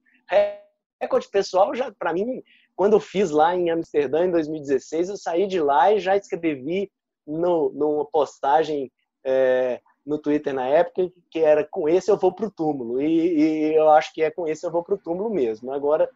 recorde 1.01 1.29
pessoal, 1.29 1.73
já 1.73 1.91
para 1.91 2.13
mim, 2.13 2.43
quando 2.75 2.93
eu 2.93 2.99
fiz 2.99 3.31
lá 3.31 3.55
em 3.55 3.69
Amsterdã 3.69 4.25
em 4.25 4.31
2016, 4.31 5.09
eu 5.09 5.17
saí 5.17 5.47
de 5.47 5.59
lá 5.59 5.91
e 5.91 5.99
já 5.99 6.15
escrevi 6.15 6.91
no, 7.25 7.69
numa 7.71 8.05
postagem 8.05 8.91
é, 9.23 9.81
no 10.05 10.17
Twitter 10.17 10.53
na 10.53 10.65
época 10.65 11.11
que 11.29 11.39
era 11.39 11.63
com 11.63 11.87
esse 11.87 12.09
eu 12.09 12.17
vou 12.17 12.33
pro 12.33 12.51
túmulo. 12.51 13.01
E, 13.01 13.05
e 13.05 13.75
eu 13.75 13.89
acho 13.89 14.13
que 14.13 14.21
é 14.21 14.31
com 14.31 14.47
esse 14.47 14.65
eu 14.65 14.71
vou 14.71 14.83
pro 14.83 14.97
túmulo 14.97 15.29
mesmo. 15.29 15.71
Agora 15.71 16.09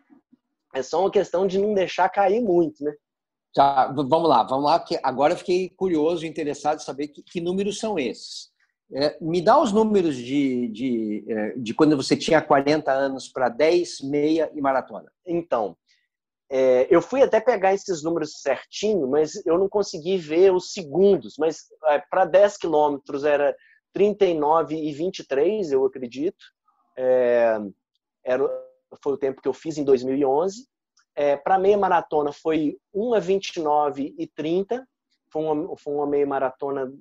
é 0.73 0.81
só 0.81 1.01
uma 1.01 1.11
questão 1.11 1.45
de 1.45 1.59
não 1.59 1.73
deixar 1.73 2.09
cair 2.09 2.41
muito, 2.41 2.83
né? 2.83 2.93
Já, 3.55 3.91
vamos 3.91 4.27
lá, 4.27 4.41
vamos 4.43 4.65
lá, 4.65 4.79
porque 4.79 4.99
agora 5.03 5.33
eu 5.33 5.37
fiquei 5.37 5.69
curioso 5.69 6.25
interessado 6.25 6.77
em 6.77 6.83
saber 6.83 7.09
que, 7.09 7.21
que 7.21 7.39
números 7.39 7.77
são 7.77 7.99
esses. 7.99 8.51
É, 8.91 9.17
me 9.21 9.41
dá 9.41 9.59
os 9.59 9.71
números 9.71 10.15
de, 10.15 10.67
de, 10.67 11.25
é, 11.27 11.53
de 11.57 11.73
quando 11.73 11.95
você 11.95 12.15
tinha 12.15 12.41
40 12.41 12.91
anos 12.91 13.27
para 13.27 13.49
10, 13.49 14.01
meia 14.01 14.51
e 14.53 14.61
maratona. 14.61 15.11
Então, 15.25 15.75
é, 16.49 16.87
eu 16.89 17.01
fui 17.01 17.21
até 17.23 17.39
pegar 17.39 17.73
esses 17.73 18.03
números 18.03 18.41
certinho, 18.41 19.07
mas 19.07 19.43
eu 19.45 19.57
não 19.57 19.67
consegui 19.67 20.17
ver 20.17 20.53
os 20.53 20.71
segundos. 20.71 21.35
Mas 21.39 21.61
é, 21.85 21.99
para 22.09 22.25
10 22.25 22.57
quilômetros 22.57 23.23
era 23.23 23.55
39 23.93 24.75
e 24.75 24.91
23, 24.93 25.71
eu 25.71 25.85
acredito. 25.85 26.45
É, 26.95 27.57
era, 28.23 28.47
foi 29.01 29.13
o 29.13 29.17
tempo 29.17 29.41
que 29.41 29.47
eu 29.47 29.53
fiz 29.53 29.77
em 29.77 29.83
2011. 29.83 30.67
É, 31.15 31.35
para 31.35 31.59
meia 31.59 31.77
maratona 31.77 32.31
foi 32.31 32.77
1 32.93 33.13
a 33.15 33.19
29 33.19 34.13
e 34.17 34.27
30. 34.27 34.87
Foi 35.31 35.41
uma, 35.41 35.77
foi 35.77 35.93
uma 35.93 36.07
meia 36.07 36.27
maratona 36.27 36.91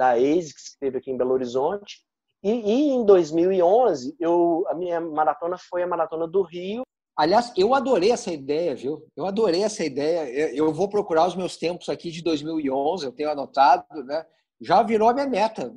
da 0.00 0.12
ASICS, 0.12 0.70
que 0.70 0.78
teve 0.80 0.96
aqui 0.96 1.10
em 1.10 1.16
Belo 1.16 1.32
Horizonte. 1.32 1.98
E, 2.42 2.50
e, 2.50 2.88
em 2.88 3.04
2011, 3.04 4.16
eu, 4.18 4.64
a 4.68 4.74
minha 4.74 4.98
maratona 4.98 5.58
foi 5.58 5.82
a 5.82 5.86
Maratona 5.86 6.26
do 6.26 6.40
Rio. 6.40 6.82
Aliás, 7.14 7.52
eu 7.54 7.74
adorei 7.74 8.10
essa 8.10 8.32
ideia, 8.32 8.74
viu? 8.74 9.06
Eu 9.14 9.26
adorei 9.26 9.62
essa 9.62 9.84
ideia. 9.84 10.54
Eu 10.54 10.72
vou 10.72 10.88
procurar 10.88 11.26
os 11.26 11.36
meus 11.36 11.58
tempos 11.58 11.90
aqui 11.90 12.10
de 12.10 12.22
2011, 12.22 13.04
eu 13.04 13.12
tenho 13.12 13.30
anotado, 13.30 13.84
né? 14.04 14.24
Já 14.58 14.82
virou 14.82 15.10
a 15.10 15.12
minha 15.12 15.26
meta. 15.26 15.70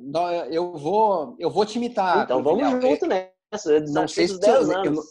Eu 0.50 0.72
vou, 0.72 1.36
eu 1.38 1.50
vou 1.50 1.66
te 1.66 1.76
imitar. 1.76 2.24
Então 2.24 2.42
vamos 2.42 2.66
junto 2.82 3.06
nessa. 3.06 3.80
Não 3.88 4.08
sei 4.08 4.26
se 4.26 4.40
eu, 4.42 4.72
eu, 4.84 5.02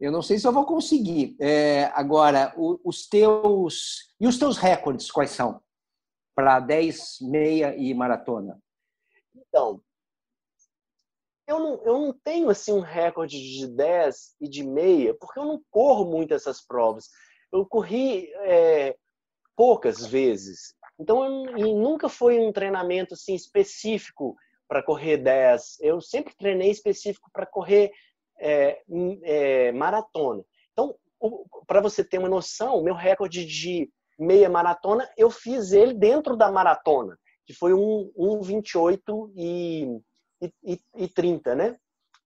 eu, 0.00 0.10
não 0.10 0.22
sei 0.22 0.38
se 0.38 0.46
eu 0.46 0.52
vou 0.52 0.64
conseguir. 0.64 1.36
É, 1.38 1.90
agora, 1.94 2.54
os 2.56 3.06
teus 3.06 4.14
e 4.18 4.26
os 4.26 4.38
teus 4.38 4.56
recordes 4.56 5.10
quais 5.10 5.30
são? 5.30 5.60
Para 6.34 6.60
10, 6.60 7.18
meia 7.22 7.74
e 7.76 7.92
maratona? 7.94 8.60
Então, 9.34 9.82
eu 11.46 11.58
não, 11.58 11.82
eu 11.84 11.98
não 11.98 12.12
tenho 12.12 12.48
assim 12.48 12.72
um 12.72 12.80
recorde 12.80 13.36
de 13.38 13.66
10 13.66 14.36
e 14.40 14.48
de 14.48 14.62
meia, 14.62 15.14
porque 15.14 15.38
eu 15.38 15.44
não 15.44 15.60
corro 15.70 16.04
muito 16.04 16.32
essas 16.32 16.64
provas. 16.64 17.08
Eu 17.52 17.66
corri 17.66 18.30
é, 18.44 18.96
poucas 19.56 20.06
vezes. 20.06 20.74
Então, 20.98 21.24
eu, 21.24 21.58
e 21.58 21.74
nunca 21.74 22.08
foi 22.08 22.38
um 22.38 22.52
treinamento 22.52 23.14
assim 23.14 23.34
específico 23.34 24.36
para 24.68 24.82
correr 24.82 25.16
10. 25.16 25.78
Eu 25.80 26.00
sempre 26.00 26.36
treinei 26.36 26.70
específico 26.70 27.28
para 27.32 27.46
correr 27.46 27.90
é, 28.38 28.80
é, 29.24 29.72
maratona. 29.72 30.44
Então, 30.72 30.94
para 31.66 31.80
você 31.80 32.04
ter 32.04 32.18
uma 32.18 32.28
noção, 32.28 32.76
o 32.76 32.84
meu 32.84 32.94
recorde 32.94 33.44
de 33.44 33.90
meia 34.20 34.48
maratona, 34.48 35.08
eu 35.16 35.30
fiz 35.30 35.72
ele 35.72 35.94
dentro 35.94 36.36
da 36.36 36.52
maratona, 36.52 37.18
que 37.46 37.54
foi 37.54 37.72
um, 37.72 38.12
um 38.16 38.40
28 38.40 39.32
e, 39.34 40.00
e, 40.62 40.80
e 40.94 41.08
30, 41.08 41.54
né? 41.54 41.76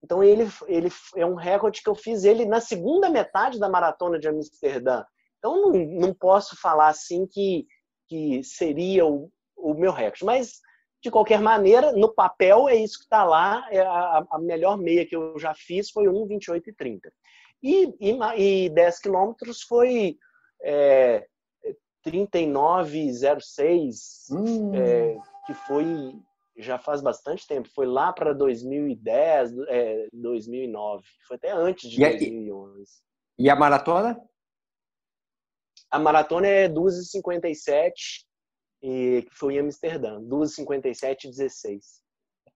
Então 0.02 0.22
ele, 0.22 0.46
ele 0.66 0.92
é 1.16 1.24
um 1.24 1.34
recorde 1.34 1.82
que 1.82 1.88
eu 1.88 1.94
fiz 1.94 2.24
ele 2.24 2.44
na 2.44 2.60
segunda 2.60 3.08
metade 3.08 3.58
da 3.58 3.68
maratona 3.68 4.18
de 4.18 4.28
Amsterdã. 4.28 5.04
Então 5.38 5.62
não, 5.62 5.72
não 5.72 6.14
posso 6.14 6.60
falar 6.60 6.88
assim 6.88 7.26
que, 7.26 7.66
que 8.06 8.42
seria 8.42 9.06
o, 9.06 9.30
o 9.56 9.72
meu 9.72 9.92
recorde, 9.92 10.24
mas 10.24 10.60
de 11.02 11.10
qualquer 11.10 11.40
maneira, 11.40 11.92
no 11.92 12.12
papel 12.12 12.68
é 12.68 12.74
isso 12.74 12.98
que 12.98 13.04
está 13.04 13.24
lá. 13.24 13.66
É 13.70 13.80
a, 13.80 14.26
a, 14.30 14.38
melhor 14.38 14.78
meia 14.78 15.06
que 15.06 15.14
eu 15.14 15.38
já 15.38 15.54
fiz 15.54 15.90
foi 15.90 16.06
1,28 16.06 16.62
e 16.66 16.72
30. 16.72 17.12
E, 17.62 17.94
e, 18.00 18.64
e 18.64 18.70
10 18.70 18.98
quilômetros 19.00 19.62
foi 19.62 20.16
é, 20.62 21.26
3906, 22.04 24.26
hum. 24.30 24.74
é, 24.74 25.16
que 25.46 25.54
foi 25.54 26.14
já 26.56 26.78
faz 26.78 27.00
bastante 27.00 27.48
tempo, 27.48 27.68
foi 27.74 27.84
lá 27.84 28.12
para 28.12 28.32
2010, 28.32 29.58
é, 29.68 30.06
2009, 30.12 31.04
foi 31.26 31.36
até 31.36 31.50
antes 31.50 31.90
de 31.90 32.00
e 32.00 32.08
2011. 32.08 32.92
E 33.38 33.50
a 33.50 33.56
maratona? 33.56 34.20
A 35.90 35.98
maratona 35.98 36.46
é 36.46 36.68
2h57 36.68 37.92
e 38.82 39.22
que 39.22 39.34
foi 39.34 39.54
em 39.54 39.60
Amsterdã, 39.60 40.20
2h57 40.20 41.24
e 41.24 41.30
16. 41.30 42.02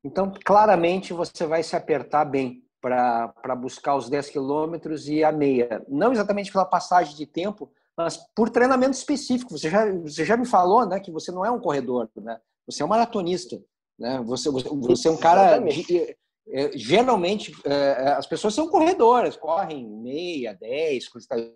Então, 0.04 0.32
claramente 0.44 1.12
você 1.12 1.44
vai 1.44 1.62
se 1.62 1.74
apertar 1.74 2.24
bem 2.24 2.64
para 2.80 3.56
buscar 3.56 3.96
os 3.96 4.08
10 4.08 4.30
quilômetros 4.30 5.08
e 5.08 5.24
a 5.24 5.32
meia. 5.32 5.84
Não 5.88 6.12
exatamente 6.12 6.52
pela 6.52 6.64
passagem 6.64 7.16
de 7.16 7.26
tempo, 7.26 7.72
mas 7.98 8.16
por 8.32 8.48
treinamento 8.48 8.96
específico. 8.96 9.58
Você 9.58 9.68
já, 9.68 9.90
você 9.92 10.24
já 10.24 10.36
me 10.36 10.46
falou 10.46 10.86
né, 10.86 11.00
que 11.00 11.10
você 11.10 11.32
não 11.32 11.44
é 11.44 11.50
um 11.50 11.58
corredor, 11.58 12.08
né? 12.16 12.38
você 12.64 12.80
é 12.80 12.86
um 12.86 12.88
maratonista. 12.88 13.60
Né? 13.98 14.22
Você, 14.24 14.48
você 14.48 15.08
é 15.08 15.10
um 15.10 15.16
cara. 15.16 15.58
De, 15.58 16.16
é, 16.50 16.78
geralmente, 16.78 17.52
é, 17.64 17.74
é, 17.74 18.08
as 18.12 18.26
pessoas 18.26 18.54
são 18.54 18.68
corredoras, 18.68 19.36
correm 19.36 19.86
meia, 19.86 20.54
dez, 20.54 21.06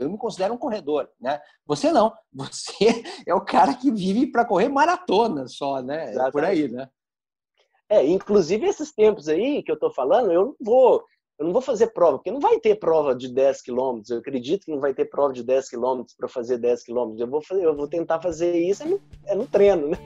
eu 0.00 0.10
me 0.10 0.18
considero 0.18 0.52
um 0.52 0.58
corredor. 0.58 1.08
Né? 1.20 1.40
Você 1.64 1.92
não. 1.92 2.12
Você 2.34 3.04
é 3.24 3.32
o 3.32 3.40
cara 3.40 3.72
que 3.74 3.92
vive 3.92 4.26
para 4.26 4.44
correr 4.44 4.68
maratona 4.68 5.46
só, 5.46 5.80
né? 5.80 6.12
É 6.12 6.30
por 6.32 6.44
aí, 6.44 6.68
né? 6.68 6.88
É, 7.88 8.04
inclusive 8.04 8.66
esses 8.66 8.92
tempos 8.92 9.28
aí 9.28 9.62
que 9.62 9.70
eu 9.70 9.74
estou 9.74 9.92
falando, 9.92 10.32
eu 10.32 10.46
não 10.46 10.56
vou 10.60 11.04
eu 11.42 11.46
não 11.46 11.52
vou 11.52 11.60
fazer 11.60 11.88
prova, 11.88 12.18
porque 12.18 12.30
não 12.30 12.38
vai 12.38 12.60
ter 12.60 12.76
prova 12.76 13.16
de 13.16 13.28
10 13.28 13.62
quilômetros. 13.62 14.10
Eu 14.10 14.18
acredito 14.18 14.64
que 14.64 14.70
não 14.70 14.78
vai 14.78 14.94
ter 14.94 15.06
prova 15.06 15.32
de 15.32 15.42
10 15.42 15.70
quilômetros 15.70 16.14
para 16.16 16.28
fazer 16.28 16.56
10 16.56 16.84
quilômetros. 16.84 17.20
Eu 17.20 17.26
vou, 17.26 17.42
fazer, 17.42 17.64
eu 17.64 17.76
vou 17.76 17.88
tentar 17.88 18.20
fazer 18.22 18.56
isso 18.56 18.84
é 18.84 18.86
no, 18.86 19.02
é 19.26 19.34
no 19.34 19.44
treino, 19.44 19.88
né? 19.88 19.98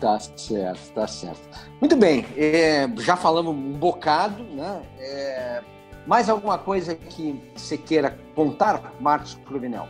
Tá 0.00 0.18
certo, 0.18 0.92
tá 0.94 1.06
certo. 1.06 1.46
Muito 1.78 1.94
bem, 1.94 2.24
é, 2.38 2.88
já 3.00 3.16
falamos 3.16 3.54
um 3.54 3.72
bocado, 3.72 4.42
né? 4.44 4.82
É, 4.98 5.62
mais 6.06 6.30
alguma 6.30 6.56
coisa 6.56 6.94
que 6.94 7.38
você 7.54 7.76
queira 7.76 8.18
contar, 8.34 8.94
Marcos 8.98 9.34
Cruvinel? 9.46 9.88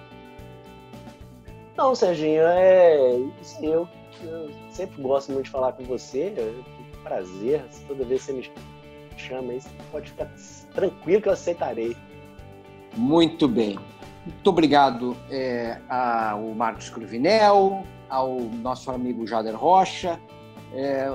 Não, 1.76 1.94
Serginho, 1.94 2.42
é, 2.42 3.14
eu, 3.62 3.88
eu 4.24 4.50
sempre 4.70 5.00
gosto 5.00 5.30
muito 5.30 5.44
de 5.44 5.50
falar 5.50 5.72
com 5.72 5.84
você, 5.84 6.34
é 6.36 6.42
um 6.42 7.02
prazer, 7.02 7.64
toda 7.86 8.04
vez 8.04 8.24
que 8.24 8.26
você 8.26 8.32
me 8.32 8.75
chama 9.16 9.52
pode 9.90 10.10
ficar 10.10 10.28
tranquilo 10.74 11.22
que 11.22 11.28
eu 11.28 11.32
aceitarei. 11.32 11.96
Muito 12.96 13.48
bem. 13.48 13.78
Muito 14.24 14.50
obrigado 14.50 15.16
é, 15.30 15.78
ao 15.88 16.42
Marcos 16.54 16.90
Cruvinel, 16.90 17.84
ao 18.08 18.40
nosso 18.40 18.90
amigo 18.90 19.26
Jader 19.26 19.56
Rocha, 19.56 20.18
é, 20.74 21.08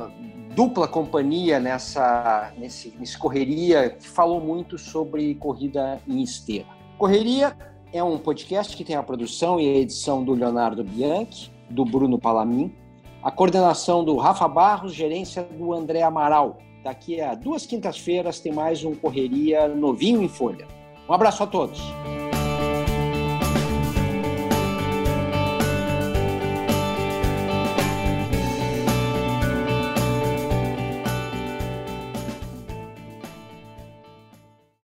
dupla 0.56 0.88
companhia 0.88 1.60
nessa 1.60 2.54
nesse, 2.58 2.94
nesse 2.98 3.18
correria 3.18 3.90
que 3.90 4.08
falou 4.08 4.40
muito 4.40 4.78
sobre 4.78 5.36
corrida 5.36 6.02
em 6.08 6.22
esteira. 6.22 6.66
Correria 6.98 7.56
é 7.92 8.02
um 8.04 8.18
podcast 8.18 8.76
que 8.76 8.86
tem 8.86 8.96
a 8.96 9.04
produção 9.04 9.60
e 9.60 9.68
a 9.68 9.78
edição 9.78 10.24
do 10.24 10.34
Leonardo 10.34 10.84
Bianchi, 10.84 11.52
do 11.70 11.84
Bruno 11.84 12.18
Palamin, 12.18 12.74
a 13.22 13.30
coordenação 13.30 14.04
do 14.04 14.16
Rafa 14.18 14.48
Barros, 14.48 14.94
gerência 14.94 15.44
do 15.44 15.74
André 15.74 16.02
Amaral. 16.02 16.58
Daqui 16.84 17.22
a 17.22 17.36
duas 17.36 17.66
quintas-feiras 17.66 18.40
tem 18.40 18.52
mais 18.52 18.84
um 18.84 18.96
Correria 18.96 19.68
novinho 19.68 20.22
em 20.22 20.28
folha. 20.28 20.68
Um 21.08 21.14
abraço 21.14 21.44
a 21.44 21.48
todos. 21.48 21.80